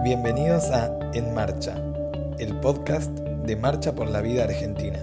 Bienvenidos 0.00 0.68
a 0.72 0.90
En 1.14 1.32
Marcha, 1.32 1.76
el 2.40 2.58
podcast 2.58 3.08
de 3.12 3.54
Marcha 3.54 3.94
por 3.94 4.08
la 4.08 4.20
Vida 4.20 4.42
Argentina. 4.42 4.98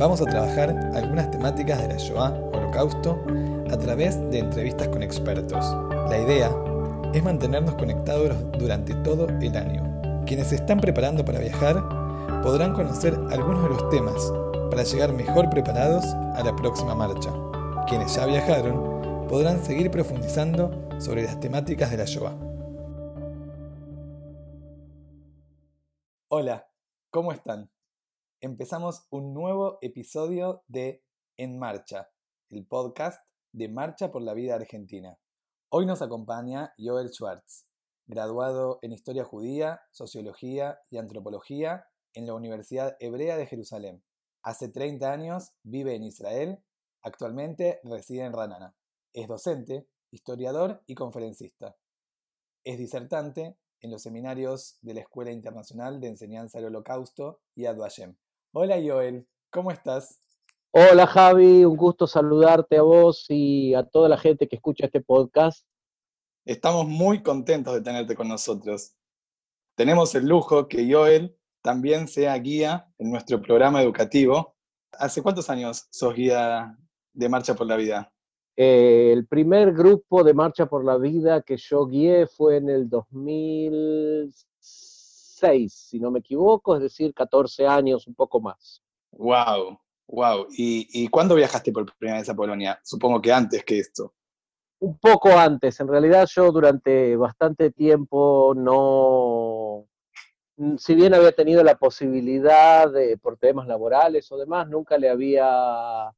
Vamos 0.00 0.20
a 0.20 0.24
trabajar 0.24 0.70
algunas 0.96 1.30
temáticas 1.30 1.80
de 1.80 1.86
la 1.86 1.96
Shoah, 1.96 2.32
Holocausto, 2.52 3.24
a 3.70 3.76
través 3.76 4.18
de 4.32 4.40
entrevistas 4.40 4.88
con 4.88 5.04
expertos. 5.04 5.64
La 6.10 6.18
idea 6.18 6.50
es 7.14 7.22
mantenernos 7.22 7.76
conectados 7.76 8.34
durante 8.58 8.94
todo 8.96 9.28
el 9.28 9.56
año. 9.56 10.24
Quienes 10.26 10.48
se 10.48 10.56
están 10.56 10.80
preparando 10.80 11.24
para 11.24 11.38
viajar 11.38 11.80
podrán 12.42 12.74
conocer 12.74 13.14
algunos 13.30 13.62
de 13.62 13.68
los 13.68 13.88
temas 13.90 14.32
para 14.70 14.82
llegar 14.82 15.12
mejor 15.12 15.50
preparados 15.50 16.04
a 16.34 16.42
la 16.44 16.56
próxima 16.56 16.96
marcha. 16.96 17.30
Quienes 17.86 18.16
ya 18.16 18.26
viajaron 18.26 19.28
podrán 19.28 19.64
seguir 19.64 19.88
profundizando 19.92 20.72
sobre 20.98 21.22
las 21.22 21.38
temáticas 21.38 21.92
de 21.92 21.98
la 21.98 22.06
Shoah. 22.06 22.51
Hola, 26.34 26.66
¿cómo 27.10 27.32
están? 27.32 27.70
Empezamos 28.40 29.06
un 29.10 29.34
nuevo 29.34 29.76
episodio 29.82 30.64
de 30.66 31.04
En 31.36 31.58
Marcha, 31.58 32.08
el 32.48 32.66
podcast 32.66 33.22
de 33.52 33.68
Marcha 33.68 34.10
por 34.10 34.22
la 34.22 34.32
Vida 34.32 34.54
Argentina. 34.54 35.18
Hoy 35.68 35.84
nos 35.84 36.00
acompaña 36.00 36.72
Joel 36.78 37.10
Schwartz, 37.10 37.66
graduado 38.06 38.78
en 38.80 38.92
Historia 38.92 39.24
Judía, 39.24 39.82
Sociología 39.90 40.80
y 40.88 40.96
Antropología 40.96 41.84
en 42.14 42.26
la 42.26 42.32
Universidad 42.32 42.96
Hebrea 42.98 43.36
de 43.36 43.46
Jerusalén. 43.46 44.02
Hace 44.42 44.70
30 44.70 45.12
años 45.12 45.52
vive 45.62 45.96
en 45.96 46.04
Israel, 46.04 46.64
actualmente 47.02 47.78
reside 47.84 48.24
en 48.24 48.32
Ranana. 48.32 48.74
Es 49.12 49.28
docente, 49.28 49.86
historiador 50.10 50.82
y 50.86 50.94
conferencista. 50.94 51.76
Es 52.64 52.78
disertante 52.78 53.58
en 53.82 53.90
los 53.90 54.02
seminarios 54.02 54.78
de 54.80 54.94
la 54.94 55.00
Escuela 55.00 55.32
Internacional 55.32 56.00
de 56.00 56.06
Enseñanza 56.06 56.58
del 56.58 56.68
Holocausto 56.68 57.40
y 57.56 57.66
Ad 57.66 57.78
Hola 58.52 58.76
Joel, 58.76 59.26
¿cómo 59.50 59.72
estás? 59.72 60.20
Hola 60.70 61.06
Javi, 61.06 61.64
un 61.64 61.76
gusto 61.76 62.06
saludarte 62.06 62.78
a 62.78 62.82
vos 62.82 63.26
y 63.28 63.74
a 63.74 63.82
toda 63.82 64.08
la 64.08 64.16
gente 64.16 64.48
que 64.48 64.56
escucha 64.56 64.86
este 64.86 65.00
podcast. 65.00 65.66
Estamos 66.44 66.86
muy 66.86 67.22
contentos 67.22 67.74
de 67.74 67.82
tenerte 67.82 68.14
con 68.14 68.28
nosotros. 68.28 68.94
Tenemos 69.74 70.14
el 70.14 70.28
lujo 70.28 70.68
que 70.68 70.90
Joel 70.90 71.36
también 71.60 72.06
sea 72.06 72.34
guía 72.38 72.88
en 72.98 73.10
nuestro 73.10 73.42
programa 73.42 73.82
educativo. 73.82 74.54
¿Hace 74.92 75.22
cuántos 75.22 75.50
años 75.50 75.88
sos 75.90 76.14
guía 76.14 76.76
de 77.12 77.28
Marcha 77.28 77.54
por 77.54 77.66
la 77.66 77.76
Vida? 77.76 78.12
Eh, 78.56 79.12
el 79.12 79.26
primer 79.26 79.72
grupo 79.72 80.22
de 80.22 80.34
Marcha 80.34 80.66
por 80.66 80.84
la 80.84 80.98
Vida 80.98 81.40
que 81.42 81.56
yo 81.56 81.86
guié 81.86 82.26
fue 82.26 82.58
en 82.58 82.68
el 82.68 82.88
2006, 82.88 85.72
si 85.72 85.98
no 85.98 86.10
me 86.10 86.18
equivoco, 86.18 86.76
es 86.76 86.82
decir, 86.82 87.14
14 87.14 87.66
años, 87.66 88.06
un 88.06 88.14
poco 88.14 88.40
más. 88.40 88.82
¡Wow! 89.12 89.78
¡Wow! 90.06 90.48
¿Y, 90.50 90.86
¿Y 90.92 91.08
cuándo 91.08 91.34
viajaste 91.34 91.72
por 91.72 91.90
primera 91.96 92.18
vez 92.18 92.28
a 92.28 92.34
Polonia? 92.34 92.78
Supongo 92.84 93.22
que 93.22 93.32
antes 93.32 93.64
que 93.64 93.78
esto. 93.78 94.12
Un 94.80 94.98
poco 94.98 95.30
antes. 95.30 95.80
En 95.80 95.88
realidad 95.88 96.28
yo 96.30 96.52
durante 96.52 97.16
bastante 97.16 97.70
tiempo 97.70 98.52
no, 98.54 99.86
si 100.78 100.94
bien 100.94 101.14
había 101.14 101.32
tenido 101.32 101.62
la 101.62 101.76
posibilidad 101.76 102.90
de, 102.90 103.16
por 103.16 103.36
temas 103.36 103.66
laborales 103.66 104.30
o 104.30 104.36
demás, 104.36 104.68
nunca 104.68 104.98
le 104.98 105.08
había 105.08 106.12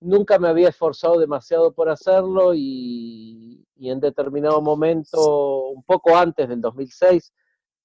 nunca 0.00 0.38
me 0.38 0.48
había 0.48 0.68
esforzado 0.68 1.18
demasiado 1.18 1.72
por 1.72 1.88
hacerlo 1.88 2.52
y, 2.54 3.64
en 3.80 4.00
determinado 4.00 4.60
momento, 4.60 5.68
un 5.68 5.82
poco 5.82 6.16
antes 6.16 6.48
del 6.48 6.60
2006, 6.60 7.32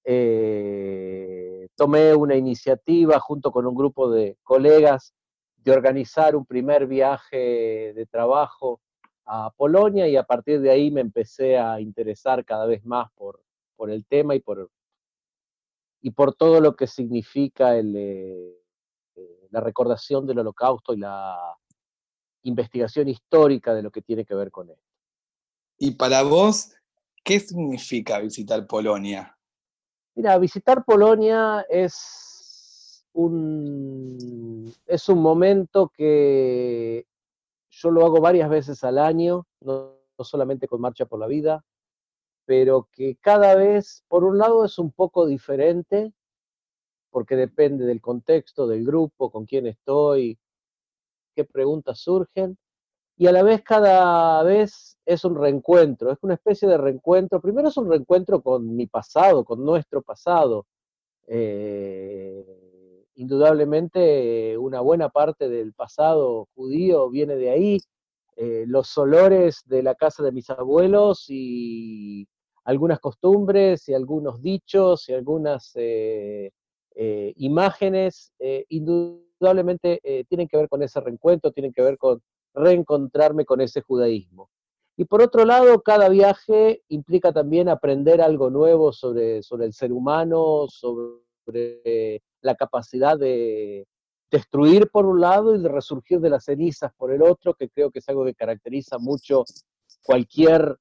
eh, 0.05 1.67
tomé 1.75 2.13
una 2.13 2.35
iniciativa 2.35 3.19
junto 3.19 3.51
con 3.51 3.65
un 3.65 3.75
grupo 3.75 4.09
de 4.09 4.37
colegas 4.43 5.13
de 5.57 5.71
organizar 5.71 6.35
un 6.35 6.45
primer 6.45 6.85
viaje 6.85 7.93
de 7.93 8.05
trabajo 8.05 8.81
a 9.25 9.49
Polonia 9.55 10.07
y 10.07 10.15
a 10.15 10.23
partir 10.23 10.61
de 10.61 10.69
ahí 10.69 10.91
me 10.91 11.01
empecé 11.01 11.57
a 11.57 11.81
interesar 11.81 12.45
cada 12.45 12.67
vez 12.67 12.85
más 12.85 13.11
por, 13.15 13.41
por 13.75 13.89
el 13.89 14.05
tema 14.05 14.35
y 14.35 14.39
por, 14.39 14.69
y 16.01 16.11
por 16.11 16.35
todo 16.35 16.61
lo 16.61 16.75
que 16.75 16.85
significa 16.85 17.75
el, 17.75 17.95
eh, 17.95 19.47
la 19.49 19.59
recordación 19.59 20.27
del 20.27 20.39
holocausto 20.39 20.93
y 20.93 20.97
la 20.97 21.57
investigación 22.45 23.07
histórica 23.07 23.73
de 23.73 23.83
lo 23.83 23.91
que 23.91 24.01
tiene 24.01 24.25
que 24.25 24.35
ver 24.35 24.51
con 24.51 24.69
esto. 24.69 24.83
Y 25.77 25.91
para 25.91 26.23
vos, 26.23 26.71
¿qué 27.23 27.39
significa 27.39 28.19
visitar 28.19 28.65
Polonia? 28.67 29.37
Mira, 30.15 30.37
visitar 30.37 30.85
Polonia 30.85 31.65
es 31.69 33.05
un, 33.13 34.73
es 34.85 35.09
un 35.09 35.21
momento 35.21 35.91
que 35.93 37.05
yo 37.69 37.91
lo 37.91 38.05
hago 38.05 38.21
varias 38.21 38.49
veces 38.49 38.83
al 38.83 38.99
año, 38.99 39.45
no, 39.61 39.97
no 40.17 40.23
solamente 40.23 40.67
con 40.67 40.79
Marcha 40.79 41.05
por 41.05 41.19
la 41.19 41.27
Vida, 41.27 41.65
pero 42.45 42.87
que 42.91 43.17
cada 43.17 43.55
vez, 43.55 44.03
por 44.07 44.23
un 44.23 44.37
lado, 44.37 44.63
es 44.63 44.77
un 44.77 44.91
poco 44.91 45.25
diferente, 45.25 46.13
porque 47.09 47.35
depende 47.35 47.85
del 47.85 48.01
contexto, 48.01 48.67
del 48.67 48.85
grupo, 48.85 49.31
con 49.31 49.45
quién 49.45 49.67
estoy, 49.67 50.37
qué 51.35 51.45
preguntas 51.45 51.99
surgen, 51.99 52.57
y 53.17 53.27
a 53.27 53.31
la 53.31 53.43
vez 53.43 53.61
cada 53.63 54.43
vez 54.43 54.97
es 55.05 55.23
un 55.23 55.35
reencuentro, 55.35 56.11
es 56.11 56.17
una 56.21 56.33
especie 56.33 56.67
de 56.67 56.77
reencuentro. 56.77 57.39
Primero 57.39 57.69
es 57.69 57.77
un 57.77 57.89
reencuentro 57.89 58.41
con 58.41 58.75
mi 58.75 58.87
pasado, 58.87 59.45
con 59.45 59.63
nuestro 59.63 60.01
pasado. 60.01 60.65
Eh, 61.27 63.05
indudablemente 63.15 64.57
una 64.57 64.81
buena 64.81 65.09
parte 65.09 65.47
del 65.47 65.73
pasado 65.73 66.49
judío 66.55 67.09
viene 67.09 67.35
de 67.37 67.49
ahí. 67.51 67.79
Eh, 68.35 68.65
los 68.67 68.97
olores 68.97 69.61
de 69.65 69.81
la 69.81 69.95
casa 69.95 70.21
de 70.21 70.33
mis 70.33 70.49
abuelos 70.49 71.25
y 71.29 72.27
algunas 72.65 72.99
costumbres 72.99 73.87
y 73.87 73.93
algunos 73.93 74.41
dichos 74.41 75.07
y 75.07 75.13
algunas 75.13 75.71
eh, 75.75 76.51
imágenes, 77.37 78.33
indudablemente 78.67 79.24
tienen 79.39 80.47
que 80.47 80.57
ver 80.57 80.69
con 80.69 80.83
ese 80.83 80.99
reencuentro, 80.99 81.51
tienen 81.51 81.73
que 81.73 81.81
ver 81.81 81.97
con 81.97 82.21
reencontrarme 82.53 83.45
con 83.45 83.61
ese 83.61 83.81
judaísmo. 83.81 84.49
Y 84.97 85.05
por 85.05 85.21
otro 85.21 85.43
lado, 85.43 85.81
cada 85.81 86.07
viaje 86.07 86.81
implica 86.87 87.33
también 87.33 87.67
aprender 87.67 88.21
algo 88.21 88.49
nuevo 88.49 88.93
sobre, 88.93 89.43
sobre 89.43 89.65
el 89.65 89.73
ser 89.73 89.91
humano, 89.91 90.67
sobre 90.69 92.21
la 92.41 92.55
capacidad 92.55 93.17
de 93.17 93.85
destruir 94.31 94.89
por 94.89 95.05
un 95.05 95.19
lado 95.19 95.55
y 95.55 95.61
de 95.61 95.69
resurgir 95.69 96.19
de 96.19 96.29
las 96.29 96.45
cenizas 96.45 96.91
por 96.97 97.11
el 97.11 97.21
otro, 97.21 97.53
que 97.53 97.69
creo 97.69 97.91
que 97.91 97.99
es 97.99 98.09
algo 98.09 98.25
que 98.25 98.35
caracteriza 98.35 98.97
mucho 98.97 99.43
cualquier, 100.03 100.77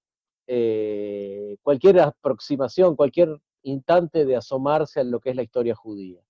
eh, 0.47 1.57
cualquier 1.63 2.01
aproximación, 2.01 2.95
cualquier 2.97 3.37
instante 3.63 4.25
de 4.25 4.37
asomarse 4.37 5.01
a 5.01 5.05
lo 5.05 5.21
que 5.21 5.31
es 5.31 5.37
la 5.37 5.43
historia 5.43 5.75
judía. 5.75 6.24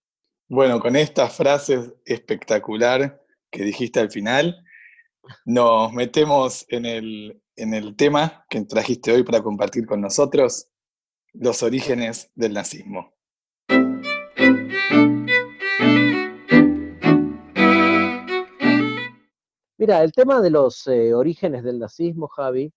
Bueno, 0.49 0.79
con 0.79 0.95
esta 0.95 1.29
frase 1.31 1.95
espectacular 2.05 3.23
que 3.51 3.65
dijiste 3.65 3.99
al 3.99 4.11
final, 4.11 4.63
nos 5.47 5.91
metemos 5.95 6.67
en 6.69 6.85
el, 6.85 7.43
en 7.57 7.73
el 7.73 7.97
tema 7.97 8.45
que 8.51 8.63
trajiste 8.67 9.11
hoy 9.11 9.23
para 9.23 9.43
compartir 9.43 9.87
con 9.87 10.03
nosotros, 10.03 10.69
los 11.33 11.63
orígenes 11.63 12.31
del 12.35 12.53
nazismo. 12.53 13.15
Mira, 19.79 20.03
el 20.03 20.13
tema 20.13 20.43
de 20.43 20.51
los 20.51 20.87
eh, 20.89 21.15
orígenes 21.15 21.65
del 21.65 21.79
nazismo, 21.79 22.29
Javi, 22.29 22.71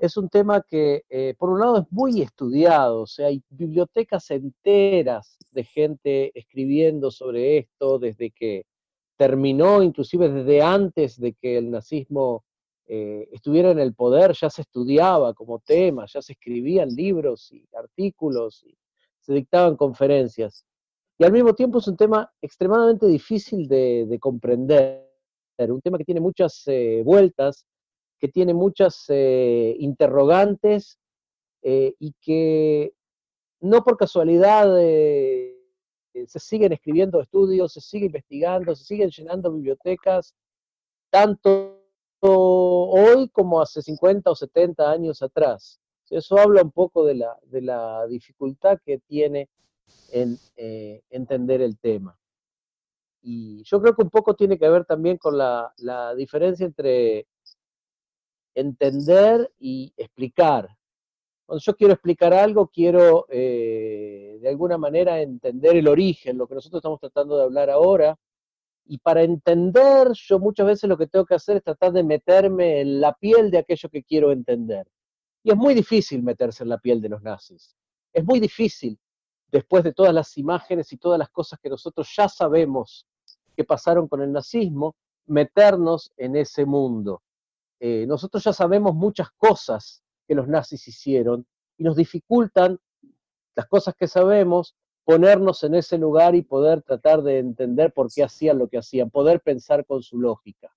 es 0.00 0.16
un 0.16 0.28
tema 0.28 0.62
que, 0.62 1.02
eh, 1.10 1.34
por 1.38 1.50
un 1.50 1.60
lado, 1.60 1.78
es 1.78 1.86
muy 1.90 2.22
estudiado, 2.22 3.02
o 3.02 3.06
sea, 3.06 3.26
hay 3.26 3.42
bibliotecas 3.50 4.30
enteras 4.30 5.38
de 5.50 5.64
gente 5.64 6.38
escribiendo 6.38 7.10
sobre 7.10 7.58
esto 7.58 7.98
desde 7.98 8.30
que 8.30 8.64
terminó 9.16 9.82
inclusive 9.82 10.28
desde 10.28 10.62
antes 10.62 11.18
de 11.18 11.34
que 11.34 11.58
el 11.58 11.70
nazismo 11.70 12.44
eh, 12.86 13.28
estuviera 13.32 13.72
en 13.72 13.80
el 13.80 13.94
poder, 13.94 14.32
ya 14.32 14.48
se 14.48 14.62
estudiaba 14.62 15.34
como 15.34 15.58
tema, 15.58 16.06
ya 16.06 16.22
se 16.22 16.32
escribían 16.32 16.88
libros 16.90 17.50
y 17.52 17.66
artículos 17.76 18.64
y 18.64 18.78
se 19.20 19.34
dictaban 19.34 19.76
conferencias. 19.76 20.64
Y 21.18 21.24
al 21.24 21.32
mismo 21.32 21.52
tiempo 21.54 21.80
es 21.80 21.88
un 21.88 21.96
tema 21.96 22.32
extremadamente 22.40 23.06
difícil 23.06 23.66
de, 23.66 24.16
comprender, 24.20 25.04
un 25.58 25.80
tema 25.82 25.98
que 25.98 26.04
tiene 26.04 26.20
muchas 26.20 26.62
eh, 26.66 27.02
vueltas, 27.04 27.66
que 28.18 28.28
tiene 28.28 28.54
muchas 28.54 29.04
eh, 29.08 29.76
interrogantes 29.78 30.98
y 31.60 32.14
que 32.20 32.94
no 33.60 33.82
por 33.84 33.96
casualidad 33.96 34.74
eh, 36.18 36.26
se 36.26 36.38
siguen 36.38 36.72
escribiendo 36.72 37.20
estudios, 37.20 37.72
se 37.72 37.80
sigue 37.80 38.06
investigando, 38.06 38.74
se 38.74 38.84
siguen 38.84 39.10
llenando 39.10 39.52
bibliotecas, 39.52 40.34
tanto 41.10 41.82
hoy 42.20 43.28
como 43.28 43.60
hace 43.60 43.82
50 43.82 44.30
o 44.30 44.34
70 44.34 44.90
años 44.90 45.22
atrás. 45.22 45.80
Eso 46.10 46.38
habla 46.38 46.62
un 46.62 46.72
poco 46.72 47.04
de 47.04 47.14
la, 47.14 47.38
de 47.44 47.62
la 47.62 48.06
dificultad 48.06 48.78
que 48.84 48.98
tiene 48.98 49.48
en 50.10 50.38
eh, 50.56 51.02
entender 51.10 51.60
el 51.60 51.78
tema. 51.78 52.18
Y 53.20 53.62
yo 53.64 53.80
creo 53.80 53.94
que 53.94 54.02
un 54.02 54.10
poco 54.10 54.34
tiene 54.34 54.58
que 54.58 54.68
ver 54.68 54.84
también 54.84 55.18
con 55.18 55.36
la, 55.36 55.72
la 55.78 56.14
diferencia 56.14 56.64
entre 56.64 57.26
entender 58.60 59.50
y 59.58 59.92
explicar. 59.96 60.68
Cuando 61.46 61.62
yo 61.62 61.76
quiero 61.76 61.94
explicar 61.94 62.34
algo, 62.34 62.68
quiero 62.68 63.26
eh, 63.30 64.38
de 64.40 64.48
alguna 64.48 64.76
manera 64.76 65.20
entender 65.20 65.76
el 65.76 65.88
origen, 65.88 66.36
lo 66.36 66.46
que 66.46 66.54
nosotros 66.54 66.80
estamos 66.80 67.00
tratando 67.00 67.36
de 67.36 67.44
hablar 67.44 67.70
ahora, 67.70 68.18
y 68.84 68.98
para 68.98 69.22
entender, 69.22 70.12
yo 70.12 70.38
muchas 70.38 70.66
veces 70.66 70.88
lo 70.88 70.96
que 70.96 71.06
tengo 71.06 71.26
que 71.26 71.34
hacer 71.34 71.58
es 71.58 71.62
tratar 71.62 71.92
de 71.92 72.02
meterme 72.02 72.80
en 72.80 73.00
la 73.00 73.12
piel 73.12 73.50
de 73.50 73.58
aquello 73.58 73.88
que 73.90 74.02
quiero 74.02 74.32
entender. 74.32 74.86
Y 75.42 75.50
es 75.50 75.56
muy 75.56 75.74
difícil 75.74 76.22
meterse 76.22 76.64
en 76.64 76.70
la 76.70 76.78
piel 76.78 77.00
de 77.00 77.10
los 77.10 77.22
nazis. 77.22 77.76
Es 78.12 78.24
muy 78.24 78.40
difícil, 78.40 78.98
después 79.52 79.84
de 79.84 79.92
todas 79.92 80.14
las 80.14 80.36
imágenes 80.38 80.92
y 80.92 80.96
todas 80.96 81.18
las 81.18 81.28
cosas 81.28 81.58
que 81.60 81.68
nosotros 81.68 82.10
ya 82.16 82.28
sabemos 82.28 83.06
que 83.54 83.64
pasaron 83.64 84.08
con 84.08 84.22
el 84.22 84.32
nazismo, 84.32 84.96
meternos 85.26 86.12
en 86.16 86.36
ese 86.36 86.64
mundo. 86.64 87.22
Eh, 87.80 88.06
nosotros 88.06 88.42
ya 88.42 88.52
sabemos 88.52 88.94
muchas 88.94 89.30
cosas 89.36 90.02
que 90.26 90.34
los 90.34 90.48
nazis 90.48 90.86
hicieron 90.88 91.46
y 91.76 91.84
nos 91.84 91.96
dificultan 91.96 92.78
las 93.54 93.66
cosas 93.66 93.94
que 93.94 94.06
sabemos 94.06 94.76
ponernos 95.04 95.64
en 95.64 95.74
ese 95.74 95.96
lugar 95.96 96.34
y 96.34 96.42
poder 96.42 96.82
tratar 96.82 97.22
de 97.22 97.38
entender 97.38 97.92
por 97.92 98.12
qué 98.12 98.24
hacían 98.24 98.58
lo 98.58 98.68
que 98.68 98.78
hacían, 98.78 99.10
poder 99.10 99.40
pensar 99.40 99.86
con 99.86 100.02
su 100.02 100.18
lógica. 100.18 100.70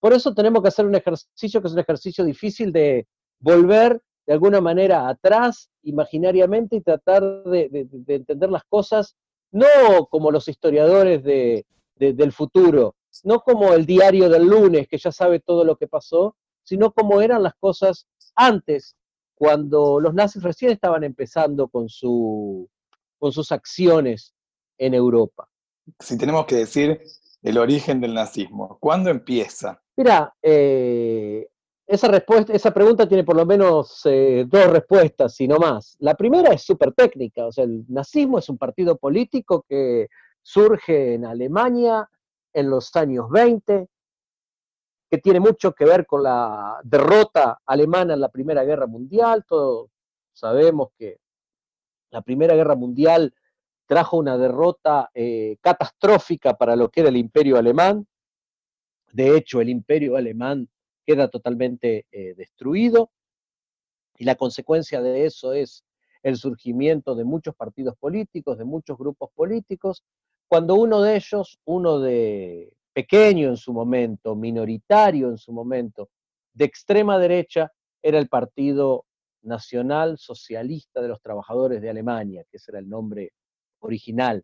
Por 0.00 0.12
eso 0.12 0.32
tenemos 0.32 0.62
que 0.62 0.68
hacer 0.68 0.86
un 0.86 0.94
ejercicio 0.94 1.60
que 1.60 1.66
es 1.66 1.74
un 1.74 1.80
ejercicio 1.80 2.24
difícil 2.24 2.72
de 2.72 3.06
volver 3.40 4.00
de 4.26 4.32
alguna 4.32 4.60
manera 4.60 5.08
atrás 5.08 5.70
imaginariamente 5.82 6.76
y 6.76 6.80
tratar 6.80 7.22
de, 7.44 7.88
entender 8.06 8.50
las 8.50 8.64
cosas 8.64 9.16
no 9.50 10.06
como 10.10 10.30
los 10.30 10.48
historiadores 10.48 11.22
del 11.24 12.32
futuro, 12.32 12.94
no 13.24 13.40
como 13.40 13.72
el 13.74 13.86
diario 13.86 14.28
del 14.28 14.46
lunes 14.46 14.88
que 14.88 14.98
ya 14.98 15.12
sabe 15.12 15.40
todo 15.40 15.64
lo 15.64 15.76
que 15.76 15.88
pasó, 15.88 16.36
sino 16.62 16.92
como 16.92 17.20
eran 17.20 17.42
las 17.42 17.54
cosas 17.54 18.06
antes, 18.34 18.96
cuando 19.34 20.00
los 20.00 20.14
nazis 20.14 20.42
recién 20.42 20.72
estaban 20.72 21.04
empezando 21.04 21.68
con 21.68 21.88
su, 21.88 22.68
con 23.18 23.32
sus 23.32 23.52
acciones 23.52 24.34
en 24.78 24.94
Europa. 24.94 25.48
Si 25.98 26.18
tenemos 26.18 26.46
que 26.46 26.56
decir 26.56 27.00
el 27.42 27.58
origen 27.58 28.00
del 28.00 28.14
nazismo, 28.14 28.78
¿cuándo 28.80 29.10
empieza? 29.10 29.80
Mira, 29.96 30.34
eh, 30.42 31.48
esa, 31.86 32.08
respuesta, 32.08 32.52
esa 32.52 32.72
pregunta 32.72 33.08
tiene 33.08 33.24
por 33.24 33.36
lo 33.36 33.46
menos 33.46 34.02
eh, 34.04 34.44
dos 34.46 34.66
respuestas, 34.66 35.40
y 35.40 35.48
no 35.48 35.56
más. 35.58 35.96
La 36.00 36.14
primera 36.14 36.52
es 36.52 36.62
súper 36.62 36.92
técnica, 36.92 37.46
o 37.46 37.52
sea, 37.52 37.64
el 37.64 37.84
nazismo 37.88 38.38
es 38.38 38.48
un 38.48 38.58
partido 38.58 38.96
político 38.96 39.64
que 39.68 40.08
surge 40.42 41.14
en 41.14 41.24
Alemania 41.24 42.08
en 42.58 42.70
los 42.70 42.94
años 42.96 43.30
20, 43.30 43.88
que 45.08 45.18
tiene 45.18 45.38
mucho 45.38 45.72
que 45.72 45.84
ver 45.84 46.06
con 46.06 46.24
la 46.24 46.80
derrota 46.82 47.60
alemana 47.64 48.14
en 48.14 48.20
la 48.20 48.30
Primera 48.30 48.64
Guerra 48.64 48.86
Mundial. 48.88 49.44
Todos 49.46 49.90
sabemos 50.32 50.88
que 50.98 51.18
la 52.10 52.20
Primera 52.22 52.54
Guerra 52.54 52.74
Mundial 52.74 53.32
trajo 53.86 54.16
una 54.16 54.36
derrota 54.36 55.08
eh, 55.14 55.56
catastrófica 55.60 56.54
para 56.54 56.74
lo 56.74 56.90
que 56.90 57.00
era 57.00 57.10
el 57.10 57.16
imperio 57.16 57.56
alemán. 57.56 58.06
De 59.12 59.36
hecho, 59.36 59.60
el 59.60 59.68
imperio 59.68 60.16
alemán 60.16 60.68
queda 61.06 61.28
totalmente 61.28 62.06
eh, 62.10 62.34
destruido 62.34 63.12
y 64.18 64.24
la 64.24 64.34
consecuencia 64.34 65.00
de 65.00 65.26
eso 65.26 65.52
es 65.52 65.84
el 66.24 66.36
surgimiento 66.36 67.14
de 67.14 67.24
muchos 67.24 67.54
partidos 67.54 67.96
políticos, 67.96 68.58
de 68.58 68.64
muchos 68.64 68.98
grupos 68.98 69.30
políticos, 69.34 70.02
cuando 70.48 70.74
uno 70.74 71.02
de 71.02 71.16
ellos, 71.16 71.58
uno 71.66 72.00
de 72.00 72.72
pequeño 72.92 73.48
en 73.48 73.56
su 73.56 73.72
momento, 73.72 74.34
minoritario 74.34 75.28
en 75.28 75.38
su 75.38 75.52
momento, 75.52 76.08
de 76.54 76.64
extrema 76.64 77.18
derecha, 77.18 77.70
era 78.02 78.18
el 78.18 78.28
Partido 78.28 79.04
Nacional 79.42 80.18
Socialista 80.18 81.00
de 81.00 81.08
los 81.08 81.20
Trabajadores 81.20 81.80
de 81.80 81.90
Alemania, 81.90 82.44
que 82.50 82.56
ese 82.56 82.72
era 82.72 82.80
el 82.80 82.88
nombre 82.88 83.32
original 83.80 84.42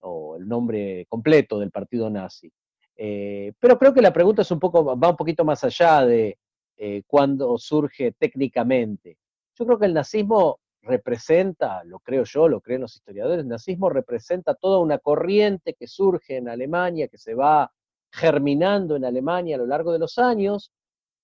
o 0.00 0.36
el 0.36 0.48
nombre 0.48 1.06
completo 1.08 1.58
del 1.58 1.70
partido 1.70 2.10
nazi. 2.10 2.50
Eh, 2.96 3.52
pero 3.58 3.78
creo 3.78 3.92
que 3.92 4.02
la 4.02 4.12
pregunta 4.12 4.42
es 4.42 4.50
un 4.50 4.60
poco, 4.60 4.84
va 4.84 5.10
un 5.10 5.16
poquito 5.16 5.44
más 5.44 5.62
allá 5.64 6.04
de 6.04 6.38
eh, 6.76 7.02
cuándo 7.06 7.56
surge 7.58 8.12
técnicamente. 8.12 9.18
Yo 9.56 9.66
creo 9.66 9.78
que 9.78 9.86
el 9.86 9.94
nazismo 9.94 10.58
representa, 10.84 11.82
lo 11.84 11.98
creo 12.00 12.24
yo, 12.24 12.48
lo 12.48 12.60
creen 12.60 12.82
los 12.82 12.94
historiadores, 12.94 13.42
el 13.42 13.48
nazismo 13.48 13.90
representa 13.90 14.54
toda 14.54 14.78
una 14.78 14.98
corriente 14.98 15.74
que 15.74 15.86
surge 15.86 16.36
en 16.36 16.48
Alemania, 16.48 17.08
que 17.08 17.18
se 17.18 17.34
va 17.34 17.72
germinando 18.12 18.96
en 18.96 19.04
Alemania 19.04 19.56
a 19.56 19.58
lo 19.58 19.66
largo 19.66 19.92
de 19.92 19.98
los 19.98 20.18
años, 20.18 20.72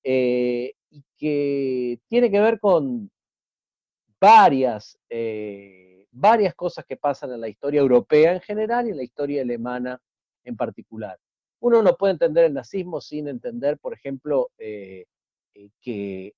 eh, 0.03 0.73
y 0.91 1.05
que 1.17 2.01
tiene 2.09 2.31
que 2.31 2.41
ver 2.41 2.59
con 2.59 3.11
varias, 4.21 4.99
eh, 5.09 6.07
varias 6.11 6.55
cosas 6.55 6.85
que 6.87 6.97
pasan 6.97 7.33
en 7.33 7.41
la 7.41 7.49
historia 7.49 7.81
europea 7.81 8.33
en 8.33 8.41
general 8.41 8.87
y 8.87 8.91
en 8.91 8.97
la 8.97 9.05
historia 9.05 9.43
alemana 9.43 10.01
en 10.45 10.57
particular. 10.57 11.19
Uno 11.61 11.83
no 11.83 11.97
puede 11.97 12.15
entender 12.15 12.47
el 12.47 12.55
nazismo 12.55 13.01
sin 13.01 13.29
entender, 13.29 13.79
por 13.79 13.93
ejemplo, 13.93 14.51
eh, 14.59 15.05
que 15.81 16.35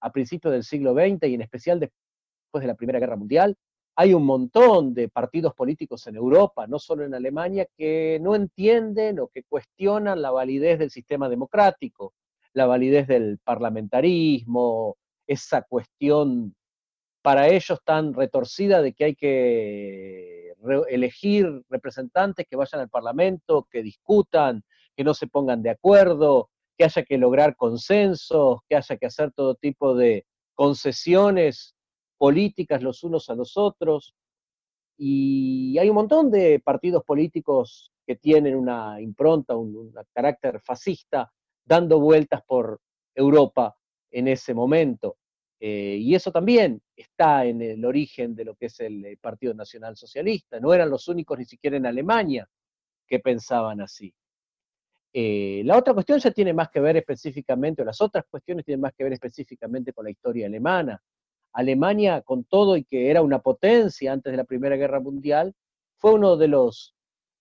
a 0.00 0.12
principios 0.12 0.52
del 0.52 0.64
siglo 0.64 0.92
XX 0.92 1.28
y 1.28 1.34
en 1.34 1.42
especial 1.42 1.80
de 2.60 2.68
la 2.68 2.74
Primera 2.74 2.98
Guerra 2.98 3.16
Mundial, 3.16 3.56
hay 3.96 4.14
un 4.14 4.24
montón 4.24 4.94
de 4.94 5.08
partidos 5.08 5.54
políticos 5.54 6.06
en 6.06 6.14
Europa, 6.14 6.68
no 6.68 6.78
solo 6.78 7.04
en 7.04 7.14
Alemania, 7.14 7.66
que 7.76 8.18
no 8.22 8.36
entienden 8.36 9.18
o 9.18 9.26
que 9.26 9.42
cuestionan 9.42 10.22
la 10.22 10.30
validez 10.30 10.78
del 10.78 10.90
sistema 10.90 11.28
democrático, 11.28 12.14
la 12.52 12.66
validez 12.66 13.08
del 13.08 13.38
parlamentarismo, 13.42 14.96
esa 15.26 15.62
cuestión 15.62 16.54
para 17.22 17.48
ellos 17.48 17.80
tan 17.84 18.14
retorcida 18.14 18.82
de 18.82 18.92
que 18.92 19.04
hay 19.04 19.14
que 19.16 20.54
elegir 20.88 21.62
representantes 21.68 22.46
que 22.48 22.56
vayan 22.56 22.80
al 22.80 22.88
Parlamento, 22.88 23.66
que 23.70 23.82
discutan, 23.82 24.62
que 24.96 25.04
no 25.04 25.12
se 25.12 25.26
pongan 25.26 25.62
de 25.62 25.70
acuerdo, 25.70 26.50
que 26.76 26.84
haya 26.84 27.02
que 27.02 27.18
lograr 27.18 27.56
consensos, 27.56 28.60
que 28.68 28.76
haya 28.76 28.96
que 28.96 29.06
hacer 29.06 29.32
todo 29.32 29.56
tipo 29.56 29.96
de 29.96 30.24
concesiones 30.54 31.74
políticas 32.18 32.82
los 32.82 33.02
unos 33.04 33.30
a 33.30 33.34
los 33.34 33.56
otros. 33.56 34.14
Y 34.98 35.78
hay 35.78 35.88
un 35.88 35.94
montón 35.94 36.30
de 36.30 36.60
partidos 36.60 37.04
políticos 37.04 37.92
que 38.04 38.16
tienen 38.16 38.56
una 38.56 39.00
impronta, 39.00 39.56
un, 39.56 39.94
carácter 40.12 40.60
fascista, 40.60 41.32
dando 41.64 42.00
vueltas 42.00 42.42
por 42.46 42.80
Europa 43.14 43.76
en 44.10 44.28
ese 44.28 44.52
momento. 44.52 45.16
Eh, 45.60 45.96
y 46.00 46.14
eso 46.14 46.30
también 46.30 46.80
está 46.96 47.44
en 47.44 47.62
el 47.62 47.84
origen 47.84 48.34
de 48.34 48.44
lo 48.44 48.54
que 48.54 48.66
es 48.66 48.80
el 48.80 49.18
Partido 49.20 49.54
Nacional 49.54 49.96
Socialista. 49.96 50.60
No 50.60 50.74
eran 50.74 50.90
los 50.90 51.08
únicos 51.08 51.38
ni 51.38 51.44
siquiera 51.44 51.76
en 51.76 51.86
Alemania 51.86 52.48
que 53.06 53.20
pensaban 53.20 53.80
así. 53.80 54.12
Eh, 55.12 55.62
la 55.64 55.76
otra 55.76 55.94
cuestión 55.94 56.18
ya 56.18 56.30
tiene 56.30 56.52
más 56.52 56.68
que 56.68 56.80
ver 56.80 56.96
específicamente, 56.96 57.82
o 57.82 57.84
las 57.84 58.00
otras 58.00 58.24
cuestiones 58.30 58.64
tienen 58.64 58.80
más 58.80 58.92
que 58.94 59.04
ver 59.04 59.14
específicamente 59.14 59.92
con 59.92 60.04
la 60.04 60.10
historia 60.10 60.46
alemana. 60.46 61.00
Alemania, 61.58 62.22
con 62.22 62.44
todo 62.44 62.76
y 62.76 62.84
que 62.84 63.10
era 63.10 63.20
una 63.20 63.40
potencia 63.40 64.12
antes 64.12 64.30
de 64.30 64.36
la 64.36 64.44
Primera 64.44 64.76
Guerra 64.76 65.00
Mundial, 65.00 65.52
fue 65.96 66.12
uno 66.12 66.36
de 66.36 66.46
los 66.46 66.94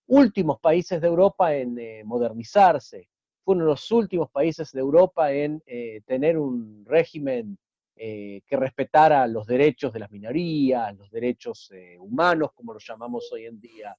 últimos 0.08 0.60
países 0.60 1.00
de 1.00 1.08
Europa 1.08 1.54
en 1.54 1.78
modernizarse, 2.04 3.10
fue 3.44 3.54
uno 3.54 3.66
de 3.66 3.70
los 3.70 3.92
últimos 3.92 4.32
países 4.32 4.72
de 4.72 4.80
Europa 4.80 5.32
en 5.32 5.62
eh, 5.68 6.02
tener 6.08 6.40
un 6.40 6.84
régimen 6.84 7.60
eh, 7.96 8.42
que 8.48 8.58
respetara 8.58 9.28
los 9.28 9.46
derechos 9.46 9.94
de 9.94 10.00
las 10.00 10.10
minorías, 10.10 10.98
los 10.98 11.12
derechos 11.12 11.70
eh, 11.72 12.00
humanos, 12.00 12.54
como 12.56 12.74
los 12.74 12.84
llamamos 12.88 13.32
hoy 13.32 13.46
en 13.46 13.60
día. 13.62 13.96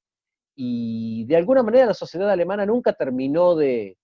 Y 0.56 1.26
de 1.26 1.36
alguna 1.36 1.62
manera 1.62 1.86
la 1.86 1.94
sociedad 1.94 2.28
alemana 2.28 2.66
nunca 2.66 2.92
terminó 2.92 3.54
de 3.54 3.96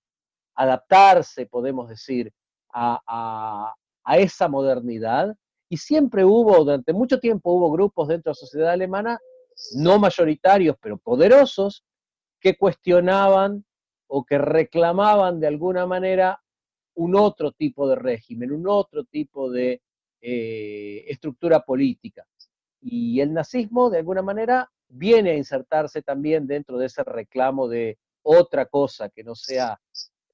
adaptarse, 0.54 1.46
podemos 1.46 1.88
decir, 1.88 2.32
a, 2.72 3.74
a 4.04 4.18
esa 4.18 4.46
modernidad. 4.48 5.34
Y 5.74 5.76
siempre 5.76 6.24
hubo, 6.24 6.62
durante 6.62 6.92
mucho 6.92 7.18
tiempo 7.18 7.50
hubo 7.50 7.68
grupos 7.72 8.06
dentro 8.06 8.30
de 8.30 8.34
la 8.34 8.34
sociedad 8.46 8.70
alemana, 8.70 9.18
no 9.74 9.98
mayoritarios, 9.98 10.76
pero 10.80 10.98
poderosos, 10.98 11.82
que 12.38 12.56
cuestionaban 12.56 13.64
o 14.06 14.24
que 14.24 14.38
reclamaban 14.38 15.40
de 15.40 15.48
alguna 15.48 15.84
manera 15.84 16.40
un 16.94 17.16
otro 17.16 17.50
tipo 17.50 17.88
de 17.88 17.96
régimen, 17.96 18.52
un 18.52 18.68
otro 18.68 19.02
tipo 19.02 19.50
de 19.50 19.82
eh, 20.20 21.06
estructura 21.08 21.58
política. 21.64 22.24
Y 22.80 23.18
el 23.18 23.32
nazismo, 23.32 23.90
de 23.90 23.98
alguna 23.98 24.22
manera, 24.22 24.70
viene 24.86 25.30
a 25.30 25.36
insertarse 25.36 26.02
también 26.02 26.46
dentro 26.46 26.78
de 26.78 26.86
ese 26.86 27.02
reclamo 27.02 27.66
de 27.66 27.98
otra 28.22 28.66
cosa 28.66 29.08
que 29.08 29.24
no 29.24 29.34
sea 29.34 29.80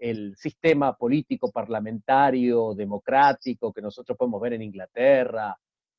el 0.00 0.34
sistema 0.36 0.96
político 0.96 1.50
parlamentario 1.52 2.74
democrático 2.74 3.72
que 3.72 3.82
nosotros 3.82 4.16
podemos 4.16 4.40
ver 4.40 4.54
en 4.54 4.62
Inglaterra 4.62 5.56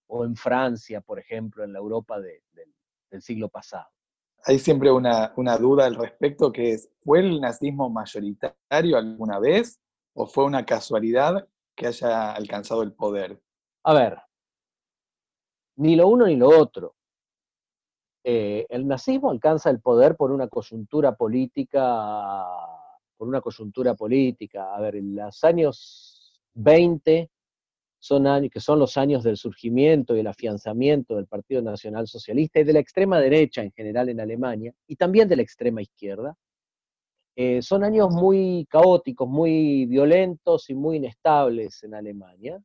o 0.08 0.26
en 0.26 0.36
Francia, 0.36 1.02
por 1.02 1.20
ejemplo, 1.20 1.64
en 1.64 1.72
la 1.72 1.80
Europa 1.80 2.20
del 2.20 3.22
siglo 3.22 3.48
pasado. 3.48 3.88
Hay 4.44 4.58
siempre 4.58 4.92
una, 4.92 5.32
una, 5.38 5.56
duda 5.58 5.86
al 5.86 5.96
respecto 5.96 6.52
que 6.52 6.72
es, 6.72 6.90
¿fue 7.06 7.20
el 7.20 7.40
nazismo 7.40 7.92
mayoritario 7.92 8.98
alguna 8.98 9.40
vez 9.40 9.80
o 10.14 10.26
fue 10.26 10.46
una 10.46 10.66
casualidad 10.66 11.48
que 11.76 11.86
haya 11.86 12.32
alcanzado 12.32 12.82
el 12.82 12.92
poder? 12.92 13.40
A 13.84 13.94
ver, 13.94 14.20
ni 15.76 15.96
lo 15.96 16.08
uno 16.08 16.26
ni 16.26 16.36
lo 16.36 16.50
otro. 16.50 16.96
Eh, 18.24 18.66
el 18.70 18.88
nazismo 18.88 19.30
alcanza 19.30 19.70
el 19.70 19.80
poder 19.80 20.16
por 20.16 20.32
una 20.32 20.48
coyuntura 20.48 21.16
política, 21.16 22.46
por 23.22 23.28
una 23.28 23.40
coyuntura 23.40 23.94
política. 23.94 24.76
A 24.76 24.82
ver, 24.82 24.96
los 24.96 25.44
años 25.44 26.42
20 26.56 27.30
son 28.00 28.26
años, 28.26 28.50
que 28.52 28.60
son 28.60 28.80
los 28.80 28.98
años 28.98 29.24
del 29.24 29.38
surgimiento 29.38 30.16
y 30.16 30.22
el 30.22 30.26
afianzamiento 30.26 31.18
del 31.18 31.28
Partido 31.28 31.62
Nacional 31.62 32.08
Socialista 32.08 32.60
y 32.60 32.64
de 32.64 32.74
la 32.74 32.80
extrema 32.80 33.20
derecha 33.20 33.62
en 33.62 33.72
general 33.74 34.10
en 34.10 34.22
Alemania, 34.22 34.74
y 34.88 34.96
también 34.96 35.30
de 35.30 35.36
la 35.36 35.44
extrema 35.44 35.84
izquierda, 35.84 36.36
eh, 37.36 37.62
son 37.62 37.84
años 37.84 38.10
muy 38.10 38.66
caóticos, 38.68 39.30
muy 39.30 39.86
violentos 39.86 40.72
y 40.72 40.74
muy 40.74 40.98
inestables 40.98 41.84
en 41.84 41.94
Alemania. 41.94 42.60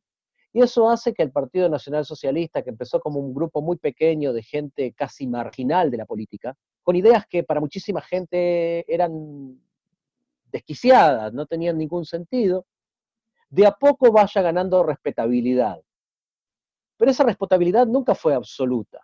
Y 0.53 0.61
eso 0.61 0.89
hace 0.89 1.13
que 1.13 1.21
el 1.21 1.31
Partido 1.31 1.69
Nacional 1.69 2.03
Socialista, 2.03 2.63
que 2.63 2.71
empezó 2.71 2.99
como 2.99 3.19
un 3.19 3.31
grupo 3.31 3.61
muy 3.61 3.77
pequeño 3.77 4.33
de 4.33 4.41
gente 4.41 4.91
casi 4.93 5.27
marginal 5.27 5.91
de 5.91 5.97
la 5.97 6.07
política, 6.07 6.55
con 6.81 6.95
ideas 6.95 7.27
que 7.27 7.43
para 7.43 7.59
muchísima 7.59 8.01
gente 8.01 8.91
eran 8.91 9.66
desquiciadas, 10.51 11.33
no 11.33 11.45
tenían 11.45 11.77
ningún 11.77 12.05
sentido, 12.05 12.65
de 13.49 13.65
a 13.65 13.71
poco 13.71 14.11
vaya 14.11 14.41
ganando 14.41 14.83
respetabilidad. 14.83 15.81
Pero 16.97 17.11
esa 17.11 17.23
respetabilidad 17.23 17.85
nunca 17.87 18.15
fue 18.15 18.33
absoluta. 18.33 18.99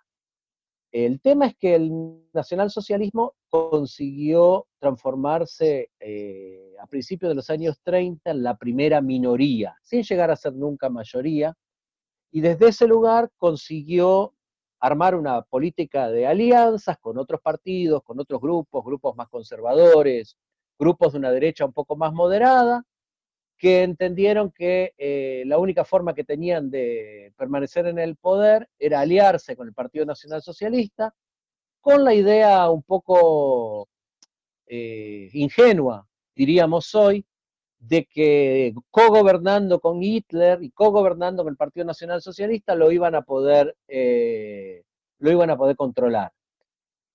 El 0.92 1.22
tema 1.22 1.48
es 1.48 1.56
que 1.56 1.76
el 1.76 2.22
nacionalsocialismo 2.34 3.34
consiguió 3.50 4.68
transformarse 4.78 5.90
eh, 6.00 6.76
a 6.80 6.86
principios 6.86 7.30
de 7.30 7.36
los 7.36 7.50
años 7.50 7.80
30 7.84 8.30
en 8.30 8.44
la 8.44 8.56
primera 8.56 9.02
minoría, 9.02 9.76
sin 9.82 10.04
llegar 10.04 10.30
a 10.30 10.36
ser 10.36 10.54
nunca 10.54 10.90
mayoría, 10.90 11.56
y 12.32 12.42
desde 12.42 12.68
ese 12.68 12.88
lugar 12.88 13.32
consiguió 13.38 14.34
armar 14.80 15.16
una 15.16 15.42
política 15.44 16.10
de 16.10 16.28
alianzas 16.28 16.98
con 17.00 17.18
otros 17.18 17.42
partidos, 17.42 18.04
con 18.04 18.20
otros 18.20 18.42
grupos, 18.42 18.84
grupos 18.84 19.16
más 19.16 19.30
conservadores, 19.30 20.38
grupos 20.78 21.14
de 21.14 21.20
una 21.20 21.32
derecha 21.32 21.66
un 21.66 21.74
poco 21.74 21.96
más 21.96 22.14
moderada, 22.14 22.84
que 23.58 23.84
entendieron 23.84 24.52
que 24.52 24.94
eh, 24.98 25.44
la 25.46 25.58
única 25.58 25.86
forma 25.86 26.14
que 26.14 26.26
tenían 26.26 26.70
de 26.70 27.34
permanecer 27.38 27.88
en 27.88 27.98
el 27.98 28.18
poder 28.18 28.68
era 28.78 29.00
aliarse 29.00 29.56
con 29.56 29.68
el 29.68 29.74
Partido 29.74 30.06
Nacional 30.06 30.42
Socialista, 30.42 31.14
con 31.80 32.04
la 32.04 32.14
idea 32.14 32.70
un 32.70 32.84
poco 32.84 33.88
eh, 34.68 35.30
ingenua, 35.34 36.08
diríamos 36.36 36.94
hoy, 36.96 37.26
de 37.80 38.06
que 38.06 38.74
co-gobernando 38.90 39.80
con 39.80 40.02
Hitler 40.02 40.64
y 40.64 40.72
co-gobernando 40.72 41.44
con 41.44 41.52
el 41.52 41.58
Partido 41.58 41.86
Nacional 41.86 42.22
Socialista 42.22 42.76
lo 42.76 42.92
iban 42.92 43.16
a 43.16 43.24
poder, 43.24 43.76
eh, 43.88 44.84
lo 45.20 45.32
iban 45.32 45.50
a 45.50 45.58
poder 45.58 45.76
controlar. 45.76 46.32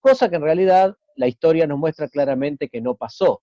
Cosa 0.01 0.29
que 0.29 0.37
en 0.37 0.43
realidad 0.43 0.95
la 1.17 1.27
historia 1.27 1.67
nos 1.67 1.79
muestra 1.79 2.09
claramente 2.09 2.69
que 2.69 2.81
no 2.81 2.95
pasó. 2.95 3.43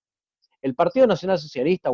El 0.62 0.74
Partido 0.74 1.06
Nacional 1.06 1.38
Socialista, 1.38 1.90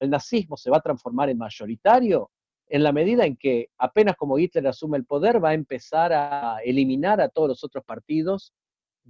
el 0.00 0.10
nazismo 0.10 0.56
se 0.56 0.70
va 0.70 0.78
a 0.78 0.82
transformar 0.82 1.30
en 1.30 1.38
mayoritario 1.38 2.30
en 2.66 2.82
la 2.82 2.92
medida 2.92 3.26
en 3.26 3.36
que 3.36 3.68
apenas 3.78 4.16
como 4.16 4.38
Hitler 4.38 4.66
asume 4.66 4.96
el 4.96 5.04
poder 5.04 5.42
va 5.42 5.50
a 5.50 5.54
empezar 5.54 6.12
a 6.12 6.58
eliminar 6.64 7.20
a 7.20 7.28
todos 7.28 7.48
los 7.48 7.64
otros 7.64 7.84
partidos, 7.84 8.52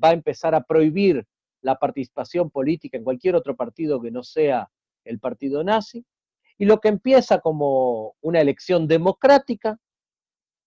va 0.03 0.09
a 0.09 0.13
empezar 0.13 0.55
a 0.55 0.63
prohibir 0.63 1.25
la 1.61 1.79
participación 1.79 2.51
política 2.51 2.99
en 2.99 3.05
cualquier 3.05 3.37
otro 3.37 3.57
partido 3.57 4.01
que 4.01 4.11
no 4.11 4.23
sea 4.23 4.71
el 5.05 5.19
partido 5.19 5.63
nazi, 5.65 6.05
y 6.59 6.67
lo 6.67 6.81
que 6.81 6.89
empieza 6.89 7.41
como 7.41 8.15
una 8.21 8.41
elección 8.41 8.87
democrática, 8.87 9.79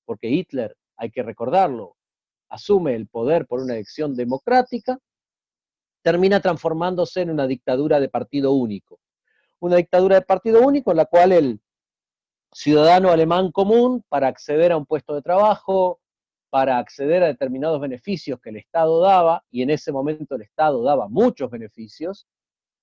porque 0.05 0.29
Hitler, 0.29 0.75
hay 0.95 1.11
que 1.11 1.23
recordarlo, 1.23 1.95
asume 2.49 2.95
el 2.95 3.07
poder 3.07 3.45
por 3.45 3.61
una 3.61 3.73
elección 3.73 4.15
democrática, 4.15 4.99
termina 6.07 6.39
transformándose 6.39 7.19
en 7.19 7.31
una 7.31 7.45
dictadura 7.47 7.99
de 7.99 8.07
partido 8.07 8.53
único. 8.53 9.01
Una 9.59 9.75
dictadura 9.75 10.15
de 10.15 10.21
partido 10.21 10.61
único 10.61 10.91
en 10.91 10.97
la 10.97 11.05
cual 11.05 11.33
el 11.33 11.59
ciudadano 12.53 13.11
alemán 13.11 13.51
común, 13.51 14.05
para 14.07 14.29
acceder 14.29 14.71
a 14.71 14.77
un 14.77 14.85
puesto 14.85 15.13
de 15.15 15.21
trabajo, 15.21 15.99
para 16.49 16.77
acceder 16.77 17.23
a 17.23 17.27
determinados 17.27 17.81
beneficios 17.81 18.39
que 18.39 18.51
el 18.51 18.55
Estado 18.55 19.01
daba, 19.01 19.43
y 19.51 19.63
en 19.63 19.69
ese 19.69 19.91
momento 19.91 20.35
el 20.35 20.43
Estado 20.43 20.81
daba 20.81 21.09
muchos 21.09 21.51
beneficios, 21.51 22.25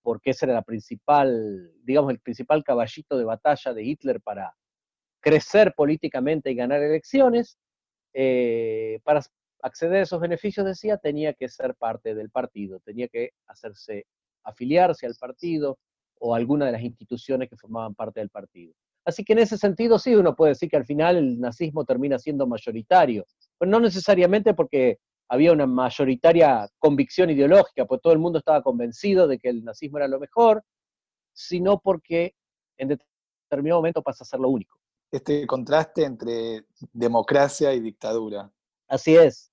porque 0.03 0.33
ese 0.33 0.45
era 0.45 0.57
la 0.57 0.63
principal, 0.63 1.73
digamos, 1.83 2.11
el 2.11 2.21
principal 2.21 2.63
caballito 2.63 3.17
de 3.17 3.25
batalla 3.25 3.73
de 3.73 3.85
Hitler 3.85 4.21
para 4.21 4.55
crecer 5.21 5.73
políticamente 5.75 6.51
y 6.51 6.57
ganar 6.57 6.83
elecciones, 6.83 7.57
eh, 8.13 9.01
para 9.03 9.23
acceder 9.65 9.97
a 9.97 10.03
esos 10.03 10.21
beneficios, 10.21 10.67
decía, 10.67 10.99
tenía 10.99 11.33
que 11.33 11.49
ser 11.49 11.75
parte 11.75 12.15
del 12.15 12.31
partido, 12.31 12.81
tenía 12.81 13.09
que 13.09 13.31
hacerse, 13.47 14.07
afiliarse 14.45 15.07
al 15.07 15.15
partido, 15.19 15.79
o 16.21 16.35
alguna 16.35 16.67
de 16.67 16.73
las 16.73 16.83
instituciones 16.83 17.49
que 17.49 17.57
formaban 17.57 17.95
parte 17.95 18.21
del 18.21 18.31
partido. 18.31 18.75
Así 19.05 19.25
que 19.25 19.33
en 19.33 19.41
ese 19.41 19.59
sentido 19.59 19.99
sí 19.99 20.15
uno 20.15 20.35
puede 20.35 20.51
decir 20.51 20.71
que 20.71 20.77
al 20.77 20.87
final 20.87 21.17
el 21.17 21.41
nazismo 21.41 21.85
termina 21.85 22.19
siendo 22.19 22.47
mayoritario, 22.47 23.27
pero 23.59 23.71
no 23.71 23.81
necesariamente 23.81 24.55
porque 24.55 24.99
había 25.29 25.53
una 25.53 25.67
mayoritaria 25.67 26.69
convicción 26.79 27.31
ideológica, 27.31 27.87
pues 27.87 28.01
todo 28.03 28.13
el 28.13 28.19
mundo 28.19 28.39
estaba 28.39 28.63
convencido 28.63 29.27
de 29.27 29.39
que 29.39 29.49
el 29.49 29.65
nazismo 29.65 29.99
era 29.99 30.09
lo 30.09 30.21
mejor, 30.21 30.63
sino 31.33 31.81
porque 31.81 32.35
en 32.79 32.89
determinado 32.89 33.81
momento 33.81 34.03
pasa 34.03 34.25
a 34.25 34.27
ser 34.27 34.41
lo 34.41 34.49
único. 34.49 34.79
Este 35.11 35.47
contraste 35.47 36.05
entre 36.05 36.65
democracia 36.93 37.73
y 37.75 37.81
dictadura. 37.81 38.51
Así 38.89 39.17
es. 39.17 39.53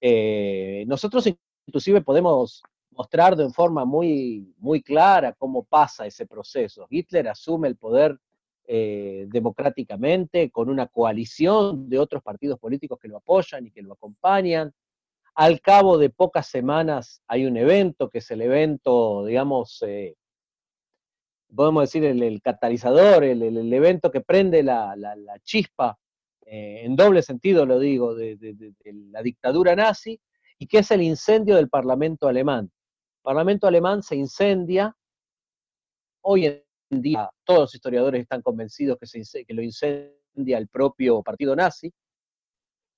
Eh, 0.00 0.84
nosotros 0.86 1.28
inclusive 1.66 2.00
podemos 2.00 2.62
mostrar 2.90 3.36
de 3.36 3.48
forma 3.50 3.84
muy, 3.84 4.52
muy 4.58 4.82
clara 4.82 5.32
cómo 5.32 5.64
pasa 5.64 6.06
ese 6.06 6.26
proceso. 6.26 6.86
Hitler 6.90 7.28
asume 7.28 7.68
el 7.68 7.76
poder 7.76 8.18
eh, 8.66 9.26
democráticamente 9.28 10.50
con 10.50 10.68
una 10.68 10.86
coalición 10.88 11.88
de 11.88 11.98
otros 11.98 12.22
partidos 12.22 12.58
políticos 12.58 12.98
que 13.00 13.08
lo 13.08 13.16
apoyan 13.18 13.66
y 13.66 13.70
que 13.70 13.82
lo 13.82 13.94
acompañan. 13.94 14.72
Al 15.34 15.60
cabo 15.60 15.96
de 15.96 16.10
pocas 16.10 16.48
semanas 16.48 17.22
hay 17.28 17.46
un 17.46 17.56
evento 17.56 18.10
que 18.10 18.18
es 18.18 18.30
el 18.30 18.42
evento, 18.42 19.24
digamos, 19.24 19.82
eh, 19.86 20.16
podemos 21.54 21.84
decir 21.84 22.04
el, 22.04 22.42
catalizador, 22.42 23.24
el, 23.24 23.72
evento 23.72 24.10
que 24.10 24.20
prende 24.20 24.62
la, 24.62 24.94
chispa, 25.44 25.98
eh, 26.50 26.84
en 26.84 26.96
doble 26.96 27.22
sentido 27.22 27.66
lo 27.66 27.78
digo, 27.78 28.14
de 28.14 28.56
la 29.10 29.22
dictadura 29.22 29.76
nazi, 29.76 30.18
y 30.58 30.66
que 30.66 30.78
es 30.78 30.90
el 30.90 31.02
incendio 31.02 31.56
del 31.56 31.68
Parlamento 31.68 32.26
alemán. 32.26 32.70
Parlamento 33.22 33.66
alemán 33.66 34.02
se 34.02 34.16
incendia. 34.16 34.96
Hoy 36.22 36.46
en 36.46 37.02
día 37.02 37.30
todos 37.44 37.60
los 37.60 37.74
historiadores 37.74 38.22
están 38.22 38.40
convencidos 38.40 38.98
que, 38.98 39.06
se, 39.06 39.44
que 39.44 39.54
lo 39.54 39.62
incendia 39.62 40.56
el 40.56 40.68
propio 40.68 41.22
partido 41.22 41.54
nazi. 41.54 41.92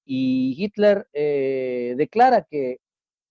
Y 0.04 0.54
Hitler 0.57 1.09
eh, 1.12 1.95
declara 1.97 2.45
que 2.45 2.78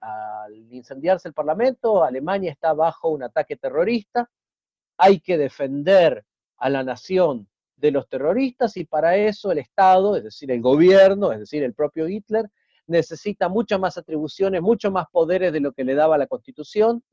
al 0.01 0.55
incendiarse 0.73 1.29
el 1.29 1.33
Parlamento, 1.33 2.03
Alemania 2.03 2.51
está 2.51 2.73
bajo 2.73 3.09
un 3.09 3.23
ataque 3.23 3.55
terrorista, 3.55 4.29
hay 4.97 5.21
que 5.21 5.38
defender 5.38 6.25
a 6.57 6.69
la 6.69 6.83
nación 6.83 7.47
de 7.79 7.91
los 7.91 8.07
terroristas 8.07 8.75
y 8.77 8.86
para 8.86 9.15
eso 9.15 9.51
el 9.51 9.59
Estado, 9.59 10.15
es 10.15 10.24
decir, 10.24 10.51
el 10.51 10.62
gobierno, 10.62 11.31
es 11.31 11.39
decir, 11.39 11.63
el 11.63 11.74
propio 11.74 12.07
Hitler, 12.07 12.50
necesita 12.88 13.50
muchas 13.50 13.79
más 13.79 13.98
atribuciones, 13.98 14.62
muchos 14.62 14.91
más 14.91 15.05
poderes 15.12 15.53
de 15.53 15.59
lo 15.59 15.71
que 15.71 15.83
le 15.83 15.95
daba 15.95 16.17
la 16.17 16.27
Constitución. 16.27 17.03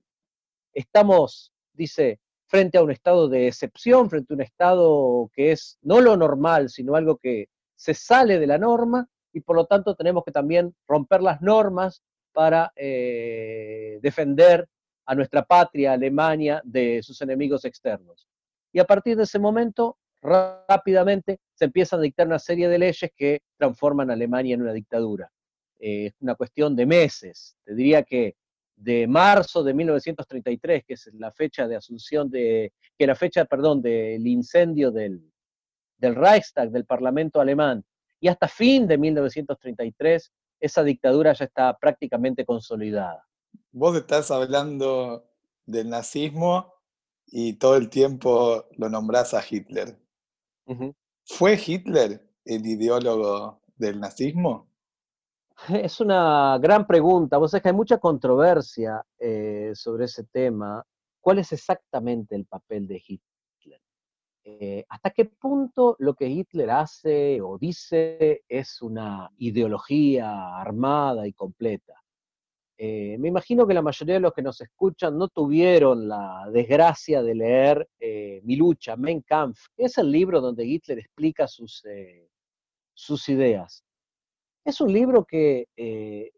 Estamos, 0.73 1.52
dice, 1.73 2.20
frente 2.46 2.78
a 2.78 2.82
un 2.82 2.90
estado 2.90 3.28
de 3.28 3.49
excepción, 3.49 4.08
frente 4.08 4.32
a 4.32 4.37
un 4.37 4.42
estado 4.42 5.30
que 5.35 5.52
es 5.52 5.78
no 5.82 6.00
lo 6.00 6.16
normal, 6.16 6.70
sino 6.70 6.94
algo 6.94 7.18
que 7.18 7.49
se 7.75 7.94
sale 7.94 8.38
de 8.38 8.46
la 8.46 8.58
norma 8.58 9.08
y 9.32 9.40
por 9.40 9.56
lo 9.56 9.66
tanto 9.66 9.94
tenemos 9.94 10.25
que 10.25 10.32
también 10.32 10.75
romper 10.88 11.23
las 11.23 11.42
normas 11.42 12.02
para 12.32 12.73
eh, 12.75 13.99
defender 14.02 14.68
a 15.04 15.14
nuestra 15.14 15.44
patria, 15.44 15.92
Alemania, 15.92 16.61
de 16.64 17.02
sus 17.02 17.20
enemigos 17.20 17.64
externos. 17.64 18.26
Y 18.73 18.78
a 18.78 18.85
partir 18.85 19.16
de 19.16 19.23
ese 19.23 19.38
momento, 19.38 19.99
rápidamente 20.26 21.40
se 21.54 21.66
empiezan 21.66 22.00
a 22.00 22.02
dictar 22.02 22.26
una 22.26 22.38
serie 22.38 22.68
de 22.68 22.78
leyes 22.78 23.11
que 23.16 23.40
transforman 23.56 24.11
a 24.11 24.14
Alemania 24.14 24.54
en 24.54 24.62
una 24.62 24.73
dictadura. 24.73 25.30
Eh, 25.78 26.06
es 26.06 26.14
una 26.21 26.35
cuestión 26.35 26.75
de 26.75 26.87
meses. 26.87 27.56
Te 27.64 27.75
diría 27.75 28.02
que 28.02 28.37
de 28.76 29.06
marzo 29.06 29.62
de 29.62 29.73
1933, 29.73 30.85
que 30.85 30.95
es 30.95 31.11
la 31.14 31.33
fecha 31.33 31.66
de 31.66 31.76
asunción 31.76 32.30
de, 32.30 32.73
que 32.99 33.06
la 33.06 33.14
fecha, 33.14 33.45
perdón, 33.47 33.80
del 33.80 34.26
incendio 34.26 34.90
del, 34.90 35.33
del 35.97 36.14
Reichstag, 36.14 36.71
del 36.71 36.85
Parlamento 36.85 37.40
alemán, 37.40 37.85
y 38.21 38.28
hasta 38.28 38.49
fin 38.49 38.87
de 38.87 38.99
1933, 38.99 40.33
esa 40.61 40.83
dictadura 40.83 41.33
ya 41.33 41.45
está 41.45 41.76
prácticamente 41.76 42.45
consolidada. 42.45 43.26
Vos 43.73 43.97
estás 43.97 44.30
hablando 44.30 45.30
del 45.64 45.88
nazismo 45.90 46.73
y 47.26 47.54
todo 47.54 47.76
el 47.76 47.88
tiempo 47.90 48.66
lo 48.76 48.88
nombrás 48.88 49.35
a 49.35 49.42
Hitler. 49.49 49.99
¿Fue 51.25 51.58
Hitler 51.64 52.23
el 52.44 52.66
ideólogo 52.66 53.61
del 53.76 54.00
nazismo? 54.00 54.68
Es 55.68 56.00
una 56.00 56.58
gran 56.58 56.87
pregunta. 56.87 57.38
Vos 57.38 57.50
sabés 57.50 57.62
que 57.62 57.68
hay 57.70 57.75
mucha 57.75 57.99
controversia 57.99 59.02
eh, 59.18 59.73
sobre 59.75 60.04
ese 60.04 60.25
tema. 60.25 60.85
¿Cuál 61.20 61.38
es 61.38 61.52
exactamente 61.52 62.37
el 62.37 62.44
papel 62.46 62.87
de 62.87 63.02
Hitler? 63.04 63.80
Eh, 64.49 64.85
¿Hasta 64.88 65.11
qué 65.11 65.25
punto 65.25 65.96
lo 65.99 66.14
que 66.14 66.28
Hitler 66.28 66.70
hace 66.70 67.40
o 67.42 67.58
dice 67.58 68.44
es 68.49 68.80
una 68.80 69.28
ideología 69.38 70.56
armada 70.56 71.26
y 71.26 71.32
completa? 71.32 71.94
Eh, 72.78 73.16
me 73.18 73.28
imagino 73.28 73.66
que 73.66 73.75
la 73.75 73.83
mayoría 73.83 74.14
de 74.14 74.21
los 74.21 74.35
que 74.35 74.42
nos 74.42 74.61
escuchan 74.61 75.16
no 75.16 75.28
tuvieron 75.28 76.09
la 76.09 76.49
desgracia 76.52 77.23
de 77.23 77.35
leer 77.35 77.88
Mi 78.45 78.56
lucha, 78.56 78.97
Mein 78.97 79.23
Kampf, 79.23 79.59
que 79.75 79.85
es 79.85 79.97
el 79.99 80.11
libro 80.11 80.40
donde 80.40 80.66
Hitler 80.66 80.99
explica 80.99 81.49
sus, 81.49 81.83
sus 82.95 83.28
ideas. 83.28 83.85
Es 84.64 84.80
un 84.80 84.92
libro 84.92 85.25
que, 85.25 85.68
eh, 85.76 86.33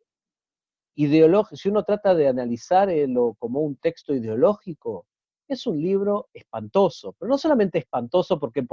si 0.94 1.68
uno 1.68 1.82
trata 1.82 2.14
de 2.14 2.28
analizarlo 2.28 3.34
como 3.38 3.60
un 3.60 3.76
texto 3.76 4.14
ideológico, 4.14 5.06
es 5.48 5.66
un 5.66 5.80
libro 5.80 6.28
espantoso, 6.34 7.14
pero 7.18 7.30
no 7.30 7.38
solamente 7.38 7.78
espantoso 7.78 8.38
porque 8.38 8.66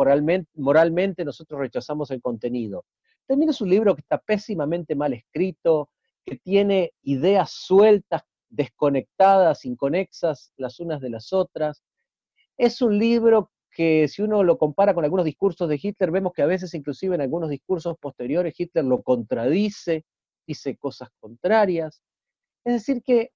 moralmente 0.55 1.23
nosotros 1.23 1.59
rechazamos 1.59 2.11
el 2.11 2.21
contenido, 2.21 2.83
también 3.27 3.49
es 3.49 3.61
un 3.61 3.69
libro 3.69 3.95
que 3.95 4.01
está 4.01 4.17
pésimamente 4.17 4.93
mal 4.93 5.13
escrito, 5.13 5.89
que 6.25 6.37
tiene 6.37 6.91
ideas 7.03 7.51
sueltas, 7.51 8.23
desconectadas, 8.49 9.65
inconexas 9.65 10.51
las 10.57 10.79
unas 10.79 11.01
de 11.01 11.09
las 11.09 11.33
otras. 11.33 11.83
Es 12.57 12.81
un 12.81 12.97
libro 12.97 13.51
que 13.71 14.07
si 14.07 14.21
uno 14.21 14.43
lo 14.43 14.57
compara 14.57 14.93
con 14.93 15.03
algunos 15.03 15.25
discursos 15.25 15.67
de 15.67 15.79
Hitler, 15.81 16.09
vemos 16.09 16.33
que 16.33 16.41
a 16.41 16.47
veces 16.47 16.73
inclusive 16.73 17.15
en 17.15 17.21
algunos 17.21 17.49
discursos 17.49 17.97
posteriores 17.99 18.57
Hitler 18.57 18.85
lo 18.85 19.03
contradice, 19.03 20.05
dice 20.47 20.77
cosas 20.77 21.09
contrarias. 21.19 22.01
Es 22.63 22.73
decir, 22.73 23.03
que 23.03 23.31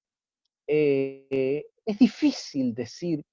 eh, 0.68 1.66
es 1.86 2.00
difícil 2.00 2.74
decir 2.74 3.24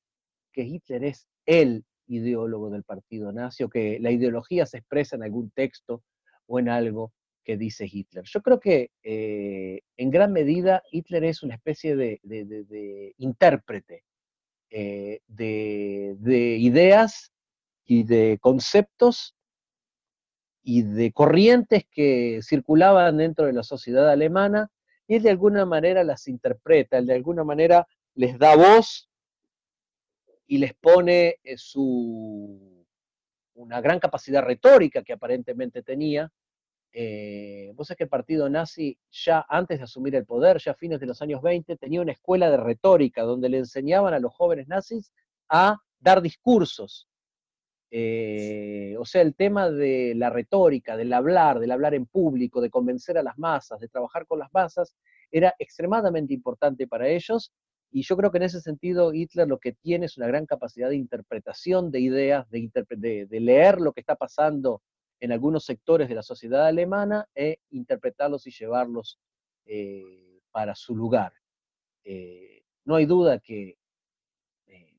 que 0.52 0.62
Hitler 0.62 1.04
es 1.04 1.28
el 1.46 1.84
ideólogo 2.08 2.70
del 2.70 2.82
partido 2.82 3.32
nazi 3.32 3.62
o 3.62 3.68
que 3.68 3.98
la 4.00 4.10
ideología 4.10 4.66
se 4.66 4.78
expresa 4.78 5.16
en 5.16 5.22
algún 5.22 5.50
texto 5.50 6.02
o 6.46 6.58
en 6.58 6.68
algo 6.68 7.12
que 7.47 7.57
dice 7.57 7.88
Hitler. 7.91 8.25
Yo 8.25 8.43
creo 8.43 8.61
que 8.61 8.91
eh, 9.03 9.81
en 9.97 10.11
gran 10.11 10.33
medida 10.33 10.83
Hitler 10.91 11.25
es 11.25 11.43
una 11.43 11.55
especie 11.55 11.97
de 11.97 13.15
intérprete 13.17 14.05
eh, 14.71 15.21
de, 15.29 16.57
ideas 16.59 17.33
y 17.85 18.03
de 18.03 18.38
conceptos 18.41 19.37
y 20.62 20.83
de 20.83 21.12
corrientes 21.12 21.85
que 21.88 22.41
circulaban 22.43 23.17
dentro 23.17 23.47
de 23.47 23.53
la 23.53 23.62
sociedad 23.62 24.11
alemana, 24.11 24.71
y 25.07 25.15
él 25.15 25.23
de 25.23 25.31
alguna 25.31 25.65
manera 25.65 26.03
las 26.03 26.26
interpreta, 26.26 26.99
él 26.99 27.07
de 27.07 27.15
alguna 27.15 27.45
manera 27.45 27.87
les 28.15 28.38
da 28.38 28.57
voz 28.57 29.09
y 30.49 30.59
les 30.59 30.75
pone 30.75 31.37
eh, 31.45 31.57
su, 31.57 32.85
una 33.55 33.81
gran 33.81 34.00
capacidad 34.00 34.43
retórica 34.43 35.05
que 35.05 35.12
aparentemente 35.12 35.83
tenía, 35.83 36.33
eh, 36.99 37.73
vos 37.75 37.88
sabés 37.88 37.99
que 37.99 38.05
el 38.05 38.09
partido 38.09 38.49
nazi 38.49 38.99
ya 39.11 39.45
antes 39.50 39.79
de 39.79 39.85
asumir 39.85 40.15
el 40.15 40.25
poder, 40.25 40.57
ya 40.59 40.71
a 40.73 40.75
fines 40.75 40.99
de 40.99 41.05
los 41.05 41.21
años 41.21 41.43
20, 41.43 41.76
tenía 41.76 42.00
una 42.00 42.12
escuela 42.12 42.50
de 42.50 42.57
retórica 42.57 43.23
donde 43.23 43.50
le 43.50 43.59
enseñaban 43.59 44.15
a 44.15 44.19
los 44.19 44.32
jóvenes 44.32 44.67
nazis 44.67 45.13
a 45.50 45.76
dar 46.00 46.23
discursos. 46.23 47.06
Eh, 47.91 48.97
o 48.99 49.04
sea, 49.04 49.21
el 49.21 49.35
tema 49.35 49.69
de 49.71 50.15
la 50.17 50.30
retórica, 50.30 50.97
del 50.97 51.13
hablar, 51.13 51.61
del 51.61 51.73
hablar 51.73 51.93
en 51.93 52.06
público, 52.06 52.63
de 52.63 52.71
convencer 52.71 53.19
a 53.19 53.23
las 53.23 53.37
masas, 53.37 53.78
de 53.78 53.89
trabajar 53.89 54.26
con 54.26 54.39
las 54.39 54.49
masas, 54.54 54.97
era 55.30 55.54
extremadamente 55.59 56.32
importante 56.32 56.87
para 56.87 57.09
ellos. 57.09 57.52
Y 57.91 58.04
yo 58.04 58.17
creo 58.17 58.30
que 58.30 58.39
en 58.39 58.45
ese 58.45 58.63
sentido 58.63 59.13
Hitler 59.13 59.47
lo 59.47 59.59
que 59.59 59.73
tiene 59.73 60.06
es 60.06 60.17
una 60.17 60.28
gran 60.28 60.47
capacidad 60.47 60.89
de 60.89 60.97
interpretación 60.97 61.91
de 61.91 62.00
ideas, 62.00 62.49
de, 62.49 63.26
de 63.28 63.41
leer 63.41 63.82
lo 63.82 63.93
que 63.93 64.00
está 64.00 64.17
pasando 64.17 64.80
en 65.21 65.33
algunos 65.33 65.65
sectores 65.65 66.09
de 66.09 66.15
la 66.15 66.23
sociedad 66.23 66.67
alemana 66.67 67.26
e 67.35 67.59
interpretarlos 67.71 68.47
y 68.47 68.50
llevarlos 68.50 69.19
eh, 69.67 70.41
para 70.50 70.75
su 70.75 70.97
lugar. 70.97 71.33
Eh, 72.05 72.63
no 72.85 72.97
hay 72.97 73.07
duda 73.07 73.39
que 73.39 73.76
eh, 74.67 74.97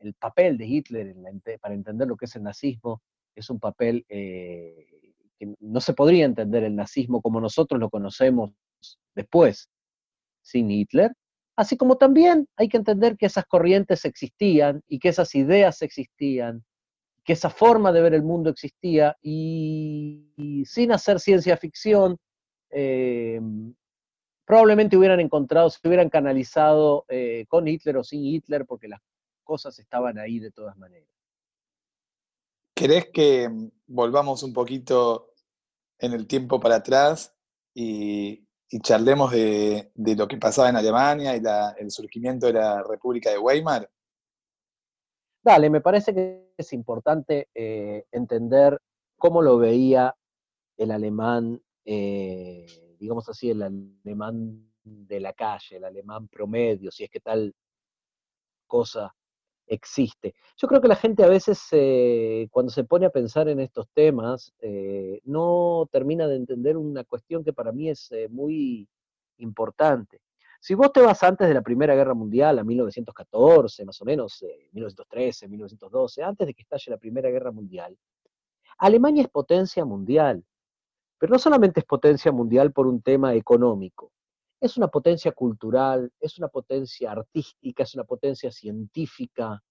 el 0.00 0.14
papel 0.14 0.58
de 0.58 0.66
Hitler 0.66 1.16
para 1.60 1.74
entender 1.74 2.08
lo 2.08 2.16
que 2.16 2.26
es 2.26 2.36
el 2.36 2.42
nazismo 2.42 3.02
es 3.34 3.48
un 3.48 3.60
papel 3.60 4.04
que 4.08 5.54
no 5.60 5.80
se 5.80 5.94
podría 5.94 6.26
entender 6.26 6.64
el 6.64 6.76
nazismo 6.76 7.22
como 7.22 7.40
nosotros 7.40 7.80
lo 7.80 7.88
conocemos 7.88 8.52
después, 9.14 9.70
sin 10.42 10.70
Hitler, 10.70 11.12
así 11.56 11.76
como 11.76 11.96
también 11.96 12.48
hay 12.56 12.68
que 12.68 12.76
entender 12.76 13.16
que 13.16 13.26
esas 13.26 13.46
corrientes 13.46 14.04
existían 14.04 14.82
y 14.88 14.98
que 14.98 15.10
esas 15.10 15.34
ideas 15.34 15.80
existían 15.82 16.64
que 17.30 17.34
esa 17.34 17.48
forma 17.48 17.92
de 17.92 18.02
ver 18.02 18.14
el 18.14 18.24
mundo 18.24 18.50
existía 18.50 19.16
y, 19.22 20.64
sin 20.66 20.90
hacer 20.90 21.20
ciencia 21.20 21.56
ficción, 21.56 22.18
eh, 22.70 23.40
probablemente 24.44 24.96
hubieran 24.96 25.20
encontrado, 25.20 25.70
se 25.70 25.78
hubieran 25.86 26.10
canalizado 26.10 27.04
eh, 27.08 27.46
con 27.48 27.68
Hitler 27.68 27.98
o 27.98 28.02
sin 28.02 28.24
Hitler, 28.24 28.66
porque 28.66 28.88
las 28.88 29.00
cosas 29.44 29.78
estaban 29.78 30.18
ahí 30.18 30.40
de 30.40 30.50
todas 30.50 30.76
maneras. 30.76 31.08
¿Querés 32.74 33.10
que 33.12 33.48
volvamos 33.86 34.42
un 34.42 34.52
poquito 34.52 35.32
en 36.00 36.14
el 36.14 36.26
tiempo 36.26 36.58
para 36.58 36.74
atrás 36.74 37.32
y, 37.72 38.44
charlemos 38.82 39.30
de, 39.30 39.92
lo 39.94 40.26
que 40.26 40.36
pasaba 40.36 40.68
en 40.68 40.74
Alemania 40.74 41.36
y 41.36 41.42
el 41.80 41.92
surgimiento 41.92 42.46
de 42.46 42.54
la 42.54 42.82
República 42.82 43.30
de 43.30 43.38
Weimar? 43.38 43.88
Dale, 45.42 45.70
me 45.70 45.80
parece 45.80 46.14
que 46.14 46.52
es 46.56 46.72
importante 46.74 47.48
eh, 47.54 48.04
entender 48.12 48.78
cómo 49.16 49.40
lo 49.40 49.56
veía 49.56 50.14
el 50.76 50.90
alemán, 50.90 51.62
eh, 51.84 52.66
digamos 52.98 53.26
así, 53.28 53.50
el 53.50 53.62
alemán 53.62 54.70
de 54.84 55.20
la 55.20 55.32
calle, 55.32 55.76
el 55.76 55.84
alemán 55.84 56.28
promedio, 56.28 56.90
si 56.90 57.04
es 57.04 57.10
que 57.10 57.20
tal 57.20 57.54
cosa 58.66 59.14
existe. 59.66 60.34
Yo 60.58 60.68
creo 60.68 60.80
que 60.82 60.88
la 60.88 60.96
gente 60.96 61.24
a 61.24 61.28
veces, 61.28 61.60
eh, 61.72 62.48
cuando 62.50 62.70
se 62.70 62.84
pone 62.84 63.06
a 63.06 63.10
pensar 63.10 63.48
en 63.48 63.60
estos 63.60 63.88
temas, 63.94 64.52
no 65.24 65.88
termina 65.90 66.26
de 66.28 66.36
entender 66.36 66.76
una 66.76 67.04
cuestión 67.04 67.44
que 67.44 67.52
para 67.52 67.72
mí 67.72 67.88
es 67.88 68.10
muy 68.30 68.88
importante. 69.38 70.20
Si 70.62 70.74
vos 70.74 70.92
te 70.92 71.00
vas 71.00 71.22
antes 71.22 71.48
de 71.48 71.54
la 71.54 71.62
Primera 71.62 71.94
Guerra 71.94 72.12
Mundial, 72.12 72.58
a 72.58 72.64
1914, 72.64 73.82
más 73.86 74.00
o 74.02 74.04
menos, 74.04 74.44
1913, 74.72 75.48
1912, 75.48 76.22
antes 76.22 76.46
de 76.46 76.52
que 76.52 76.60
estalle 76.60 76.90
la 76.90 76.98
Primera 76.98 77.30
Guerra 77.30 77.50
Mundial, 77.50 77.96
Alemania 78.76 79.22
es 79.22 79.30
potencia 79.30 79.86
mundial, 79.86 80.44
pero 81.18 81.32
no 81.32 81.38
solamente 81.38 81.80
es 81.80 81.86
potencia 81.86 82.30
mundial 82.30 82.72
por 82.72 82.86
un 82.86 83.00
tema 83.00 83.34
económico, 83.34 84.12
es 84.60 84.76
una 84.76 84.88
potencia 84.88 85.32
cultural, 85.32 86.12
es 86.20 86.36
una 86.36 86.48
potencia 86.48 87.12
artística, 87.12 87.82
es 87.82 87.94
una 87.94 88.04
potencia 88.04 88.52
científica. 88.52 89.62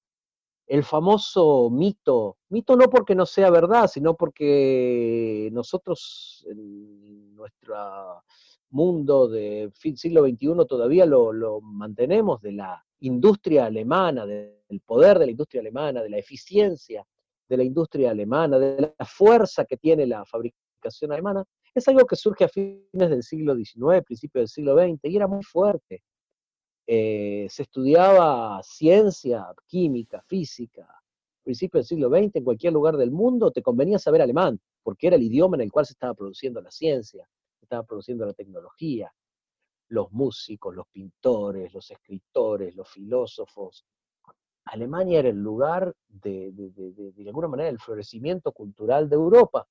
El 0.65 0.83
famoso 0.83 1.69
mito, 1.69 2.37
mito 2.49 2.75
no 2.75 2.89
porque 2.89 3.13
no 3.13 3.27
sea 3.27 3.51
verdad, 3.51 3.87
sino 3.87 4.15
porque 4.15 5.49
nosotros 5.51 6.45
en 6.49 7.35
nuestra 7.35 8.23
mundo 8.71 9.27
de 9.27 9.69
fin 9.73 9.97
siglo 9.97 10.23
XXI 10.23 10.65
todavía 10.67 11.05
lo, 11.05 11.61
mantenemos 11.61 12.41
de 12.41 12.53
la 12.53 12.85
industria 12.99 13.65
alemana, 13.65 14.25
del 14.25 14.81
poder 14.85 15.19
de 15.19 15.25
la 15.25 15.31
industria 15.31 15.61
alemana, 15.61 16.01
de 16.01 16.09
la 16.09 16.17
eficiencia 16.17 17.05
de 17.47 17.57
la 17.57 17.63
industria 17.63 18.11
alemana, 18.11 18.59
de 18.59 18.93
la 18.97 19.05
fuerza 19.05 19.65
que 19.65 19.75
tiene 19.75 20.05
la 20.05 20.23
fabricación 20.23 21.11
alemana, 21.11 21.43
es 21.73 21.87
algo 21.87 22.05
que 22.05 22.15
surge 22.15 22.43
a 22.43 22.47
fines 22.47 22.83
del 22.91 23.23
siglo 23.23 23.55
XIX, 23.55 24.03
principios 24.05 24.41
del 24.43 24.47
siglo 24.47 24.77
XX, 24.77 24.99
y 25.05 25.15
era 25.15 25.27
muy 25.27 25.43
fuerte. 25.43 26.03
Eh, 26.85 27.47
se 27.49 27.63
estudiaba 27.63 28.61
ciencia, 28.63 29.47
química, 29.65 30.21
física, 30.27 30.87
principios 31.43 31.87
del 31.87 31.97
siglo 31.97 32.09
XX, 32.09 32.35
en 32.35 32.43
cualquier 32.43 32.73
lugar 32.73 32.97
del 32.97 33.11
mundo, 33.11 33.51
te 33.51 33.63
convenía 33.63 33.97
saber 33.97 34.21
alemán, 34.21 34.59
porque 34.83 35.07
era 35.07 35.15
el 35.15 35.23
idioma 35.23 35.57
en 35.57 35.61
el 35.61 35.71
cual 35.71 35.87
se 35.87 35.93
estaba 35.93 36.13
produciendo 36.13 36.61
la 36.61 36.69
ciencia 36.69 37.27
estaba 37.69 37.83
produciendo 37.83 38.25
la 38.25 38.33
tecnología. 38.33 39.13
los 39.91 40.11
músicos, 40.11 40.75
los 40.75 40.87
pintores, 40.89 41.73
los 41.73 41.89
escritores, 41.89 42.75
los 42.75 42.87
filósofos. 42.87 43.85
Alemania 44.65 45.17
era 45.19 45.29
el 45.29 45.41
lugar 45.41 45.95
de, 46.07 46.51
de, 46.51 47.27
alguna 47.27 47.47
manera, 47.47 47.69
el 47.69 47.79
florecimiento 47.79 48.51
cultural 48.51 49.09
de 49.09 49.15
Europa. 49.15 49.67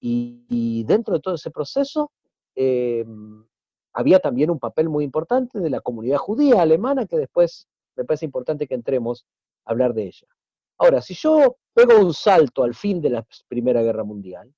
Y, 0.00 0.82
dentro 0.84 1.14
de 1.14 1.20
todo 1.20 1.34
ese 1.34 1.50
proceso 1.50 2.10
em, 2.54 3.44
había 3.92 4.18
también 4.18 4.50
un 4.50 4.58
papel 4.58 4.88
muy 4.88 5.04
importante 5.04 5.60
de 5.60 5.68
la 5.68 5.80
comunidad 5.80 6.18
judía 6.18 6.62
alemana, 6.62 7.04
que 7.06 7.18
después 7.18 7.68
me 7.96 8.04
parece 8.04 8.24
importante 8.24 8.66
que 8.66 8.74
entremos 8.74 9.26
a 9.66 9.72
hablar 9.72 9.92
de 9.92 10.04
ella. 10.04 10.26
Ahora, 10.78 11.02
si 11.02 11.12
yo 11.12 11.56
pego 11.74 11.98
un 11.98 12.14
salto 12.14 12.64
al 12.64 12.74
fin 12.74 13.02
de 13.02 13.10
la 13.10 13.26
Primera 13.46 13.82
Guerra 13.82 14.04
Mundial, 14.04 14.54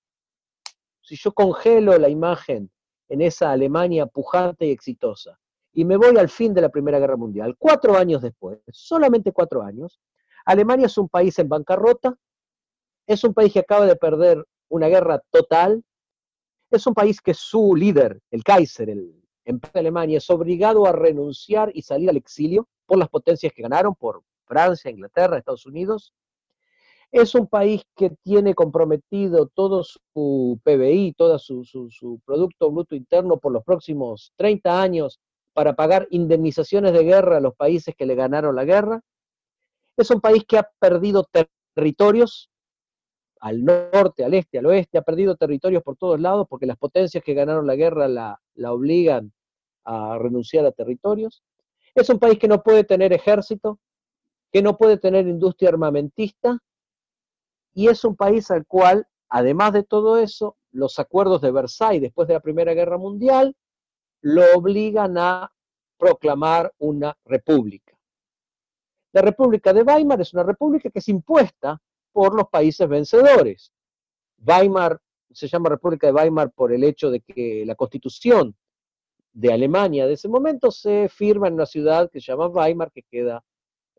si 1.07 1.15
yo 1.15 1.33
congelo 1.33 1.97
la 1.99 2.09
imagen 2.09 2.69
en 3.09 3.21
esa 3.21 3.53
Alemania 3.53 4.07
pujante 4.07 4.67
y 4.67 4.73
exitosa, 4.73 5.39
y 5.73 5.85
me 5.85 5.97
voy 5.97 6.17
al 6.19 6.29
fin 6.29 6.53
de 6.53 6.61
la 6.61 6.69
Primera 6.69 6.99
Guerra 6.99 7.17
Mundial, 7.17 7.55
cuatro 7.57 7.97
años 7.97 8.23
después, 8.23 8.59
solamente 8.73 9.31
cuatro 9.31 9.63
años, 9.63 10.01
Alemania 10.45 10.87
es 10.87 10.99
un 10.99 11.09
país 11.09 11.39
en 11.39 11.49
bancarrota, 11.49 12.17
es 13.07 13.23
un 13.23 13.35
país 13.35 13.53
que 13.53 13.61
acaba 13.61 13.87
de 13.87 13.95
perder 13.95 14.45
una 14.69 14.89
guerra 14.89 15.23
total, 15.31 15.85
es 16.73 16.85
un 16.89 16.95
país 16.95 17.21
que 17.21 17.35
su 17.35 17.77
líder, 17.77 18.21
el 18.33 18.43
Kaiser, 18.43 18.91
el 18.91 19.23
emperador 19.45 19.75
de 19.75 19.81
Alemania, 19.81 20.19
es 20.19 20.29
obligado 20.29 20.87
a 20.87 20.93
renunciar 20.93 21.71
y 21.73 21.83
salir 21.83 22.11
al 22.11 22.17
exilio 22.17 22.69
por 22.85 22.99
las 22.99 23.09
potencias 23.09 23.53
que 23.53 23.63
ganaron, 23.63 23.95
por 23.95 24.25
Francia, 24.45 24.91
Inglaterra, 24.91 25.39
Estados 25.39 25.67
Unidos, 25.67 26.13
es 27.13 27.35
un 27.35 27.47
país 27.47 27.83
que 27.95 28.11
tiene 28.23 28.55
comprometido 28.55 29.47
todo 29.47 29.85
su 29.85 30.61
PBI, 30.65 31.15
todo 31.17 31.39
su, 31.39 32.21
Producto 32.25 32.71
Bruto 32.71 32.95
Interno 32.95 33.39
por 33.39 33.53
los 33.53 33.65
próximos 33.65 34.33
30 34.37 34.81
años 34.83 35.21
para 35.53 35.75
pagar 35.75 36.07
indemnizaciones 36.11 36.93
de 36.93 37.05
guerra 37.05 37.39
a 37.39 37.41
los 37.41 37.55
países 37.55 37.95
que 37.97 38.07
le 38.07 38.15
ganaron 38.15 38.55
la 38.55 38.65
guerra. 38.65 39.01
Es 39.97 40.11
un 40.11 40.21
país 40.21 40.45
que 40.47 40.59
ha 40.59 40.71
perdido 40.79 41.27
territorios 41.75 42.51
al 43.41 43.65
norte, 43.65 44.25
al 44.25 44.35
este, 44.35 44.59
al 44.59 44.67
oeste, 44.67 44.99
ha 44.99 45.03
perdido 45.03 45.37
territorios 45.37 45.83
por 45.83 45.97
todos 45.97 46.21
lados 46.21 46.47
porque 46.49 46.67
las 46.67 46.77
potencias 46.77 47.23
que 47.23 47.35
ganaron 47.35 47.67
la 47.67 47.77
guerra 47.77 48.09
la, 48.09 48.41
la 48.55 48.73
obligan 48.73 49.33
a 49.85 50.19
renunciar 50.19 50.67
a 50.67 50.73
territorios. 50.73 51.43
Es 51.95 52.11
un 52.11 52.19
país 52.19 52.39
que 52.39 52.49
no 52.49 52.63
puede 52.63 52.85
tener 52.85 53.13
ejército, 53.13 53.79
que 54.53 54.61
no 54.61 54.77
puede 54.77 54.99
tener 54.99 55.27
industria 55.27 55.71
armamentista 55.71 56.61
y 57.77 57.89
es 57.89 58.05
un 58.07 58.17
país 58.17 58.51
al 58.51 58.67
cual, 58.67 59.07
además 59.29 59.75
de 59.75 59.83
todo 59.83 60.17
eso, 60.17 60.57
los 60.73 60.99
acuerdos 60.99 61.43
de 61.43 61.51
Versailles 61.51 62.01
después 62.01 62.27
de 62.27 62.33
la 62.33 62.41
Primera 62.41 62.73
Guerra 62.73 62.97
Mundial 62.97 63.55
lo 64.23 64.43
obligan 64.57 65.19
a 65.19 65.53
proclamar 65.99 66.73
una 66.79 67.15
república. 67.27 67.95
La 69.13 69.21
República 69.21 69.75
de 69.75 69.83
Weimar 69.83 70.19
es 70.23 70.33
una 70.33 70.43
república 70.43 70.89
que 70.89 71.01
es 71.01 71.09
impuesta 71.09 71.79
por 72.13 72.35
los 72.35 72.49
países 72.49 72.89
vencedores. 72.89 73.71
Weimar 74.39 74.99
se 75.31 75.47
llama 75.47 75.69
República 75.69 76.07
de 76.07 76.15
Weimar 76.15 76.53
por 76.53 76.73
el 76.73 76.83
hecho 76.83 77.11
de 77.11 77.21
que 77.21 77.63
la 77.67 77.75
constitución 77.75 78.57
de 79.35 79.53
Alemania 79.53 80.07
de 80.07 80.15
ese 80.15 80.29
momento 80.29 80.71
se 80.71 81.11
firma 81.11 81.49
en 81.49 81.55
una 81.55 81.67
ciudad 81.67 82.11
que 82.11 82.23
se 82.23 82.33
llama 82.33 82.47
Weimar, 82.47 82.91
que 82.91 83.03
queda 83.03 83.45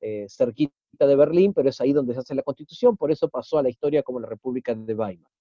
eh, 0.02 0.26
cerquita 0.28 0.74
de 1.06 1.16
Berlín, 1.16 1.54
pero 1.54 1.70
es 1.70 1.80
ahí 1.82 1.94
donde 1.94 2.14
se 2.14 2.20
hace 2.20 2.36
la 2.36 2.44
constitución, 2.44 2.98
por 2.98 3.12
eso 3.12 3.30
pasó 3.30 3.58
a 3.58 3.64
la 3.64 3.70
historia 3.70 4.04
como 4.04 4.20
la 4.20 4.28
República 4.28 4.74
de 4.74 4.94
Weimar. 4.94 5.32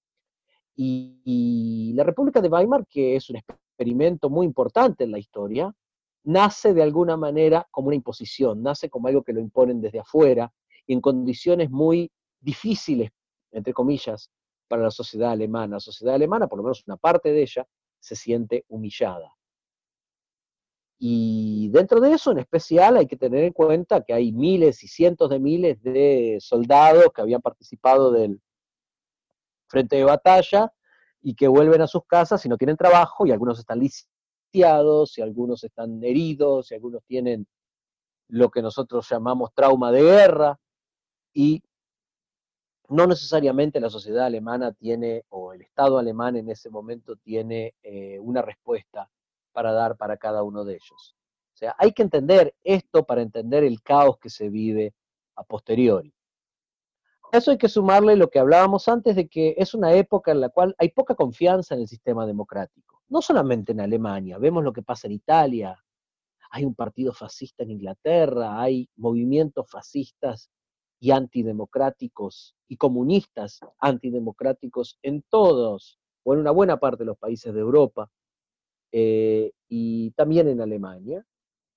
Y, 0.77 1.92
la 1.95 2.05
República 2.05 2.40
de 2.40 2.49
Weimar, 2.49 2.87
que 2.87 3.16
es 3.16 3.31
un 3.31 3.37
experimento 3.37 4.29
muy 4.29 4.45
importante 4.45 5.05
en 5.05 5.12
la 5.12 5.19
historia, 5.19 5.75
nace 6.25 6.75
de 6.75 6.83
alguna 6.83 7.16
manera 7.16 7.66
como 7.71 7.88
una 7.88 7.97
imposición, 7.97 8.62
nace 8.62 8.90
como 8.90 9.09
algo 9.09 9.23
que 9.23 9.33
lo 9.33 9.40
imponen 9.40 9.81
desde 9.81 10.01
afuera, 10.01 10.53
en 10.87 11.01
condiciones 11.01 11.71
muy 11.71 12.11
difíciles, 12.40 13.11
entre 13.53 13.73
comillas, 13.73 14.31
para 14.69 14.83
la 14.83 14.90
sociedad 14.90 15.31
alemana. 15.31 15.77
La 15.77 15.81
sociedad 15.81 16.14
alemana, 16.14 16.47
por 16.47 16.59
lo 16.59 16.64
menos 16.64 16.85
una 16.87 16.97
parte 16.97 17.33
de 17.33 17.42
ella, 17.42 17.66
se 17.99 18.16
siente 18.16 18.64
humillada. 18.69 19.36
Y 20.98 21.68
dentro 21.70 22.00
de 22.00 22.12
eso, 22.12 22.32
en 22.32 22.38
especial, 22.38 22.96
hay 22.96 23.06
que 23.06 23.16
tener 23.16 23.44
en 23.44 23.52
cuenta 23.52 24.02
que 24.02 24.14
hay 24.14 24.32
miles 24.32 24.82
y 24.82 24.88
cientos 24.88 25.28
de 25.28 25.38
miles 25.38 25.82
de 25.82 26.38
soldados 26.40 27.06
que 27.14 27.20
habían 27.20 27.42
participado 27.42 28.11
del 28.11 28.40
frente 29.68 29.96
de 29.96 30.04
batalla 30.04 30.72
y 31.20 31.35
que 31.35 31.48
vuelven 31.48 31.82
a 31.82 31.87
sus 31.87 32.04
casas 32.06 32.44
y 32.46 32.48
no 32.48 32.56
tienen 32.56 32.76
trabajo, 32.76 33.26
y 33.26 33.32
algunos 33.32 33.59
están 33.59 33.80
lisiados, 33.80 35.18
y 35.18 35.22
algunos 35.22 35.64
están 35.64 36.02
heridos, 36.02 36.70
y 36.70 36.74
algunos 36.74 37.02
tienen 37.04 37.46
lo 38.28 38.50
que 38.50 38.62
nosotros 38.62 39.09
llamamos 39.11 39.52
trauma 39.52 39.92
de 39.92 40.02
guerra, 40.02 40.59
y 41.35 41.62
no 42.88 43.06
necesariamente 43.06 43.80
la 43.80 43.90
sociedad 43.90 44.26
alemana 44.26 44.72
tiene, 44.72 45.24
o 45.28 45.52
el 45.52 45.62
Estado 45.62 45.98
alemán 45.98 46.37
en 46.37 46.48
ese 46.48 46.70
momento 46.70 47.16
tiene 47.16 47.74
eh, 47.82 48.18
una 48.20 48.40
respuesta 48.40 49.11
para 49.57 49.73
dar 49.73 49.97
para 49.97 50.19
cada 50.19 50.42
uno 50.42 50.66
de 50.66 50.75
ellos. 50.75 51.16
O 51.55 51.57
sea, 51.57 51.75
hay 51.79 51.92
que 51.92 52.03
entender 52.03 52.55
esto 52.62 53.07
para 53.07 53.23
entender 53.23 53.64
el 53.64 53.81
caos 53.81 54.19
que 54.19 54.29
se 54.29 54.51
vive 54.51 54.95
a 55.35 55.45
posteriori. 55.45 56.12
A 57.33 57.38
eso 57.38 57.53
hay 57.53 57.57
que 57.57 57.71
sumarle 57.71 58.16
lo 58.16 58.29
que 58.29 58.38
hablábamos 58.38 58.87
antes 58.87 59.16
de 59.16 59.29
que 59.29 59.55
es 59.57 59.73
una 59.73 59.95
época 59.95 60.31
en 60.31 60.42
la 60.42 60.51
cual 60.51 60.75
hay 60.77 60.90
poca 60.90 61.14
confianza 61.14 61.75
en 61.75 61.81
el 61.81 61.88
sistema 61.88 62.27
democrático. 62.27 63.01
No 63.09 63.23
solamente 63.23 63.73
en 63.73 63.81
Alemania, 63.81 64.37
vemos 64.37 64.62
lo 64.62 64.75
que 64.75 64.83
pasa 64.83 65.07
en 65.07 65.14
Italia, 65.14 65.83
hay 66.51 66.66
un 66.66 66.75
partido 66.75 67.14
fascista 67.14 67.62
en 67.62 67.71
Inglaterra, 67.71 68.61
hay 68.61 68.90
movimientos 68.95 69.71
fascistas 69.71 70.51
y 71.01 71.12
antidemocráticos 71.12 72.55
y 72.69 72.77
comunistas 72.77 73.61
antidemocráticos 73.79 74.99
en 75.01 75.23
todos 75.31 75.99
o 76.25 76.35
en 76.35 76.40
una 76.40 76.51
buena 76.51 76.77
parte 76.77 77.05
de 77.05 77.07
los 77.07 77.16
países 77.16 77.55
de 77.55 77.61
Europa. 77.61 78.11
Eh, 78.98 79.52
y 79.68 80.11
también 80.12 80.48
en 80.48 80.62
Alemania. 80.62 81.22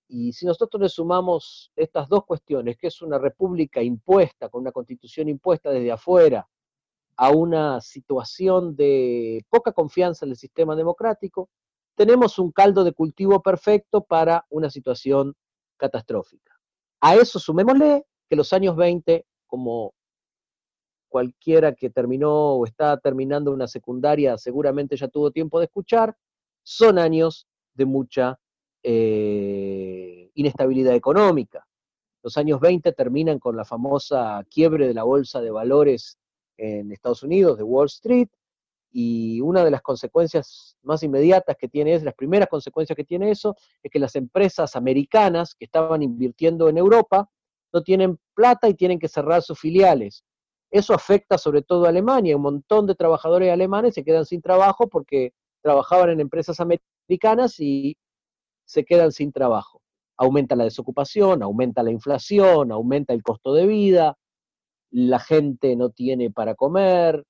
Y 0.07 0.31
si 0.31 0.45
nosotros 0.45 0.81
le 0.81 0.87
sumamos 0.87 1.69
estas 1.75 2.07
dos 2.07 2.23
cuestiones, 2.23 2.77
que 2.77 2.87
es 2.87 3.01
una 3.01 3.17
república 3.17 3.83
impuesta, 3.83 4.47
con 4.47 4.61
una 4.61 4.71
constitución 4.71 5.27
impuesta 5.27 5.69
desde 5.69 5.91
afuera, 5.91 6.47
a 7.17 7.31
una 7.31 7.81
situación 7.81 8.73
de 8.77 9.45
poca 9.49 9.73
confianza 9.73 10.23
en 10.23 10.31
el 10.31 10.37
sistema 10.37 10.77
democrático, 10.77 11.49
tenemos 11.93 12.39
un 12.39 12.53
caldo 12.53 12.85
de 12.85 12.93
cultivo 12.93 13.41
perfecto 13.41 14.01
para 14.01 14.45
una 14.49 14.69
situación 14.69 15.35
catastrófica. 15.75 16.53
A 17.01 17.17
eso 17.17 17.37
sumémosle 17.37 18.05
que 18.29 18.37
los 18.37 18.53
años 18.53 18.77
20, 18.77 19.25
como 19.45 19.93
cualquiera 21.09 21.75
que 21.75 21.89
terminó 21.89 22.53
o 22.53 22.65
está 22.65 22.97
terminando 22.97 23.51
una 23.51 23.67
secundaria 23.67 24.37
seguramente 24.37 24.95
ya 24.95 25.09
tuvo 25.09 25.31
tiempo 25.31 25.59
de 25.59 25.65
escuchar, 25.65 26.15
son 26.69 26.99
años 26.99 27.47
de 27.73 27.85
mucha 27.85 28.39
eh, 28.83 30.29
inestabilidad 30.35 30.93
económica. 30.93 31.65
Los 32.21 32.37
años 32.37 32.59
20 32.59 32.91
terminan 32.91 33.39
con 33.39 33.57
la 33.57 33.65
famosa 33.65 34.45
quiebre 34.51 34.87
de 34.87 34.93
la 34.93 35.01
bolsa 35.01 35.41
de 35.41 35.49
valores 35.49 36.19
en 36.57 36.91
Estados 36.91 37.23
Unidos, 37.23 37.57
de 37.57 37.63
Wall 37.63 37.87
Street, 37.87 38.29
y 38.91 39.41
una 39.41 39.63
de 39.63 39.71
las 39.71 39.81
consecuencias 39.81 40.77
más 40.83 41.01
inmediatas 41.01 41.57
que 41.57 41.67
tiene 41.67 41.95
es, 41.95 42.03
las 42.03 42.13
primeras 42.13 42.47
consecuencias 42.47 42.95
que 42.95 43.03
tiene 43.03 43.31
eso, 43.31 43.55
es 43.81 43.91
que 43.91 43.99
las 43.99 44.15
empresas 44.15 44.75
americanas 44.75 45.55
que 45.55 45.65
estaban 45.65 46.03
invirtiendo 46.03 46.69
en 46.69 46.77
Europa 46.77 47.31
no 47.73 47.81
tienen 47.81 48.19
plata 48.35 48.69
y 48.69 48.75
tienen 48.75 48.99
que 48.99 49.07
cerrar 49.07 49.41
sus 49.41 49.59
filiales. 49.59 50.23
Eso 50.69 50.93
afecta 50.93 51.39
sobre 51.39 51.63
todo 51.63 51.85
a 51.85 51.89
Alemania, 51.89 52.35
un 52.35 52.43
montón 52.43 52.85
de 52.85 52.93
trabajadores 52.93 53.51
alemanes 53.51 53.95
se 53.95 54.03
quedan 54.03 54.25
sin 54.25 54.39
trabajo 54.39 54.87
porque 54.87 55.33
trabajaban 55.61 56.09
en 56.09 56.19
empresas 56.19 56.59
americanas 56.59 57.59
y 57.59 57.97
se 58.65 58.85
quedan 58.85 59.11
sin 59.11 59.31
trabajo. 59.31 59.81
Aumenta 60.17 60.55
la 60.55 60.65
desocupación, 60.65 61.41
aumenta 61.41 61.83
la 61.83 61.91
inflación, 61.91 62.71
aumenta 62.71 63.13
el 63.13 63.23
costo 63.23 63.53
de 63.53 63.65
vida, 63.65 64.17
la 64.91 65.19
gente 65.19 65.75
no 65.75 65.89
tiene 65.89 66.31
para 66.31 66.55
comer, 66.55 67.25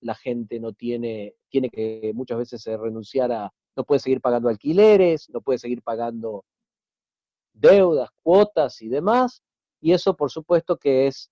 la 0.00 0.14
gente 0.14 0.60
no 0.60 0.72
tiene, 0.72 1.34
tiene 1.48 1.70
que 1.70 2.12
muchas 2.14 2.38
veces 2.38 2.64
renunciar 2.64 3.32
a, 3.32 3.52
no 3.76 3.84
puede 3.84 4.00
seguir 4.00 4.20
pagando 4.20 4.48
alquileres, 4.48 5.28
no 5.30 5.40
puede 5.40 5.58
seguir 5.58 5.82
pagando 5.82 6.44
deudas, 7.52 8.10
cuotas 8.22 8.82
y 8.82 8.88
demás, 8.88 9.42
y 9.80 9.92
eso 9.92 10.16
por 10.16 10.30
supuesto 10.30 10.76
que 10.76 11.06
es 11.06 11.30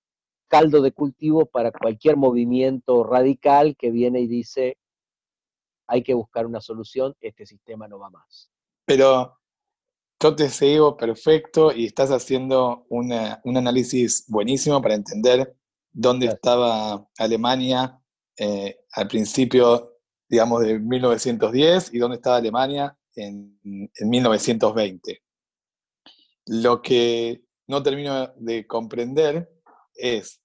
caldo 0.49 0.83
de 0.83 0.93
cultivo 0.93 1.47
para 1.47 1.73
cualquier 1.73 2.17
movimiento 2.17 3.05
radical 3.05 3.77
que 3.77 3.91
viene 3.91 4.21
y 4.21 4.27
dice 4.27 4.77
hay 5.93 6.03
que 6.03 6.15
buscar 6.15 6.47
una 6.47 6.63
solución, 6.63 7.15
este 7.21 7.45
sistema 7.45 7.87
no 7.87 7.99
va 7.99 8.09
más. 8.09 8.51
Pero 8.87 9.39
yo 10.19 10.35
te 10.35 10.49
sigo 10.49 10.97
perfecto 10.97 11.71
y 11.71 11.85
estás 11.85 12.11
haciendo 12.11 12.87
un 12.89 13.13
análisis 13.57 14.25
buenísimo 14.27 14.81
para 14.81 14.95
entender 14.95 15.55
dónde 15.93 16.27
estaba 16.27 17.07
Alemania 17.19 18.01
eh, 18.39 18.79
al 18.93 19.09
principio, 19.09 19.99
digamos, 20.27 20.63
de 20.63 20.79
1910 20.79 21.93
y 21.93 21.99
dónde 21.99 22.17
estaba 22.17 22.37
Alemania 22.37 22.97
en, 23.15 23.61
1920. 23.63 25.23
Lo 26.47 26.81
que 26.81 27.45
no 27.67 27.83
termino 27.83 28.29
de 28.37 28.67
comprender 28.67 29.53
es 29.95 30.42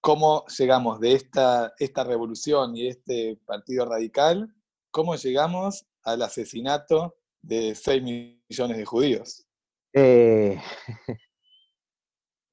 cómo 0.00 0.44
llegamos 0.58 1.00
de 1.00 1.12
esta, 1.12 1.74
esta 1.78 2.04
revolución 2.04 2.76
y 2.76 2.88
este 2.88 3.38
partido 3.44 3.84
radical, 3.84 4.52
cómo 4.90 5.14
llegamos 5.16 5.86
al 6.02 6.22
asesinato 6.22 7.16
de 7.42 7.74
6 7.74 8.02
millones 8.02 8.76
de 8.78 8.84
judíos. 8.84 9.46
Eh, 9.92 10.58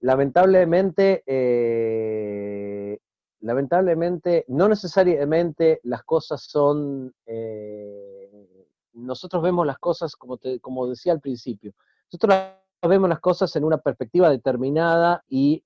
lamentablemente, 0.01 1.23
eh, 1.25 2.99
lamentablemente, 3.39 4.45
no 4.49 4.67
necesariamente 4.67 5.79
las 5.83 6.03
cosas 6.03 6.41
son, 6.41 7.13
eh, 7.25 8.67
nosotros 8.93 9.41
vemos 9.41 9.65
las 9.65 9.79
cosas 9.79 10.15
como, 10.15 10.39
como 10.61 10.87
decía 10.87 11.13
al 11.13 11.21
principio, 11.21 11.73
nosotros 12.11 12.35
vemos 12.81 13.09
las 13.09 13.19
cosas 13.19 13.55
en 13.55 13.63
una 13.63 13.77
perspectiva 13.77 14.29
determinada 14.29 15.23
y 15.27 15.61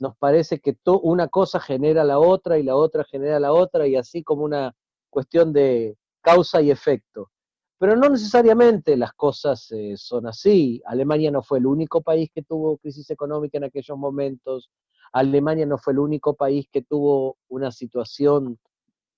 nos 0.00 0.16
parece 0.16 0.60
que 0.60 0.76
una 1.02 1.28
cosa 1.28 1.60
genera 1.60 2.04
la 2.04 2.18
otra 2.18 2.58
y 2.58 2.62
la 2.62 2.76
otra 2.76 3.04
genera 3.04 3.40
la 3.40 3.52
otra 3.52 3.86
y 3.86 3.96
así 3.96 4.22
como 4.22 4.44
una 4.44 4.74
cuestión 5.10 5.52
de 5.52 5.96
causa 6.20 6.60
y 6.60 6.70
efecto. 6.70 7.30
Pero 7.78 7.94
no 7.96 8.08
necesariamente 8.08 8.96
las 8.96 9.12
cosas 9.12 9.70
eh, 9.70 9.94
son 9.96 10.26
así. 10.26 10.82
Alemania 10.84 11.30
no 11.30 11.42
fue 11.42 11.58
el 11.58 11.66
único 11.66 12.02
país 12.02 12.28
que 12.34 12.42
tuvo 12.42 12.76
crisis 12.78 13.08
económica 13.10 13.58
en 13.58 13.64
aquellos 13.64 13.96
momentos. 13.96 14.70
Alemania 15.12 15.64
no 15.64 15.78
fue 15.78 15.92
el 15.92 16.00
único 16.00 16.34
país 16.34 16.66
que 16.72 16.82
tuvo 16.82 17.38
una 17.48 17.70
situación 17.70 18.58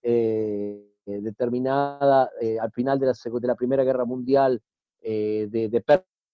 eh, 0.03 0.87
determinada 1.07 2.31
eh, 2.41 2.59
al 2.61 2.71
final 2.71 2.99
de 2.99 3.13
la, 3.41 3.55
Primera 3.55 3.83
Guerra 3.83 4.05
Mundial 4.05 4.63
de 5.01 5.83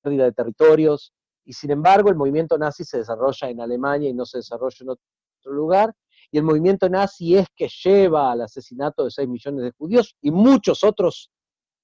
pérdida 0.03 0.25
de 0.25 0.33
territorios. 0.33 1.13
Y 1.47 1.53
sin 1.53 1.71
embargo, 1.71 2.11
el 2.11 2.17
movimiento 2.17 2.59
nazi 2.59 2.85
se 2.85 2.99
desarrolla 2.99 3.49
en 3.49 3.61
Alemania 3.61 4.11
y 4.11 4.13
no 4.13 4.27
se 4.27 4.39
desarrolla 4.39 4.77
en 4.81 4.91
otro 4.91 5.53
lugar. 5.53 5.95
Y 6.31 6.39
el 6.39 6.45
movimiento 6.45 6.89
nazi 6.89 7.37
es 7.37 7.47
que 7.55 7.69
lleva 7.69 8.33
al 8.33 8.43
asesinato 8.43 9.05
de 9.05 9.13
6 9.13 9.29
millones 9.29 9.63
de 9.63 9.71
judíos 9.71 10.17
y 10.21 10.33
muchos 10.33 10.83
otros 10.83 11.31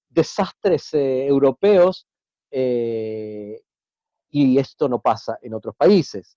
desastres 0.09 0.93
eh, 0.95 1.27
europeos. 1.27 2.09
Eh, 2.51 3.63
y 4.31 4.59
esto 4.59 4.89
no 4.89 5.01
pasa 5.01 5.39
en 5.43 5.55
otros 5.55 5.77
países. 5.77 6.37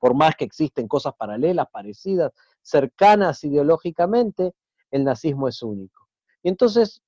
Por 0.00 0.14
más 0.14 0.34
que 0.34 0.44
existen 0.44 0.88
cosas 0.88 1.14
paralelas, 1.14 1.68
parecidas, 1.70 2.32
cercanas 2.60 3.44
ideológicamente, 3.44 4.52
el 4.90 5.04
nazismo 5.04 5.46
es 5.46 5.62
único. 5.62 6.08
Y 6.42 6.48
entonces, 6.48 7.02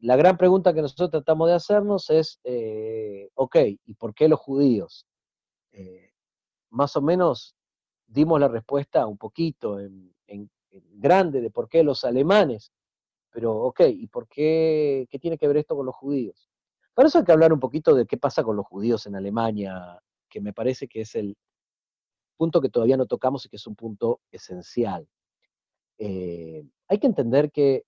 la 0.00 0.16
gran 0.16 0.36
pregunta 0.36 0.72
que 0.72 0.82
nosotros 0.82 1.10
tratamos 1.10 1.48
de 1.48 1.54
hacernos 1.54 2.08
es, 2.10 2.40
eh, 2.44 3.30
ok, 3.34 3.56
¿y 3.84 3.94
por 3.94 4.14
qué 4.14 4.28
los 4.28 4.38
judíos? 4.38 5.06
Eh, 5.72 6.12
más 6.70 6.94
o 6.96 7.02
menos 7.02 7.56
dimos 8.06 8.38
la 8.38 8.48
respuesta 8.48 9.06
un 9.06 9.18
poquito 9.18 9.80
en, 9.80 10.14
grande 11.00 11.40
de 11.40 11.50
por 11.50 11.68
qué 11.68 11.82
los 11.82 12.04
alemanes, 12.04 12.72
pero 13.30 13.56
ok, 13.56 13.80
¿y 13.88 14.06
por 14.08 14.28
qué, 14.28 15.06
qué 15.10 15.18
tiene 15.18 15.38
que 15.38 15.48
ver 15.48 15.56
esto 15.56 15.74
con 15.74 15.86
los 15.86 15.94
judíos? 15.94 16.50
Para 16.92 17.08
eso 17.08 17.18
hay 17.18 17.24
que 17.24 17.32
hablar 17.32 17.52
un 17.52 17.60
poquito 17.60 17.94
de 17.94 18.06
qué 18.06 18.16
pasa 18.16 18.42
con 18.42 18.56
los 18.56 18.66
judíos 18.66 19.06
en 19.06 19.16
Alemania, 19.16 20.00
que 20.28 20.40
me 20.40 20.52
parece 20.52 20.86
que 20.86 21.02
es 21.02 21.14
el 21.14 21.36
punto 22.36 22.60
que 22.60 22.68
todavía 22.68 22.96
no 22.96 23.06
tocamos 23.06 23.44
y 23.46 23.48
que 23.48 23.56
es 23.56 23.66
un 23.66 23.74
punto 23.74 24.20
esencial. 24.30 25.08
Eh, 25.98 26.64
hay 26.86 26.98
que 26.98 27.06
entender 27.06 27.50
que 27.50 27.84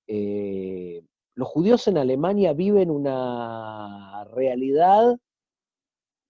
los 1.34 1.48
judíos 1.48 1.86
en 1.88 1.98
Alemania 1.98 2.52
viven 2.52 2.90
una 2.90 4.24
realidad 4.32 5.18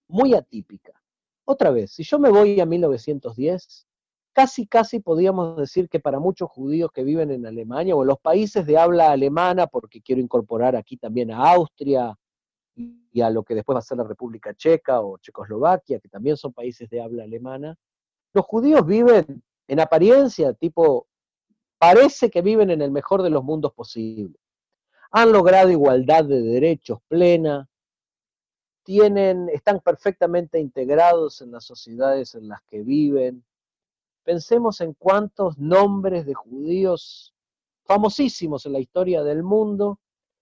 muy 0.08 0.34
atípica. 0.34 0.92
Otra 1.44 1.70
vez, 1.70 1.92
si 1.92 2.02
yo 2.04 2.18
me 2.18 2.30
voy 2.30 2.60
a 2.60 2.66
1910, 2.66 3.86
casi, 4.32 4.66
casi 4.66 5.00
podríamos 5.00 5.56
decir 5.56 5.88
que 5.88 6.00
para 6.00 6.20
muchos 6.20 6.48
judíos 6.50 6.90
que 6.92 7.02
viven 7.02 7.30
en 7.30 7.46
Alemania 7.46 7.96
o 7.96 8.02
en 8.02 8.08
los 8.08 8.20
países 8.20 8.66
de 8.66 8.78
habla 8.78 9.10
alemana, 9.10 9.66
porque 9.66 10.00
quiero 10.00 10.20
incorporar 10.20 10.76
aquí 10.76 10.96
también 10.96 11.30
a 11.32 11.52
Austria 11.52 12.16
y 12.76 13.20
a 13.20 13.30
lo 13.30 13.42
que 13.42 13.54
después 13.54 13.74
va 13.74 13.80
a 13.80 13.82
ser 13.82 13.98
la 13.98 14.04
República 14.04 14.54
Checa 14.54 15.00
o 15.00 15.18
Checoslovaquia, 15.18 15.98
que 15.98 16.08
también 16.08 16.36
son 16.36 16.52
países 16.52 16.88
de 16.88 17.00
habla 17.00 17.24
alemana, 17.24 17.76
los 18.32 18.44
judíos 18.44 18.86
viven 18.86 19.42
en 19.66 19.80
apariencia, 19.80 20.52
tipo, 20.52 21.08
parece 21.78 22.30
que 22.30 22.42
viven 22.42 22.70
en 22.70 22.82
el 22.82 22.92
mejor 22.92 23.22
de 23.22 23.30
los 23.30 23.42
mundos 23.42 23.72
posibles 23.72 24.40
han 25.10 25.32
logrado 25.32 25.70
igualdad 25.70 26.24
de 26.24 26.40
derechos 26.40 27.00
plena, 27.08 27.68
tienen, 28.84 29.48
están 29.48 29.80
perfectamente 29.80 30.58
integrados 30.58 31.40
en 31.42 31.52
las 31.52 31.64
sociedades 31.64 32.34
en 32.34 32.48
las 32.48 32.62
que 32.62 32.82
viven. 32.82 33.44
Pensemos 34.22 34.80
en 34.80 34.94
cuántos 34.94 35.58
nombres 35.58 36.26
de 36.26 36.34
judíos 36.34 37.34
famosísimos 37.84 38.66
en 38.66 38.72
la 38.72 38.78
historia 38.78 39.22
del 39.22 39.42
mundo 39.42 39.98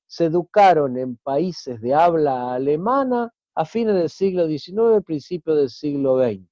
se 0.07 0.27
educaron 0.27 0.97
en 0.99 1.17
países 1.17 1.81
de 1.81 1.95
habla 1.95 2.55
alemana 2.55 3.33
a 3.55 3.65
fines 3.65 3.95
del 3.95 4.11
siglo 4.11 4.47
XIX, 4.47 5.05
principio 5.05 5.55
del 5.55 5.71
siglo 5.71 6.23
XX. 6.23 6.47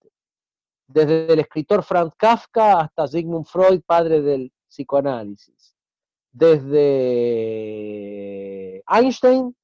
Desde 0.88 1.32
el 1.32 1.38
escritor 1.38 1.82
Franz 1.82 2.12
Kafka 2.16 2.80
hasta 2.80 3.08
Sigmund 3.08 3.46
Freud, 3.46 3.82
padre 3.86 4.22
del 4.22 4.52
psicoanálisis 4.68 5.55
desde 6.36 7.62
Einstein 8.86 9.56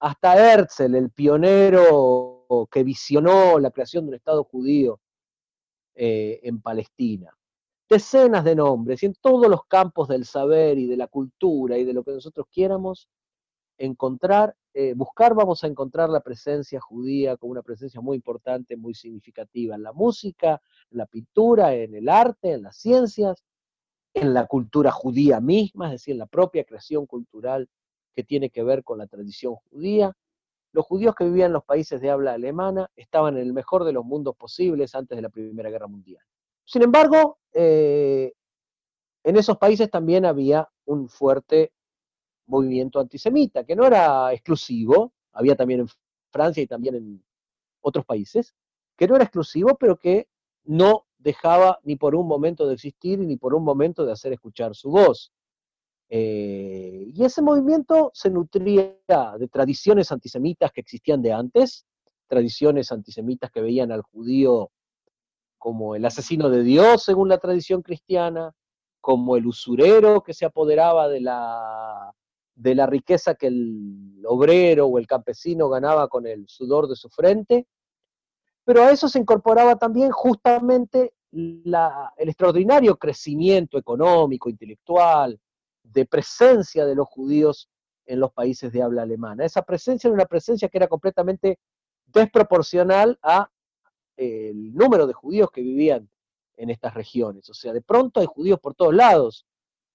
hasta 0.00 0.36
Herzl, 0.36 0.94
el 0.96 1.10
pionero 1.10 2.66
que 2.70 2.82
visionó 2.82 3.58
la 3.60 3.70
creación 3.70 4.04
de 4.04 4.08
un 4.08 4.14
Estado 4.16 4.42
judío 4.44 5.00
eh, 5.94 6.40
en 6.42 6.60
Palestina. 6.60 7.30
Decenas 7.88 8.44
de 8.44 8.56
nombres 8.56 9.02
y 9.02 9.06
en 9.06 9.14
todos 9.20 9.48
los 9.48 9.64
campos 9.66 10.08
del 10.08 10.24
saber 10.24 10.76
y 10.78 10.86
de 10.86 10.96
la 10.96 11.06
cultura 11.06 11.78
y 11.78 11.84
de 11.84 11.92
lo 11.92 12.02
que 12.02 12.12
nosotros 12.12 12.46
quieramos 12.50 13.08
encontrar, 13.78 14.56
eh, 14.74 14.94
buscar, 14.94 15.34
vamos 15.34 15.62
a 15.62 15.68
encontrar 15.68 16.10
la 16.10 16.20
presencia 16.20 16.80
judía 16.80 17.36
como 17.36 17.52
una 17.52 17.62
presencia 17.62 18.00
muy 18.00 18.16
importante, 18.16 18.76
muy 18.76 18.94
significativa 18.94 19.76
en 19.76 19.84
la 19.84 19.92
música, 19.92 20.60
en 20.90 20.98
la 20.98 21.06
pintura, 21.06 21.74
en 21.74 21.94
el 21.94 22.08
arte, 22.08 22.54
en 22.54 22.64
las 22.64 22.76
ciencias, 22.76 23.44
en 24.14 24.34
la 24.34 24.46
cultura 24.46 24.90
judía 24.90 25.40
misma, 25.40 25.86
es 25.86 25.92
decir, 25.92 26.12
en 26.12 26.18
la 26.18 26.26
propia 26.26 26.64
creación 26.64 27.06
cultural 27.06 27.68
que 28.14 28.24
tiene 28.24 28.50
que 28.50 28.62
ver 28.62 28.82
con 28.82 28.98
la 28.98 29.06
tradición 29.06 29.54
judía. 29.70 30.12
Los 30.72 30.84
judíos 30.84 31.14
que 31.14 31.24
vivían 31.24 31.46
en 31.46 31.52
los 31.54 31.64
países 31.64 32.00
de 32.00 32.10
habla 32.10 32.32
alemana 32.32 32.90
estaban 32.96 33.36
en 33.36 33.42
el 33.42 33.52
mejor 33.52 33.84
de 33.84 33.92
los 33.92 34.04
mundos 34.04 34.36
posibles 34.36 34.94
antes 34.94 35.16
de 35.16 35.22
la 35.22 35.28
Primera 35.28 35.70
Guerra 35.70 35.86
Mundial. 35.86 36.22
Sin 36.64 36.82
embargo, 36.82 37.38
eh, 37.52 38.32
en 39.24 39.36
esos 39.36 39.56
países 39.56 39.90
también 39.90 40.24
había 40.24 40.68
un 40.84 41.08
fuerte 41.08 41.72
movimiento 42.46 43.00
antisemita, 43.00 43.64
que 43.64 43.76
no 43.76 43.86
era 43.86 44.32
exclusivo, 44.32 45.12
había 45.32 45.54
también 45.54 45.80
en 45.80 45.88
Francia 46.30 46.62
y 46.62 46.66
también 46.66 46.94
en 46.96 47.24
otros 47.80 48.04
países, 48.04 48.54
que 48.96 49.06
no 49.06 49.14
era 49.16 49.24
exclusivo, 49.24 49.76
pero 49.76 49.98
que 49.98 50.28
no 50.64 51.06
dejaba 51.28 51.78
ni 51.82 51.96
por 51.96 52.14
un 52.14 52.26
momento 52.26 52.66
de 52.66 52.74
existir 52.74 53.18
ni 53.18 53.36
por 53.36 53.54
un 53.54 53.62
momento 53.62 54.06
de 54.06 54.12
hacer 54.12 54.32
escuchar 54.32 54.74
su 54.74 54.90
voz. 54.90 55.30
Eh, 56.08 57.10
y 57.14 57.22
ese 57.22 57.42
movimiento 57.42 58.10
se 58.14 58.30
nutría 58.30 58.96
de 59.38 59.48
tradiciones 59.48 60.10
antisemitas 60.10 60.72
que 60.72 60.80
existían 60.80 61.20
de 61.20 61.34
antes, 61.34 61.84
tradiciones 62.28 62.90
antisemitas 62.92 63.50
que 63.50 63.60
veían 63.60 63.92
al 63.92 64.00
judío 64.00 64.70
como 65.58 65.94
el 65.94 66.06
asesino 66.06 66.48
de 66.48 66.62
Dios 66.62 67.02
según 67.02 67.28
la 67.28 67.38
tradición 67.38 67.82
cristiana, 67.82 68.54
como 69.02 69.36
el 69.36 69.46
usurero 69.46 70.22
que 70.22 70.32
se 70.32 70.46
apoderaba 70.46 71.08
de 71.08 71.20
la, 71.20 72.10
de 72.54 72.74
la 72.74 72.86
riqueza 72.86 73.34
que 73.34 73.48
el 73.48 74.22
obrero 74.26 74.86
o 74.86 74.98
el 74.98 75.06
campesino 75.06 75.68
ganaba 75.68 76.08
con 76.08 76.26
el 76.26 76.48
sudor 76.48 76.88
de 76.88 76.96
su 76.96 77.10
frente, 77.10 77.66
pero 78.64 78.82
a 78.82 78.92
eso 78.92 79.08
se 79.08 79.18
incorporaba 79.18 79.76
también 79.76 80.10
justamente 80.10 81.14
el 81.32 82.28
extraordinario 82.28 82.96
crecimiento 82.96 83.78
económico, 83.78 84.48
intelectual, 84.48 85.38
de 85.82 86.06
presencia 86.06 86.84
de 86.84 86.94
los 86.94 87.08
judíos 87.08 87.68
en 88.06 88.20
los 88.20 88.32
países 88.32 88.72
de 88.72 88.82
habla 88.82 89.02
alemana. 89.02 89.44
Esa 89.44 89.62
presencia 89.62 90.08
era 90.08 90.14
una 90.14 90.26
presencia 90.26 90.68
que 90.68 90.78
era 90.78 90.88
completamente 90.88 91.58
desproporcional 92.06 93.18
a 93.22 93.50
el 94.16 94.74
número 94.74 95.06
de 95.06 95.12
judíos 95.12 95.50
que 95.50 95.60
vivían 95.60 96.08
en 96.56 96.70
estas 96.70 96.94
regiones. 96.94 97.48
O 97.50 97.54
sea, 97.54 97.72
de 97.72 97.82
pronto 97.82 98.20
hay 98.20 98.26
judíos 98.26 98.58
por 98.60 98.74
todos 98.74 98.94
lados. 98.94 99.46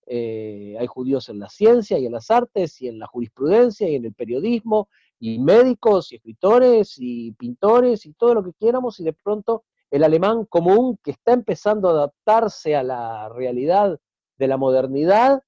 Eh, 0.06 0.76
hay 0.80 0.88
judíos 0.88 1.30
en 1.30 1.40
la 1.40 1.50
ciencia 1.50 1.98
y 1.98 2.06
en 2.06 2.12
las 2.12 2.30
artes 2.30 2.82
y 2.82 2.88
en 2.88 3.00
la 3.00 3.08
jurisprudencia 3.08 3.88
y 3.88 3.96
en 3.96 4.06
el 4.06 4.14
periodismo 4.14 4.90
y 5.20 5.40
médicos 5.40 6.12
y 6.12 6.18
escritores 6.18 6.96
y 6.98 7.32
pintores 7.34 8.06
y 8.06 8.14
todo 8.14 8.34
lo 8.34 8.44
que 8.44 8.52
quieramos, 8.54 9.00
y 9.00 9.06
de 9.06 9.14
pronto 9.14 9.64
el 9.94 10.04
alemán 10.04 10.46
común 10.46 10.98
que 11.04 11.12
está 11.12 11.34
empezando 11.34 11.88
a 11.88 11.92
adaptarse 11.92 12.76
a 12.76 12.82
la 12.82 13.30
realidad 13.30 14.00
de 14.38 14.48
la 14.48 14.58
modernidad, 14.58 15.44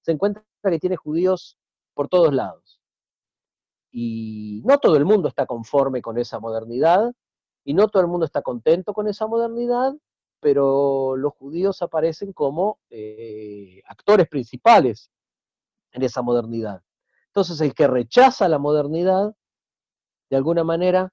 se 0.00 0.10
encuentra 0.10 0.42
que 0.64 0.80
tiene 0.80 0.96
judíos 0.96 1.56
por 1.94 2.08
todos 2.08 2.34
lados. 2.34 2.80
Y 3.92 4.62
no 4.64 4.78
todo 4.78 4.96
el 4.96 5.04
mundo 5.04 5.28
está 5.28 5.46
conforme 5.46 6.02
con 6.02 6.18
esa 6.18 6.40
modernidad, 6.40 7.12
y 7.62 7.72
no 7.72 7.86
todo 7.86 8.02
el 8.02 8.08
mundo 8.08 8.26
está 8.26 8.42
contento 8.42 8.94
con 8.94 9.06
esa 9.06 9.28
modernidad, 9.28 9.94
pero 10.40 11.16
los 11.16 11.32
judíos 11.34 11.80
aparecen 11.80 12.32
como 12.32 12.80
eh, 12.90 13.80
actores 13.86 14.26
principales 14.26 15.12
en 15.92 16.02
esa 16.02 16.20
modernidad. 16.20 16.82
Entonces 17.28 17.60
el 17.60 17.72
que 17.74 17.86
rechaza 17.86 18.48
la 18.48 18.58
modernidad, 18.58 19.36
de 20.30 20.36
alguna 20.36 20.64
manera, 20.64 21.12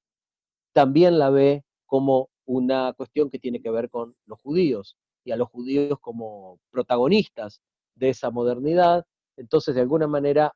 también 0.73 1.19
la 1.19 1.29
ve 1.29 1.63
como 1.85 2.30
una 2.51 2.91
cuestión 2.93 3.29
que 3.29 3.39
tiene 3.39 3.61
que 3.61 3.71
ver 3.71 3.89
con 3.89 4.13
los 4.25 4.39
judíos 4.41 4.97
y 5.23 5.31
a 5.31 5.37
los 5.37 5.47
judíos 5.47 5.97
como 6.01 6.59
protagonistas 6.69 7.61
de 7.95 8.09
esa 8.09 8.29
modernidad. 8.29 9.05
Entonces, 9.37 9.73
de 9.73 9.81
alguna 9.81 10.07
manera, 10.07 10.53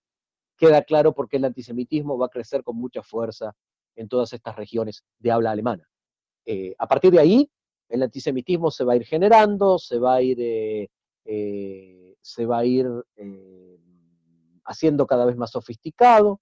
queda 0.58 0.84
claro 0.84 1.14
por 1.14 1.30
qué 1.30 1.38
el 1.38 1.46
antisemitismo 1.46 2.18
va 2.18 2.26
a 2.26 2.36
crecer 2.36 2.64
con 2.64 2.76
mucha 2.76 3.02
fuerza 3.02 3.54
en 3.96 4.10
todas 4.10 4.34
estas 4.34 4.58
regiones 4.58 5.06
de 5.20 5.32
habla 5.32 5.52
alemana. 5.52 5.88
Eh, 6.46 6.76
a 6.78 6.86
partir 6.86 7.14
de 7.14 7.20
ahí, 7.20 7.50
el 7.88 8.04
antisemitismo 8.04 8.72
se 8.72 8.84
va 8.84 8.94
a 8.94 8.98
ir 8.98 9.06
generando, 9.06 9.80
se 9.80 9.98
va 9.98 10.16
a 10.16 10.22
ir, 10.22 10.38
eh, 10.42 10.90
eh, 11.24 12.16
se 12.20 12.46
va 12.46 12.60
a 12.60 12.66
ir 12.66 12.88
haciendo 14.66 15.08
cada 15.08 15.26
vez 15.26 15.38
más 15.38 15.52
sofisticado, 15.52 16.42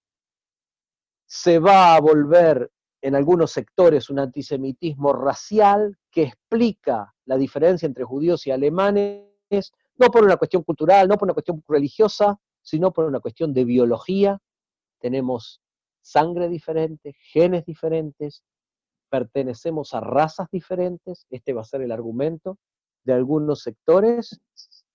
se 1.28 1.60
va 1.60 1.96
a 1.96 2.02
volver 2.02 2.72
en 3.04 3.16
algunos 3.16 3.52
sectores 3.52 4.10
un 4.10 4.20
antisemitismo 4.20 5.12
racial 5.12 5.98
que 6.10 6.24
explica 6.24 7.14
la 7.26 7.38
diferencia 7.38 7.86
entre 7.86 8.06
judíos 8.06 8.48
y 8.48 8.52
alemanes, 8.52 9.74
no 9.98 10.10
por 10.10 10.24
una 10.24 10.38
cuestión 10.38 10.64
cultural, 10.64 11.10
no 11.10 11.18
por 11.18 11.26
una 11.26 11.34
cuestión 11.34 11.62
religiosa, 11.68 12.40
sino 12.62 12.94
por 12.94 13.04
una 13.04 13.20
cuestión 13.20 13.54
de 13.54 13.66
biología. 13.66 14.40
Tenemos 15.00 15.62
sangre 16.02 16.48
diferente, 16.48 17.14
genes 17.20 17.66
diferentes, 17.66 18.46
pertenecemos 19.10 19.94
a 19.94 20.00
razas 20.00 20.48
diferentes, 20.50 21.28
este 21.30 21.52
va 21.52 21.60
a 21.60 21.66
ser 21.66 21.82
el 21.82 21.92
argumento 21.92 22.58
de 23.04 23.14
algunos 23.14 23.64
sectores, 23.64 24.40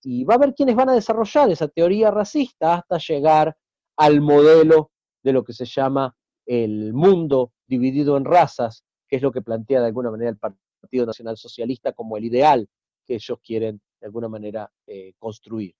y 0.03 0.25
va 0.25 0.35
a 0.35 0.37
haber 0.39 0.55
quienes 0.55 0.77
van 0.77 0.89
a 0.89 0.95
desarrollar 0.95 1.51
esa 1.51 1.69
teoría 1.69 2.11
racista 2.11 2.77
hasta 2.77 2.97
llegar 2.97 3.55
al 3.99 4.23
modelo 4.23 4.93
de 5.23 5.33
lo 5.35 5.45
que 5.45 5.53
se 5.53 5.67
llama 5.67 6.17
el 6.49 6.95
mundo 6.95 7.53
dividido 7.67 8.17
en 8.17 8.25
razas, 8.25 8.83
que 9.07 9.17
es 9.17 9.23
lo 9.23 9.31
que 9.31 9.43
plantea 9.43 9.81
de 9.81 9.87
alguna 9.87 10.11
manera 10.11 10.31
el 10.31 10.39
Partido 10.39 11.05
Nacional 11.07 11.37
Socialista 11.37 11.93
como 11.93 12.17
el 12.17 12.25
ideal 12.25 12.69
que 13.07 13.15
ellos 13.15 13.39
quieren 13.43 13.81
de 14.01 14.07
alguna 14.07 14.29
manera 14.29 14.71
eh, 14.87 15.13
construir. 15.19 15.75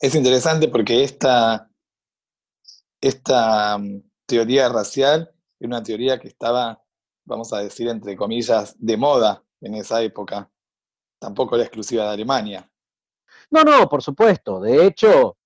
Es 0.00 0.14
interesante 0.14 0.68
porque 0.68 1.02
esta, 1.02 1.68
esta 3.00 3.76
mm, 3.76 4.02
teoría 4.26 4.68
racial 4.68 5.32
es 5.58 5.66
una 5.66 5.82
teoría 5.82 6.20
que 6.20 6.28
estaba, 6.28 6.80
vamos 7.24 7.52
a 7.52 7.58
decir, 7.58 7.88
entre 7.88 8.16
comillas, 8.16 8.76
de 8.78 8.96
moda 8.96 9.42
en 9.60 9.74
esa 9.74 10.00
época. 10.02 10.48
Tampoco 11.18 11.56
era 11.56 11.64
exclusiva 11.64 12.04
de 12.04 12.10
Alemania. 12.10 12.70
No, 13.50 13.64
no, 13.64 13.88
por 13.88 14.02
supuesto. 14.02 14.60
De 14.60 14.86
hecho, 14.86 15.37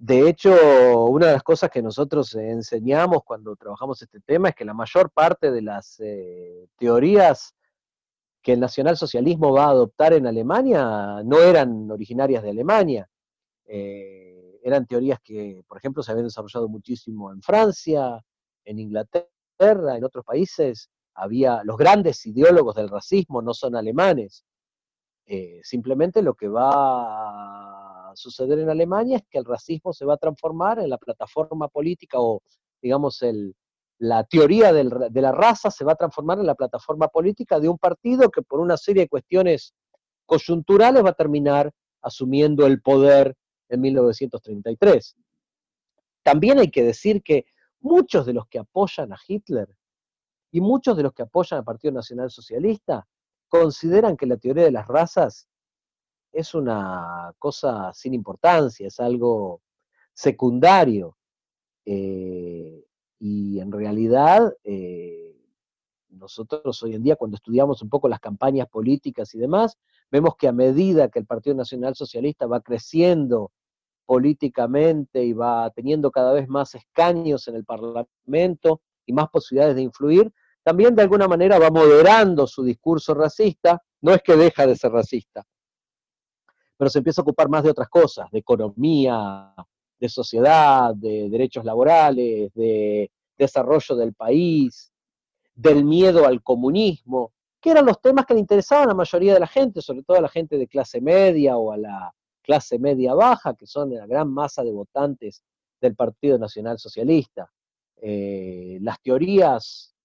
de 0.00 0.28
hecho, 0.28 0.52
una 1.06 1.26
de 1.26 1.32
las 1.32 1.42
cosas 1.42 1.70
que 1.70 1.82
nosotros 1.82 2.32
enseñamos 2.36 3.24
cuando 3.24 3.56
trabajamos 3.56 4.00
este 4.00 4.20
tema 4.20 4.50
es 4.50 4.54
que 4.54 4.64
la 4.64 4.72
mayor 4.72 5.10
parte 5.10 5.50
de 5.50 5.60
las 5.60 5.98
eh, 5.98 6.68
teorías 6.76 7.52
que 8.40 8.52
el 8.52 8.60
nacionalsocialismo 8.60 9.52
va 9.52 9.64
a 9.64 9.70
adoptar 9.70 10.12
en 10.12 10.28
Alemania 10.28 11.20
no 11.24 11.40
eran 11.40 11.90
originarias 11.90 12.44
de 12.44 12.50
Alemania. 12.50 13.10
Eh, 13.66 14.60
eran 14.62 14.86
teorías 14.86 15.18
que, 15.20 15.64
por 15.66 15.78
ejemplo, 15.78 16.04
se 16.04 16.12
habían 16.12 16.26
desarrollado 16.26 16.68
muchísimo 16.68 17.32
en 17.32 17.42
Francia, 17.42 18.24
en 18.64 18.78
Inglaterra, 18.78 19.96
en 19.96 20.04
otros 20.04 20.24
países. 20.24 20.90
Había 21.14 21.64
los 21.64 21.76
grandes 21.76 22.24
ideólogos 22.24 22.76
del 22.76 22.88
racismo 22.88 23.42
no 23.42 23.52
son 23.52 23.74
alemanes. 23.74 24.44
Eh, 25.26 25.58
simplemente 25.64 26.22
lo 26.22 26.34
que 26.34 26.46
va 26.46 27.97
suceder 28.14 28.58
en 28.58 28.70
Alemania 28.70 29.18
es 29.18 29.24
que 29.28 29.38
el 29.38 29.44
racismo 29.44 29.92
se 29.92 30.04
va 30.04 30.14
a 30.14 30.18
transformar 30.18 30.78
en 30.78 30.90
la 30.90 30.98
plataforma 30.98 31.68
política 31.68 32.18
o, 32.20 32.42
digamos, 32.80 33.22
el, 33.22 33.54
la 33.98 34.24
teoría 34.24 34.72
de 34.72 35.20
la 35.20 35.32
raza 35.32 35.70
se 35.70 35.84
va 35.84 35.92
a 35.92 35.96
transformar 35.96 36.38
en 36.38 36.46
la 36.46 36.54
plataforma 36.54 37.08
política 37.08 37.58
de 37.58 37.68
un 37.68 37.78
partido 37.78 38.30
que 38.30 38.42
por 38.42 38.60
una 38.60 38.76
serie 38.76 39.02
de 39.02 39.08
cuestiones 39.08 39.74
coyunturales 40.24 41.04
va 41.04 41.10
a 41.10 41.14
terminar 41.14 41.72
asumiendo 42.02 42.66
el 42.66 42.80
poder 42.80 43.34
en 43.68 43.80
1933. 43.80 45.16
También 46.22 46.58
hay 46.58 46.70
que 46.70 46.84
decir 46.84 47.22
que 47.22 47.46
muchos 47.80 48.26
de 48.26 48.34
los 48.34 48.46
que 48.46 48.58
apoyan 48.58 49.12
a 49.12 49.18
Hitler 49.26 49.68
y 50.52 50.60
muchos 50.60 50.96
de 50.96 51.02
los 51.02 51.12
que 51.12 51.22
apoyan 51.22 51.58
al 51.58 51.64
Partido 51.64 51.92
Nacional 51.92 52.30
Socialista 52.30 53.06
consideran 53.48 54.16
que 54.16 54.26
la 54.26 54.36
teoría 54.36 54.64
de 54.64 54.70
las 54.70 54.86
razas 54.86 55.48
es 56.32 56.54
una 56.54 57.32
cosa 57.38 57.92
sin 57.92 58.14
importancia, 58.14 58.86
es 58.86 59.00
algo 59.00 59.62
secundario. 60.12 61.16
Eh, 61.84 62.84
y 63.18 63.58
en 63.58 63.72
realidad, 63.72 64.52
eh, 64.64 65.36
nosotros 66.10 66.82
hoy 66.82 66.94
en 66.94 67.02
día, 67.02 67.16
cuando 67.16 67.36
estudiamos 67.36 67.82
un 67.82 67.88
poco 67.88 68.08
las 68.08 68.20
campañas 68.20 68.68
políticas 68.68 69.34
y 69.34 69.38
demás, 69.38 69.76
vemos 70.10 70.36
que 70.36 70.48
a 70.48 70.52
medida 70.52 71.08
que 71.08 71.18
el 71.18 71.26
Partido 71.26 71.56
Nacional 71.56 71.94
Socialista 71.94 72.46
va 72.46 72.60
creciendo 72.60 73.52
políticamente 74.06 75.22
y 75.24 75.34
va 75.34 75.70
teniendo 75.70 76.10
cada 76.10 76.32
vez 76.32 76.48
más 76.48 76.74
escaños 76.74 77.46
en 77.48 77.56
el 77.56 77.64
Parlamento 77.64 78.80
y 79.04 79.12
más 79.12 79.28
posibilidades 79.28 79.76
de 79.76 79.82
influir, 79.82 80.32
también 80.62 80.94
de 80.94 81.02
alguna 81.02 81.28
manera 81.28 81.58
va 81.58 81.70
moderando 81.70 82.46
su 82.46 82.62
discurso 82.62 83.14
racista, 83.14 83.82
no 84.00 84.12
es 84.12 84.22
que 84.22 84.36
deja 84.36 84.66
de 84.66 84.76
ser 84.76 84.92
racista, 84.92 85.44
pero 86.78 86.88
se 86.88 86.98
empieza 86.98 87.20
a 87.20 87.24
ocupar 87.24 87.48
más 87.48 87.64
de 87.64 87.70
otras 87.70 87.88
cosas, 87.88 88.30
de 88.30 88.38
economía, 88.38 89.52
de 89.98 90.08
sociedad, 90.08 90.94
de 90.94 91.28
derechos 91.28 91.64
laborales, 91.64 92.54
de 92.54 93.10
desarrollo 93.36 93.96
del 93.96 94.14
país, 94.14 94.92
del 95.54 95.84
miedo 95.84 96.24
al 96.24 96.40
comunismo, 96.42 97.32
que 97.60 97.70
eran 97.70 97.84
los 97.84 98.00
temas 98.00 98.24
que 98.24 98.34
le 98.34 98.40
interesaban 98.40 98.84
a 98.84 98.88
la 98.88 98.94
mayoría 98.94 99.34
de 99.34 99.40
la 99.40 99.48
gente, 99.48 99.82
sobre 99.82 100.04
todo 100.04 100.18
a 100.18 100.22
la 100.22 100.28
gente 100.28 100.56
de 100.56 100.68
clase 100.68 101.00
media 101.00 101.56
o 101.56 101.72
a 101.72 101.76
la 101.76 102.14
clase 102.42 102.78
media 102.78 103.12
baja, 103.14 103.54
que 103.54 103.66
son 103.66 103.92
la 103.92 104.06
gran 104.06 104.32
masa 104.32 104.62
de 104.62 104.70
votantes 104.70 105.42
del 105.80 105.96
Partido 105.96 106.38
Nacional 106.38 106.78
Socialista. 106.78 107.50
Eh, 108.00 108.78
las 108.80 109.02
teorías 109.02 109.96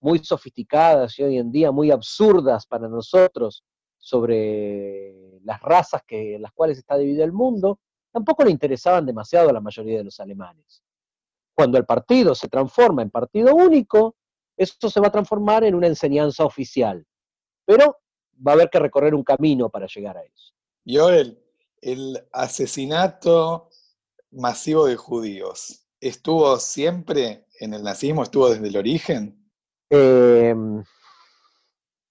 muy 0.00 0.18
sofisticadas 0.18 1.16
y 1.18 1.22
hoy 1.22 1.38
en 1.38 1.52
día 1.52 1.70
muy 1.70 1.92
absurdas 1.92 2.66
para 2.66 2.88
nosotros 2.88 3.62
sobre 3.98 5.25
las 5.46 5.60
razas 5.62 6.02
que, 6.06 6.34
en 6.34 6.42
las 6.42 6.52
cuales 6.52 6.76
está 6.76 6.96
dividido 6.96 7.24
el 7.24 7.32
mundo, 7.32 7.78
tampoco 8.12 8.44
le 8.44 8.50
interesaban 8.50 9.06
demasiado 9.06 9.48
a 9.48 9.52
la 9.52 9.60
mayoría 9.60 9.98
de 9.98 10.04
los 10.04 10.18
alemanes. 10.18 10.82
Cuando 11.54 11.78
el 11.78 11.86
partido 11.86 12.34
se 12.34 12.48
transforma 12.48 13.02
en 13.02 13.10
partido 13.10 13.54
único, 13.54 14.16
eso 14.56 14.90
se 14.90 15.00
va 15.00 15.06
a 15.06 15.12
transformar 15.12 15.64
en 15.64 15.74
una 15.74 15.86
enseñanza 15.86 16.44
oficial. 16.44 17.06
Pero 17.64 17.98
va 18.46 18.52
a 18.52 18.54
haber 18.54 18.70
que 18.70 18.80
recorrer 18.80 19.14
un 19.14 19.22
camino 19.22 19.70
para 19.70 19.86
llegar 19.86 20.18
a 20.18 20.22
eso. 20.22 20.52
Joel, 20.84 21.40
el 21.80 22.26
asesinato 22.32 23.70
masivo 24.32 24.86
de 24.86 24.96
judíos, 24.96 25.86
¿estuvo 26.00 26.58
siempre 26.58 27.46
en 27.60 27.72
el 27.72 27.82
nazismo? 27.84 28.24
¿Estuvo 28.24 28.50
desde 28.50 28.66
el 28.66 28.76
origen? 28.76 29.48
Em, 29.90 30.82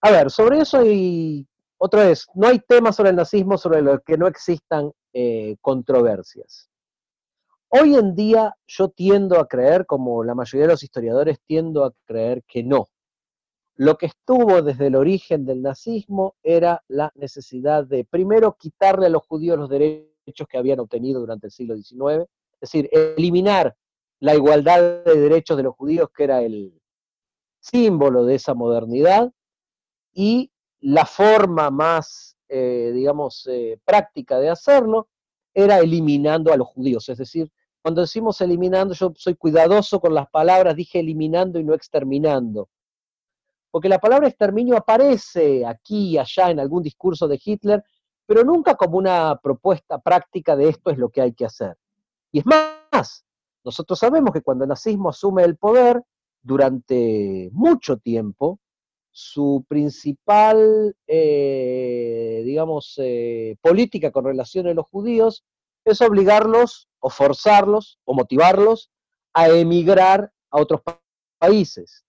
a 0.01 0.11
ver, 0.11 0.31
sobre 0.31 0.59
eso 0.59 0.77
hay 0.77 1.45
otra 1.77 2.05
vez, 2.05 2.27
no 2.33 2.47
hay 2.47 2.59
temas 2.59 2.95
sobre 2.95 3.09
el 3.09 3.15
nazismo 3.15 3.57
sobre 3.57 3.81
los 3.81 3.99
que 4.05 4.17
no 4.17 4.27
existan 4.27 4.91
eh, 5.13 5.55
controversias. 5.61 6.69
Hoy 7.69 7.95
en 7.95 8.15
día 8.15 8.55
yo 8.67 8.89
tiendo 8.89 9.39
a 9.39 9.47
creer, 9.47 9.85
como 9.85 10.23
la 10.23 10.35
mayoría 10.35 10.67
de 10.67 10.73
los 10.73 10.83
historiadores 10.83 11.39
tiendo 11.45 11.83
a 11.83 11.93
creer 12.05 12.43
que 12.47 12.63
no. 12.63 12.87
Lo 13.75 13.97
que 13.97 14.05
estuvo 14.05 14.61
desde 14.61 14.87
el 14.87 14.95
origen 14.95 15.45
del 15.45 15.61
nazismo 15.61 16.35
era 16.41 16.81
la 16.87 17.11
necesidad 17.15 17.85
de, 17.85 18.05
primero, 18.05 18.55
quitarle 18.57 19.07
a 19.07 19.09
los 19.09 19.23
judíos 19.27 19.57
los 19.57 19.69
derechos 19.69 20.47
que 20.49 20.57
habían 20.57 20.79
obtenido 20.79 21.19
durante 21.19 21.47
el 21.47 21.51
siglo 21.51 21.75
XIX, 21.75 22.25
es 22.53 22.59
decir, 22.61 22.89
eliminar 22.91 23.75
la 24.21 24.33
igualdad 24.33 25.03
de 25.03 25.19
derechos 25.19 25.57
de 25.57 25.63
los 25.63 25.75
judíos, 25.75 26.09
que 26.15 26.23
era 26.23 26.41
el 26.41 26.79
símbolo 27.59 28.23
de 28.23 28.35
esa 28.35 28.53
modernidad, 28.53 29.31
y 30.13 30.49
la 30.85 31.05
forma 31.05 31.71
más, 31.71 32.37
eh, 32.47 32.91
digamos, 32.93 33.47
eh, 33.47 33.79
práctica 33.83 34.37
de 34.37 34.49
hacerlo 34.49 35.07
era 35.51 35.79
eliminando 35.79 36.53
a 36.53 36.57
los 36.57 36.67
judíos. 36.67 37.09
Es 37.09 37.17
decir, 37.17 37.51
cuando 37.81 38.01
decimos 38.01 38.39
eliminando, 38.41 38.93
yo 38.93 39.11
soy 39.15 39.35
cuidadoso 39.35 39.99
con 39.99 40.13
las 40.13 40.29
palabras, 40.29 40.75
dije 40.75 40.99
eliminando 40.99 41.57
y 41.57 41.63
no 41.63 41.73
exterminando. 41.73 42.69
Porque 43.71 43.89
la 43.89 43.97
palabra 43.97 44.27
exterminio 44.27 44.77
aparece 44.77 45.65
aquí 45.65 46.11
y 46.11 46.17
allá 46.19 46.51
en 46.51 46.59
algún 46.59 46.83
discurso 46.83 47.27
de 47.27 47.41
Hitler, 47.43 47.83
pero 48.27 48.43
nunca 48.43 48.75
como 48.75 48.99
una 48.99 49.39
propuesta 49.41 49.97
práctica 49.97 50.55
de 50.55 50.69
esto 50.69 50.91
es 50.91 50.99
lo 50.99 51.09
que 51.09 51.21
hay 51.21 51.33
que 51.33 51.45
hacer. 51.45 51.75
Y 52.31 52.39
es 52.39 52.45
más, 52.45 53.25
Nosotros 53.63 53.97
sabemos 53.97 54.31
que 54.31 54.43
cuando 54.43 54.65
el 54.65 54.69
nazismo 54.69 55.09
asume 55.09 55.43
el 55.43 55.57
poder, 55.57 55.99
durante 56.43 57.49
mucho 57.53 57.97
tiempo, 57.97 58.59
su 59.17 59.63
principal, 59.69 60.93
eh, 61.07 62.41
digamos, 62.43 62.95
eh, 62.97 63.55
política 63.61 64.11
con 64.11 64.25
relación 64.25 64.67
a 64.67 64.73
los 64.73 64.85
judíos 64.87 65.45
es 65.85 66.01
obligarlos 66.01 66.89
o 66.99 67.09
forzarlos 67.09 67.97
o 68.03 68.13
motivarlos 68.13 68.91
a 69.33 69.47
emigrar 69.47 70.33
a 70.51 70.59
otros 70.59 70.81
países. 71.39 72.03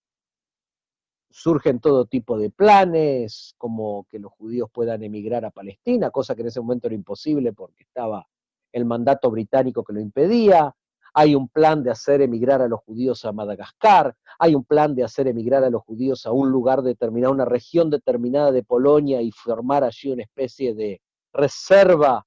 Surgen 1.29 1.79
todo 1.79 2.07
tipo 2.07 2.37
de 2.37 2.49
planes, 2.49 3.55
como 3.57 4.05
que 4.09 4.19
los 4.19 4.33
judíos 4.33 4.69
puedan 4.69 5.01
emigrar 5.01 5.45
a 5.45 5.51
Palestina, 5.51 6.11
cosa 6.11 6.35
que 6.35 6.41
en 6.41 6.47
ese 6.49 6.59
momento 6.59 6.87
era 6.87 6.95
imposible 6.95 7.53
porque 7.53 7.83
estaba 7.83 8.27
el 8.73 8.83
mandato 8.83 9.31
británico 9.31 9.85
que 9.85 9.93
lo 9.93 10.01
impedía, 10.01 10.75
hay 11.19 11.33
un 11.33 11.49
plan 11.49 11.81
de 11.81 11.89
hacer 11.89 12.21
emigrar 12.21 12.61
a 12.61 12.67
los 12.67 12.81
judíos 12.81 13.25
a 13.25 13.31
Madagascar, 13.31 14.15
hay 14.37 14.53
un 14.53 14.63
plan 14.63 14.93
de 14.93 15.03
hacer 15.03 15.27
emigrar 15.27 15.63
a 15.63 15.71
los 15.71 15.81
judíos 15.81 16.27
a 16.27 16.31
un 16.31 16.51
lugar 16.51 16.83
determinado, 16.83 17.33
una 17.33 17.43
región 17.43 17.89
determinada 17.89 18.51
de 18.51 18.61
Polonia 18.61 19.19
y 19.19 19.31
formar 19.31 19.83
allí 19.83 20.11
una 20.11 20.21
especie 20.21 20.75
de 20.75 21.01
reserva 21.33 22.23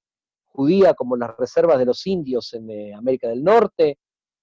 judía 0.48 0.94
como 0.94 1.16
las 1.16 1.36
reservas 1.36 1.78
de 1.78 1.84
los 1.84 2.04
indios 2.04 2.52
en 2.52 2.68
eh, 2.68 2.92
América 2.92 3.28
del 3.28 3.44
Norte. 3.44 3.96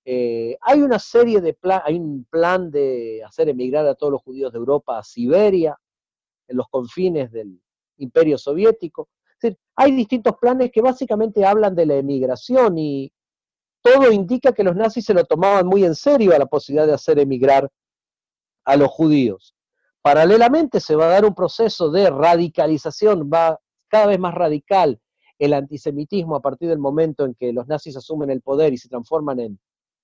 Eh, 0.06 0.58
hay 0.62 0.82
una 0.82 0.98
serie 0.98 1.42
de 1.42 1.54
planes, 1.54 1.84
hay 1.86 1.98
un 1.98 2.26
plan 2.30 2.72
de 2.72 3.22
hacer 3.26 3.50
emigrar 3.50 3.86
a 3.86 3.96
todos 3.96 4.14
los 4.14 4.22
judíos 4.22 4.54
de 4.54 4.60
Europa 4.60 4.98
a 4.98 5.04
Siberia, 5.04 5.78
en 6.48 6.56
los 6.56 6.70
confines 6.70 7.34
del 7.34 7.62
imperio 7.98 8.38
soviético. 8.38 9.10
Hay 9.76 9.92
distintos 9.92 10.38
planes 10.38 10.72
que 10.72 10.82
básicamente 10.82 11.46
hablan 11.46 11.76
de 11.76 11.86
la 11.86 11.96
emigración 11.96 12.78
y, 12.78 13.12
todo 13.94 14.12
indica 14.12 14.52
que 14.52 14.64
los 14.64 14.76
nazis 14.76 15.06
se 15.06 15.14
lo 15.14 15.24
tomaban 15.24 15.66
muy 15.66 15.84
en 15.84 15.96
serio 15.96 16.36
a 16.36 16.40
la 16.40 16.46
posibilidad 16.46 16.88
de 16.88 16.94
hacer 16.94 17.20
emigrar 17.20 17.70
a 18.66 18.76
los 18.76 18.90
judíos. 18.90 19.56
Paralelamente 20.02 20.80
se 20.80 20.96
va 20.96 21.06
a 21.06 21.10
dar 21.10 21.26
un 21.26 21.34
proceso 21.34 21.90
de 21.90 22.10
radicalización, 22.10 23.30
va 23.34 23.60
cada 23.88 24.08
vez 24.08 24.20
más 24.20 24.34
radical 24.34 25.00
el 25.40 25.54
antisemitismo 25.54 26.36
a 26.36 26.42
partir 26.42 26.70
del 26.70 26.80
momento 26.80 27.26
en 27.26 27.36
que 27.36 27.54
los 27.54 27.68
nazis 27.68 27.96
asumen 27.96 28.30
el 28.30 28.42
poder 28.42 28.74
y 28.74 28.78
se 28.78 28.90
transforman 28.90 29.40
en 29.40 29.60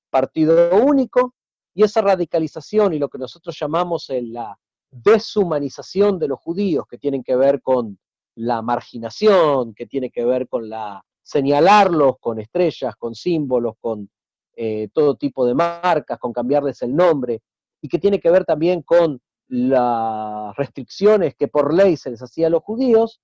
partido 0.09 0.75
único, 0.75 1.33
y 1.73 1.83
esa 1.83 2.01
radicalización 2.01 2.93
y 2.93 2.99
lo 2.99 3.09
que 3.09 3.17
nosotros 3.17 3.57
llamamos 3.59 4.07
la 4.09 4.57
deshumanización 4.91 6.19
de 6.19 6.27
los 6.27 6.39
judíos, 6.39 6.85
que 6.87 6.99
tienen 6.99 7.23
que 7.23 7.35
ver 7.35 7.61
con 7.61 7.97
la 8.35 8.61
marginación, 8.61 9.73
que 9.73 9.87
tiene 9.87 10.11
que 10.11 10.23
ver 10.23 10.47
con 10.47 10.69
la 10.69 11.03
señalarlos 11.23 12.15
con 12.19 12.39
estrellas, 12.39 12.95
con 12.97 13.15
símbolos, 13.15 13.75
con 13.79 14.09
eh, 14.55 14.89
todo 14.93 15.15
tipo 15.15 15.45
de 15.45 15.55
marcas, 15.55 16.19
con 16.19 16.33
cambiarles 16.33 16.81
el 16.81 16.95
nombre, 16.95 17.41
y 17.81 17.87
que 17.87 17.97
tiene 17.97 18.19
que 18.19 18.29
ver 18.29 18.45
también 18.45 18.81
con 18.81 19.21
las 19.47 20.55
restricciones 20.55 21.35
que 21.35 21.47
por 21.47 21.73
ley 21.73 21.97
se 21.97 22.11
les 22.11 22.21
hacía 22.21 22.47
a 22.47 22.49
los 22.49 22.63
judíos, 22.63 23.21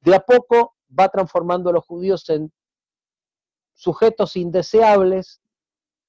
de 0.00 0.14
a 0.14 0.20
poco 0.20 0.74
va 0.96 1.08
transformando 1.08 1.70
a 1.70 1.72
los 1.72 1.84
judíos 1.84 2.28
en 2.28 2.52
sujetos 3.74 4.36
indeseables 4.36 5.40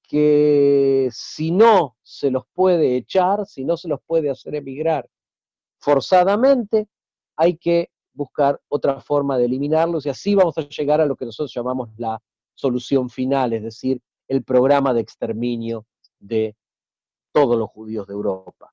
que 0.02 1.08
si 1.10 1.50
no 1.50 1.96
se 2.02 2.30
los 2.30 2.44
puede 2.54 2.96
echar, 2.96 3.46
si 3.46 3.64
no 3.64 3.76
se 3.76 3.88
los 3.88 4.00
puede 4.06 4.30
hacer 4.30 4.54
emigrar 4.54 5.08
forzadamente, 5.78 6.88
hay 7.36 7.56
que 7.56 7.90
buscar 8.16 8.60
otra 8.68 9.00
forma 9.00 9.36
de 9.38 9.44
eliminarlos 9.44 10.06
y 10.06 10.08
así 10.08 10.34
vamos 10.34 10.56
a 10.58 10.62
llegar 10.62 11.00
a 11.00 11.06
lo 11.06 11.14
que 11.14 11.26
nosotros 11.26 11.52
llamamos 11.54 11.90
la 11.98 12.20
solución 12.54 13.10
final, 13.10 13.52
es 13.52 13.62
decir, 13.62 14.00
el 14.26 14.42
programa 14.42 14.94
de 14.94 15.02
exterminio 15.02 15.86
de 16.18 16.56
todos 17.32 17.58
los 17.58 17.68
judíos 17.68 18.06
de 18.06 18.14
Europa, 18.14 18.72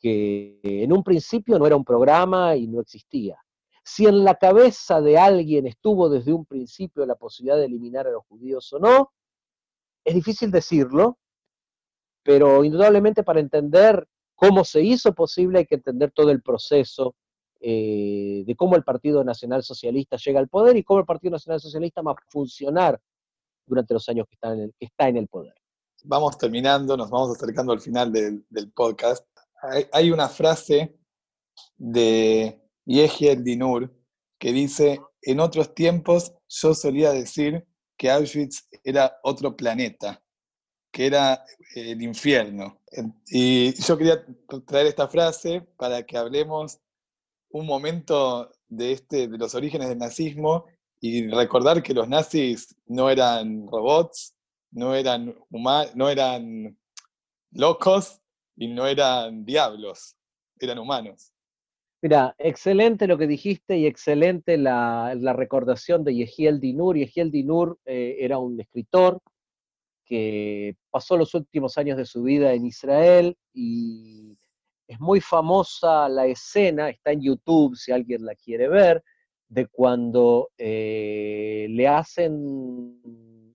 que 0.00 0.60
en 0.62 0.92
un 0.92 1.04
principio 1.04 1.58
no 1.58 1.66
era 1.66 1.76
un 1.76 1.84
programa 1.84 2.56
y 2.56 2.66
no 2.66 2.80
existía. 2.80 3.38
Si 3.84 4.06
en 4.06 4.24
la 4.24 4.34
cabeza 4.34 5.00
de 5.00 5.18
alguien 5.18 5.66
estuvo 5.66 6.08
desde 6.08 6.32
un 6.32 6.44
principio 6.44 7.06
la 7.06 7.14
posibilidad 7.14 7.56
de 7.56 7.66
eliminar 7.66 8.06
a 8.06 8.10
los 8.10 8.24
judíos 8.26 8.72
o 8.72 8.80
no, 8.80 9.12
es 10.04 10.14
difícil 10.14 10.50
decirlo, 10.50 11.18
pero 12.24 12.64
indudablemente 12.64 13.22
para 13.22 13.40
entender 13.40 14.06
cómo 14.34 14.64
se 14.64 14.82
hizo 14.82 15.14
posible 15.14 15.60
hay 15.60 15.66
que 15.66 15.76
entender 15.76 16.10
todo 16.10 16.30
el 16.30 16.42
proceso 16.42 17.14
eh, 17.64 18.42
de 18.44 18.56
cómo 18.56 18.74
el 18.74 18.82
Partido 18.82 19.22
Nacional 19.22 19.62
Socialista 19.62 20.16
llega 20.16 20.40
al 20.40 20.48
poder 20.48 20.76
y 20.76 20.82
cómo 20.82 20.98
el 20.98 21.06
Partido 21.06 21.30
Nacional 21.30 21.60
Socialista 21.60 22.02
va 22.02 22.10
a 22.10 22.16
funcionar 22.28 23.00
durante 23.64 23.94
los 23.94 24.08
años 24.08 24.26
que 24.28 24.34
está 24.34 24.52
en 24.52 24.60
el, 24.62 24.74
está 24.80 25.08
en 25.08 25.16
el 25.18 25.28
poder. 25.28 25.54
Vamos 26.02 26.36
terminando, 26.36 26.96
nos 26.96 27.08
vamos 27.08 27.36
acercando 27.36 27.72
al 27.72 27.80
final 27.80 28.10
del, 28.10 28.44
podcast. 28.74 29.24
Hay, 29.92 30.10
una 30.10 30.28
frase 30.28 30.98
de 31.76 32.60
Yehiel 32.84 33.44
Dinur 33.44 33.94
que 34.40 34.52
dice, 34.52 35.00
en 35.20 35.38
otros 35.38 35.72
tiempos 35.72 36.34
yo 36.48 36.74
solía 36.74 37.12
decir 37.12 37.64
que 37.96 38.10
Auschwitz 38.10 38.66
era 38.82 39.20
otro 39.22 39.56
planeta, 39.56 40.20
que 40.90 41.06
era 41.06 41.44
el 41.76 42.02
infierno. 42.02 42.80
Y 43.28 43.72
yo 43.80 43.96
quería 43.96 44.26
traer 44.66 44.88
esta 44.88 45.06
frase 45.06 45.60
para 45.76 46.02
que 46.02 46.18
hablemos 46.18 46.80
un 47.52 47.66
momento 47.66 48.50
de, 48.68 48.92
este, 48.92 49.28
de 49.28 49.38
los 49.38 49.54
orígenes 49.54 49.88
del 49.88 49.98
nazismo 49.98 50.66
y 51.00 51.28
recordar 51.28 51.82
que 51.82 51.94
los 51.94 52.08
nazis 52.08 52.74
no 52.86 53.10
eran 53.10 53.66
robots, 53.66 54.34
no 54.70 54.94
eran, 54.94 55.34
no 55.94 56.08
eran 56.08 56.78
locos 57.50 58.20
y 58.56 58.68
no 58.68 58.86
eran 58.86 59.44
diablos, 59.44 60.16
eran 60.58 60.78
humanos. 60.78 61.32
Mira, 62.02 62.34
excelente 62.38 63.06
lo 63.06 63.16
que 63.16 63.28
dijiste 63.28 63.78
y 63.78 63.86
excelente 63.86 64.56
la, 64.56 65.14
recordación 65.34 66.02
de 66.02 66.14
Yehiel 66.14 66.58
Dinur. 66.58 66.96
Yehiel 66.96 67.30
Dinur 67.30 67.78
eh, 67.84 68.16
era 68.18 68.38
un 68.38 68.60
escritor 68.60 69.20
que 70.04 70.74
pasó 70.90 71.16
los 71.16 71.32
últimos 71.34 71.78
años 71.78 71.96
de 71.96 72.04
su 72.04 72.22
vida 72.22 72.52
en 72.54 72.66
Israel 72.66 73.36
y 73.54 74.21
es 74.92 75.00
muy 75.00 75.20
famosa 75.20 76.08
la 76.08 76.26
escena, 76.26 76.90
está 76.90 77.12
en 77.12 77.22
YouTube 77.22 77.76
si 77.76 77.92
alguien 77.92 78.24
la 78.24 78.34
quiere 78.34 78.68
ver, 78.68 79.02
de 79.48 79.66
cuando 79.66 80.50
eh, 80.58 81.66
le 81.70 81.88
hacen, 81.88 83.00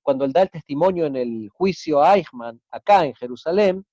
cuando 0.02 0.26
él 0.26 0.34
da 0.34 0.44
el 0.44 0.50
testimonio 0.50 1.06
en 1.06 1.16
el 1.16 1.50
juicio 1.50 2.02
a 2.02 2.16
Eichmann, 2.18 2.60
acá 2.72 3.06
en 3.06 3.14
Jerusalén, 3.14 3.86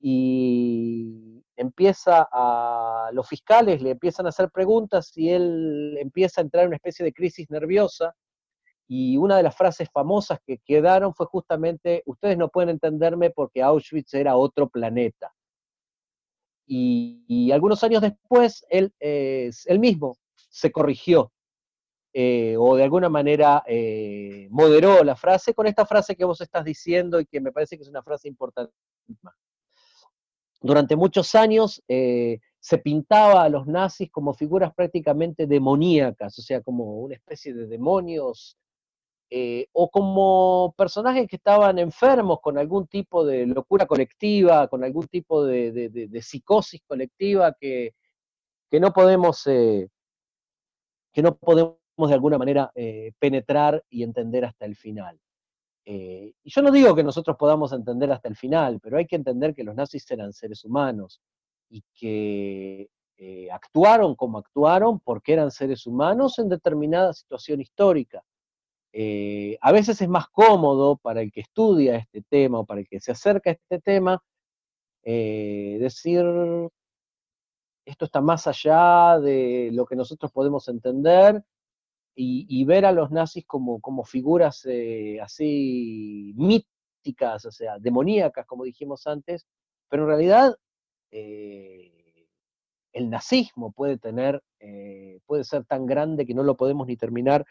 y 0.00 1.42
empieza 1.56 2.28
a, 2.30 3.10
los 3.12 3.28
fiscales 3.28 3.80
le 3.82 3.90
empiezan 3.92 4.26
a 4.26 4.28
hacer 4.28 4.50
preguntas 4.50 5.10
y 5.16 5.30
él 5.30 5.96
empieza 5.98 6.40
a 6.40 6.44
entrar 6.44 6.64
en 6.64 6.68
una 6.68 6.76
especie 6.76 7.04
de 7.04 7.12
crisis 7.12 7.50
nerviosa, 7.50 8.14
y 8.88 9.16
una 9.16 9.36
de 9.36 9.42
las 9.42 9.56
frases 9.56 9.88
famosas 9.92 10.38
que 10.46 10.58
quedaron 10.58 11.12
fue 11.14 11.26
justamente, 11.26 12.02
ustedes 12.06 12.38
no 12.38 12.48
pueden 12.48 12.70
entenderme 12.70 13.30
porque 13.30 13.60
Auschwitz 13.60 14.14
era 14.14 14.36
otro 14.36 14.68
planeta. 14.68 15.35
Y, 16.66 17.50
algunos 17.52 17.82
años 17.84 18.02
después 18.02 18.64
él, 18.68 18.92
eh, 19.00 19.50
él 19.66 19.78
mismo 19.78 20.18
se 20.48 20.72
corrigió 20.72 21.32
eh, 22.12 22.56
o 22.58 22.76
de 22.76 22.82
alguna 22.82 23.08
manera 23.08 23.62
eh, 23.66 24.48
moderó 24.50 25.04
la 25.04 25.16
frase 25.16 25.54
con 25.54 25.66
esta 25.66 25.86
frase 25.86 26.16
que 26.16 26.24
vos 26.24 26.40
estás 26.40 26.64
diciendo 26.64 27.20
y 27.20 27.26
que 27.26 27.40
me 27.40 27.52
parece 27.52 27.76
que 27.76 27.82
es 27.82 27.88
una 27.88 28.02
frase 28.02 28.28
importante. 28.28 28.72
Durante 30.60 30.96
muchos 30.96 31.34
años 31.34 31.82
se 31.86 32.78
pintaba 32.78 33.44
a 33.44 33.48
los 33.48 33.66
nazis 33.66 34.10
como 34.10 34.34
figuras 34.34 34.74
prácticamente 34.74 35.46
demoníacas, 35.46 36.36
o 36.38 36.42
sea, 36.42 36.62
como 36.62 36.98
una 36.98 37.14
especie 37.14 37.54
de 37.54 37.66
demonios 37.66 38.58
eh, 39.28 39.66
o 39.72 39.90
como 39.90 40.72
personajes 40.78 41.26
que 41.26 41.34
estaban 41.34 41.80
enfermos 41.80 42.40
con 42.40 42.58
algún 42.58 42.86
tipo 42.86 43.24
de 43.24 43.44
locura 43.44 43.84
colectiva, 43.84 44.68
con 44.68 44.84
algún 44.84 45.08
tipo 45.08 45.44
de, 45.44 46.08
psicosis 46.22 46.80
colectiva 46.86 47.52
que, 47.58 47.94
no 48.72 48.92
podemos, 48.92 49.44
eh, 49.48 49.88
que 51.12 51.22
no 51.22 51.36
podemos 51.36 51.76
de 51.98 52.14
alguna 52.14 52.38
manera 52.38 52.70
eh, 52.76 53.12
penetrar 53.18 53.82
y 53.90 54.04
entender 54.04 54.44
hasta 54.44 54.64
el 54.64 54.76
final. 54.76 55.18
y 55.84 56.34
yo 56.44 56.62
no 56.62 56.70
digo 56.70 56.94
que 56.94 57.02
nosotros 57.02 57.36
podamos 57.36 57.72
entender 57.72 58.12
hasta 58.12 58.28
el 58.28 58.36
final, 58.36 58.78
pero 58.80 58.98
hay 58.98 59.06
que 59.06 59.16
entender 59.16 59.54
que 59.54 59.64
los 59.64 59.74
nazis 59.74 60.08
eran 60.10 60.32
seres 60.32 60.64
humanos 60.64 61.20
y 61.68 61.82
que 61.94 62.88
actuaron 63.50 64.14
como 64.14 64.38
actuaron 64.38 65.00
porque 65.00 65.32
eran 65.32 65.50
seres 65.50 65.86
humanos 65.86 66.38
en 66.38 66.48
determinada 66.48 67.12
situación 67.12 67.60
histórica 67.60 68.22
eh, 68.98 69.58
a 69.60 69.72
veces 69.72 70.00
es 70.00 70.08
más 70.08 70.26
cómodo 70.28 70.96
para 70.96 71.20
el 71.20 71.30
que 71.30 71.42
estudia 71.42 71.96
este 71.96 72.22
tema 72.22 72.60
o 72.60 72.64
para 72.64 72.80
el 72.80 72.88
que 72.88 72.98
se 72.98 73.12
acerca 73.12 73.50
a 73.50 73.52
este 73.52 73.78
tema 73.78 74.22
eh, 75.02 75.76
decir 75.78 76.24
esto 77.84 78.06
está 78.06 78.22
más 78.22 78.46
allá 78.46 79.20
de 79.20 79.68
lo 79.74 79.84
que 79.84 79.96
nosotros 79.96 80.32
podemos 80.32 80.66
entender 80.68 81.44
y, 82.14 82.64
ver 82.64 82.86
a 82.86 82.92
los 82.92 83.10
nazis 83.10 83.44
como, 83.44 83.82
como 83.82 84.02
figuras 84.02 84.64
eh, 84.64 85.20
así 85.20 86.32
místicas, 86.34 87.44
o 87.44 87.50
sea, 87.50 87.78
demoníacas, 87.78 88.46
como 88.46 88.64
dijimos 88.64 89.06
antes, 89.06 89.46
pero 89.90 90.04
en 90.04 90.08
realidad 90.08 90.56
el 91.10 93.10
nazismo 93.10 93.72
puede 93.72 93.98
tener, 93.98 94.42
puede 95.26 95.44
ser 95.44 95.66
tan 95.66 95.84
grande 95.84 96.24
que 96.24 96.32
no 96.32 96.42
lo 96.42 96.56
podemos 96.56 96.86
ni 96.86 96.96
terminar 96.96 97.44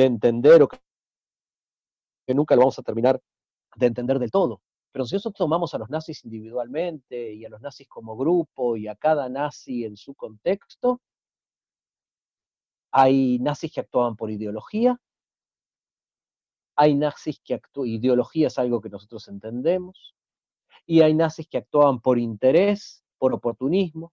de 0.00 0.06
entender 0.06 0.62
o 0.62 0.68
que 0.68 0.78
nunca 2.34 2.54
lo 2.54 2.62
vamos 2.62 2.78
a 2.78 2.82
terminar 2.82 3.20
de 3.76 3.86
entender 3.86 4.18
del 4.18 4.30
todo. 4.30 4.62
Pero 4.92 5.04
si 5.04 5.14
nosotros 5.14 5.38
tomamos 5.38 5.74
a 5.74 5.78
los 5.78 5.90
nazis 5.90 6.24
individualmente 6.24 7.32
y 7.34 7.44
a 7.44 7.48
los 7.48 7.60
nazis 7.60 7.86
como 7.88 8.16
grupo 8.16 8.76
y 8.76 8.88
a 8.88 8.96
cada 8.96 9.28
nazi 9.28 9.84
en 9.84 9.96
su 9.96 10.14
contexto, 10.14 11.00
hay 12.92 13.38
nazis 13.38 13.72
que 13.72 13.80
actuaban 13.80 14.16
por 14.16 14.30
ideología, 14.30 14.98
hay 16.76 16.94
nazis 16.94 17.40
que 17.44 17.54
actúan, 17.54 17.88
ideología 17.88 18.48
es 18.48 18.58
algo 18.58 18.80
que 18.80 18.90
nosotros 18.90 19.28
entendemos, 19.28 20.16
y 20.86 21.02
hay 21.02 21.14
nazis 21.14 21.46
que 21.46 21.58
actuaban 21.58 22.00
por 22.00 22.18
interés, 22.18 23.04
por 23.18 23.32
oportunismo, 23.32 24.12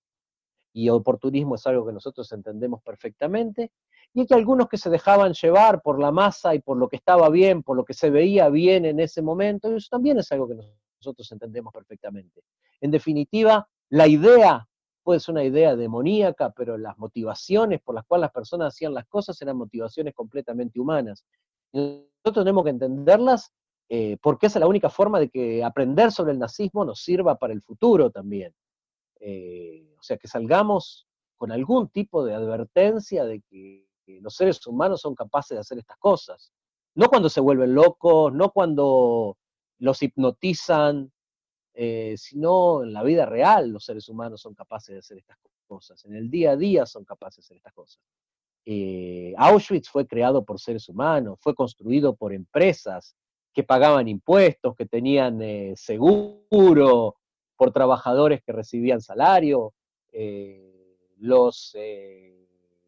y 0.78 0.90
oportunismo 0.90 1.56
es 1.56 1.66
algo 1.66 1.88
que 1.88 1.92
nosotros 1.92 2.32
entendemos 2.32 2.84
perfectamente, 2.84 3.72
y 4.14 4.22
hay 4.22 4.28
algunos 4.30 4.68
que 4.70 4.78
se 4.78 4.92
dejaban 4.92 5.34
llevar 5.34 5.82
por 5.82 6.00
la 6.00 6.12
masa 6.12 6.54
y 6.54 6.60
por 6.60 6.78
lo 6.78 6.88
que 6.88 6.98
estaba 6.98 7.30
bien, 7.30 7.64
por 7.64 7.76
lo 7.76 7.84
que 7.84 7.96
se 7.96 8.12
veía 8.12 8.48
bien 8.50 8.86
en 8.86 9.00
ese 9.00 9.24
momento, 9.24 9.76
eso 9.76 9.88
también 9.90 10.20
es 10.20 10.32
algo 10.32 10.48
que 10.48 10.54
nosotros 10.54 11.32
entendemos 11.32 11.74
perfectamente. 11.74 12.44
En 12.80 12.92
definitiva, 12.92 13.68
la 13.90 14.08
idea 14.08 14.68
puede 15.02 15.20
ser 15.20 15.34
una 15.34 15.44
idea 15.44 15.76
demoníaca, 15.76 16.52
pero 16.52 16.78
las 16.78 16.96
motivaciones 17.00 17.82
por 17.82 17.96
las 17.96 18.06
cuales 18.06 18.26
las 18.26 18.32
personas 18.32 18.76
hacían 18.76 18.94
las 18.94 19.08
cosas 19.08 19.42
eran 19.42 19.58
motivaciones 19.58 20.14
completamente 20.14 20.80
humanas. 20.80 21.26
Nosotros 21.74 22.46
tenemos 22.46 22.64
que 22.64 22.70
entenderlas 22.70 23.52
eh, 23.90 24.18
porque 24.22 24.46
esa 24.46 24.60
es 24.60 24.62
la 24.62 24.68
única 24.68 24.92
forma 24.92 25.20
de 25.20 25.30
que 25.30 25.64
aprender 25.64 26.12
sobre 26.12 26.34
el 26.34 26.40
nazismo 26.40 26.86
nos 26.86 27.02
sirva 27.02 27.36
para 27.36 27.54
el 27.54 27.64
futuro 27.64 28.12
también. 28.12 28.54
Eh, 29.20 29.96
sea, 30.08 30.18
que 30.18 30.28
salgamos 30.28 31.08
con 31.36 31.52
algún 31.52 31.90
tipo 31.90 32.26
de 32.26 32.34
advertencia 32.34 33.26
de 33.26 33.42
que 33.42 33.86
los 34.22 34.36
seres 34.36 34.66
humanos 34.66 35.02
son 35.02 35.16
capaces 35.16 35.56
de 35.56 35.62
hacer 35.62 35.78
estas 35.78 35.98
cosas. 35.98 36.52
No 36.96 37.10
cuando 37.10 37.30
se 37.30 37.42
vuelven 37.42 37.76
locos, 37.76 38.34
no 38.34 38.52
cuando 38.52 39.38
los 39.80 40.02
hipnotizan, 40.02 41.12
eh, 41.74 42.16
sino 42.18 42.84
en 42.84 42.92
la 42.92 43.04
vida 43.04 43.28
real 43.28 43.70
los 43.70 43.86
seres 43.86 44.10
humanos 44.10 44.42
son 44.42 44.56
capaces 44.56 44.94
de 44.94 45.00
hacer 45.00 45.18
estas 45.20 45.38
cosas. 45.68 46.04
En 46.06 46.16
el 46.16 46.30
día 46.30 46.52
a 46.52 46.56
día 46.56 46.86
son 46.86 47.06
capaces 47.06 47.38
de 47.38 47.42
hacer 47.46 47.58
estas 47.58 47.74
cosas. 47.74 48.02
Eh, 48.66 49.34
Auschwitz 49.38 49.88
fue 49.88 50.08
creado 50.08 50.44
por 50.44 50.60
seres 50.60 50.90
humanos, 50.90 51.38
fue 51.40 51.54
construido 51.54 52.16
por 52.16 52.34
empresas 52.34 53.16
que 53.54 53.64
pagaban 53.64 54.08
impuestos, 54.08 54.76
que 54.76 54.86
tenían 54.86 55.42
eh, 55.42 55.74
seguro, 55.76 57.16
por 57.56 57.72
trabajadores 57.72 58.42
que 58.44 58.52
recibían 58.52 59.02
salario. 59.02 59.74
Los 61.18 61.76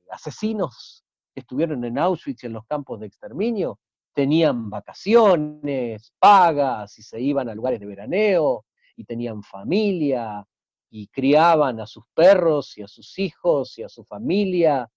asesinos 0.10 1.04
que 1.34 1.42
estuvieron 1.42 1.84
en 1.86 1.98
Auschwitz 1.98 2.44
y 2.44 2.48
en 2.48 2.54
los 2.54 2.66
campos 2.66 3.00
de 3.00 3.08
exterminio 3.08 3.80
tenían 4.14 4.70
vacaciones, 4.70 6.14
pagas, 6.20 6.98
y 7.00 7.04
se 7.04 7.22
iban 7.22 7.48
a 7.50 7.56
lugares 7.56 7.80
de 7.80 7.86
veraneo, 7.86 8.66
y 8.96 9.06
tenían 9.06 9.44
familia, 9.44 10.46
y 10.90 11.08
criaban 11.08 11.80
a 11.80 11.88
sus 11.88 12.04
perros 12.14 12.78
y 12.78 12.82
a 12.82 12.88
sus 12.88 13.18
hijos 13.20 13.78
y 13.78 13.84
a 13.84 13.88
su 13.90 14.04
familia, 14.04 14.90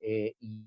eh, 0.00 0.34
y, 0.40 0.66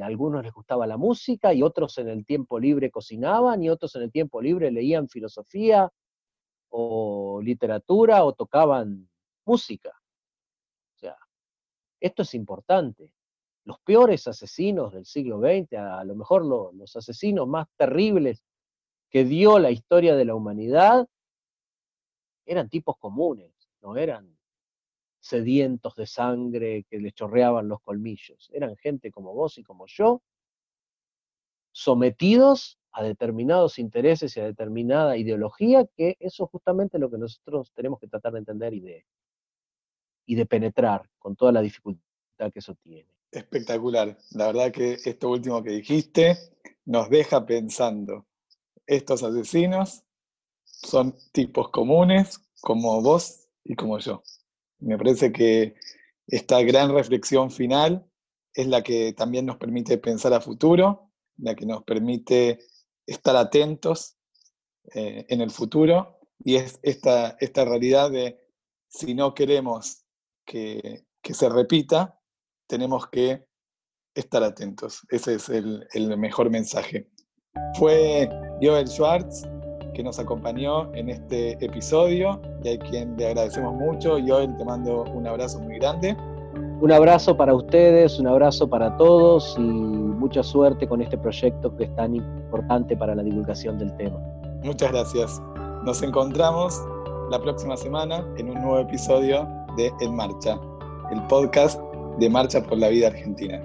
a 0.00 0.06
algunos 0.06 0.42
les 0.44 0.52
gustaba 0.52 0.86
la 0.86 0.96
música, 0.96 1.54
y 1.54 1.62
otros 1.62 1.96
en 1.98 2.08
el 2.08 2.24
tiempo 2.24 2.60
libre 2.60 2.90
cocinaban, 2.90 3.62
y 3.62 3.70
otros 3.70 3.94
en 3.96 4.02
el 4.02 4.12
tiempo 4.12 4.42
libre 4.42 4.70
leían 4.70 5.08
filosofía 5.08 5.90
o 6.68 7.40
literatura 7.42 8.24
o 8.24 8.34
tocaban 8.34 9.08
música. 9.46 9.90
Esto 12.04 12.20
es 12.20 12.34
importante. 12.34 13.10
Los 13.64 13.78
peores 13.80 14.28
asesinos 14.28 14.92
del 14.92 15.06
siglo 15.06 15.40
XX, 15.40 15.72
a 15.78 16.04
lo 16.04 16.14
mejor 16.14 16.44
los 16.44 16.94
asesinos 16.96 17.48
más 17.48 17.66
terribles 17.78 18.44
que 19.08 19.24
dio 19.24 19.58
la 19.58 19.70
historia 19.70 20.14
de 20.14 20.26
la 20.26 20.34
humanidad, 20.34 21.08
eran 22.44 22.68
tipos 22.68 22.98
comunes, 22.98 23.54
no 23.80 23.96
eran 23.96 24.36
sedientos 25.18 25.94
de 25.94 26.06
sangre 26.06 26.84
que 26.90 26.98
les 26.98 27.14
chorreaban 27.14 27.68
los 27.68 27.80
colmillos, 27.80 28.50
eran 28.52 28.76
gente 28.76 29.10
como 29.10 29.32
vos 29.32 29.56
y 29.56 29.62
como 29.62 29.86
yo, 29.86 30.20
sometidos 31.72 32.78
a 32.92 33.02
determinados 33.02 33.78
intereses 33.78 34.36
y 34.36 34.40
a 34.40 34.44
determinada 34.44 35.16
ideología, 35.16 35.86
que 35.96 36.18
eso 36.20 36.44
es 36.44 36.50
justamente 36.50 36.98
lo 36.98 37.10
que 37.10 37.16
nosotros 37.16 37.72
tenemos 37.72 37.98
que 37.98 38.08
tratar 38.08 38.34
de 38.34 38.40
entender 38.40 38.74
y 38.74 38.80
de, 38.80 39.06
y 40.26 40.34
de 40.34 40.46
penetrar 40.46 41.08
con 41.18 41.36
toda 41.36 41.52
la 41.52 41.60
dificultad 41.60 42.52
que 42.52 42.58
eso 42.58 42.74
tiene. 42.82 43.08
Espectacular. 43.30 44.16
La 44.32 44.46
verdad 44.46 44.72
que 44.72 44.98
esto 45.04 45.30
último 45.30 45.62
que 45.62 45.70
dijiste 45.70 46.38
nos 46.84 47.10
deja 47.10 47.44
pensando. 47.46 48.26
Estos 48.86 49.22
asesinos 49.22 50.04
son 50.64 51.16
tipos 51.32 51.70
comunes 51.70 52.40
como 52.60 53.00
vos 53.00 53.48
y 53.64 53.74
como 53.74 53.98
yo. 53.98 54.22
Me 54.80 54.98
parece 54.98 55.32
que 55.32 55.74
esta 56.26 56.62
gran 56.62 56.92
reflexión 56.92 57.50
final 57.50 58.06
es 58.52 58.66
la 58.66 58.82
que 58.82 59.12
también 59.12 59.46
nos 59.46 59.56
permite 59.56 59.98
pensar 59.98 60.32
a 60.32 60.40
futuro, 60.40 61.10
la 61.38 61.54
que 61.54 61.66
nos 61.66 61.82
permite 61.82 62.60
estar 63.06 63.36
atentos 63.36 64.16
eh, 64.94 65.26
en 65.28 65.40
el 65.40 65.50
futuro 65.50 66.20
y 66.44 66.56
es 66.56 66.78
esta, 66.82 67.36
esta 67.40 67.64
realidad 67.64 68.10
de 68.10 68.38
si 68.88 69.14
no 69.14 69.34
queremos 69.34 70.03
que, 70.44 71.04
que 71.22 71.34
se 71.34 71.48
repita, 71.48 72.20
tenemos 72.66 73.06
que 73.08 73.46
estar 74.14 74.42
atentos. 74.42 75.02
Ese 75.10 75.34
es 75.34 75.48
el, 75.48 76.16
mejor 76.16 76.50
mensaje. 76.50 77.08
Fue 77.78 78.28
Joel 78.62 78.86
Schwartz 78.88 79.42
que 79.94 80.02
nos 80.02 80.18
acompañó 80.18 80.92
en 80.94 81.08
este 81.08 81.52
episodio 81.64 82.40
y 82.64 82.74
a 82.74 82.78
quien 82.78 83.16
le 83.16 83.28
agradecemos 83.28 83.74
mucho. 83.74 84.18
Joel, 84.26 84.56
te 84.56 84.64
mando 84.64 85.04
un 85.04 85.26
abrazo 85.26 85.60
muy 85.60 85.78
grande. 85.78 86.16
Un 86.80 86.90
abrazo 86.90 87.36
para 87.36 87.54
ustedes, 87.54 88.18
un 88.18 88.26
abrazo 88.26 88.68
para 88.68 88.96
todos 88.96 89.54
y 89.56 89.62
mucha 89.62 90.42
suerte 90.42 90.86
con 90.88 91.00
este 91.00 91.16
proyecto 91.16 91.74
que 91.76 91.84
es 91.84 91.94
tan 91.94 92.16
importante 92.16 92.96
para 92.96 93.14
la 93.14 93.22
divulgación 93.22 93.78
del 93.78 93.96
tema. 93.96 94.18
Muchas 94.64 94.90
gracias. 94.90 95.40
Nos 95.84 96.02
encontramos 96.02 96.80
la 97.30 97.40
próxima 97.40 97.76
semana 97.76 98.26
en 98.36 98.50
un 98.50 98.60
nuevo 98.60 98.80
episodio 98.80 99.48
de 99.76 99.92
En 100.00 100.14
Marcha, 100.14 100.58
el 101.10 101.22
podcast 101.26 101.80
de 102.18 102.30
Marcha 102.30 102.62
por 102.62 102.78
la 102.78 102.88
Vida 102.88 103.08
Argentina. 103.08 103.62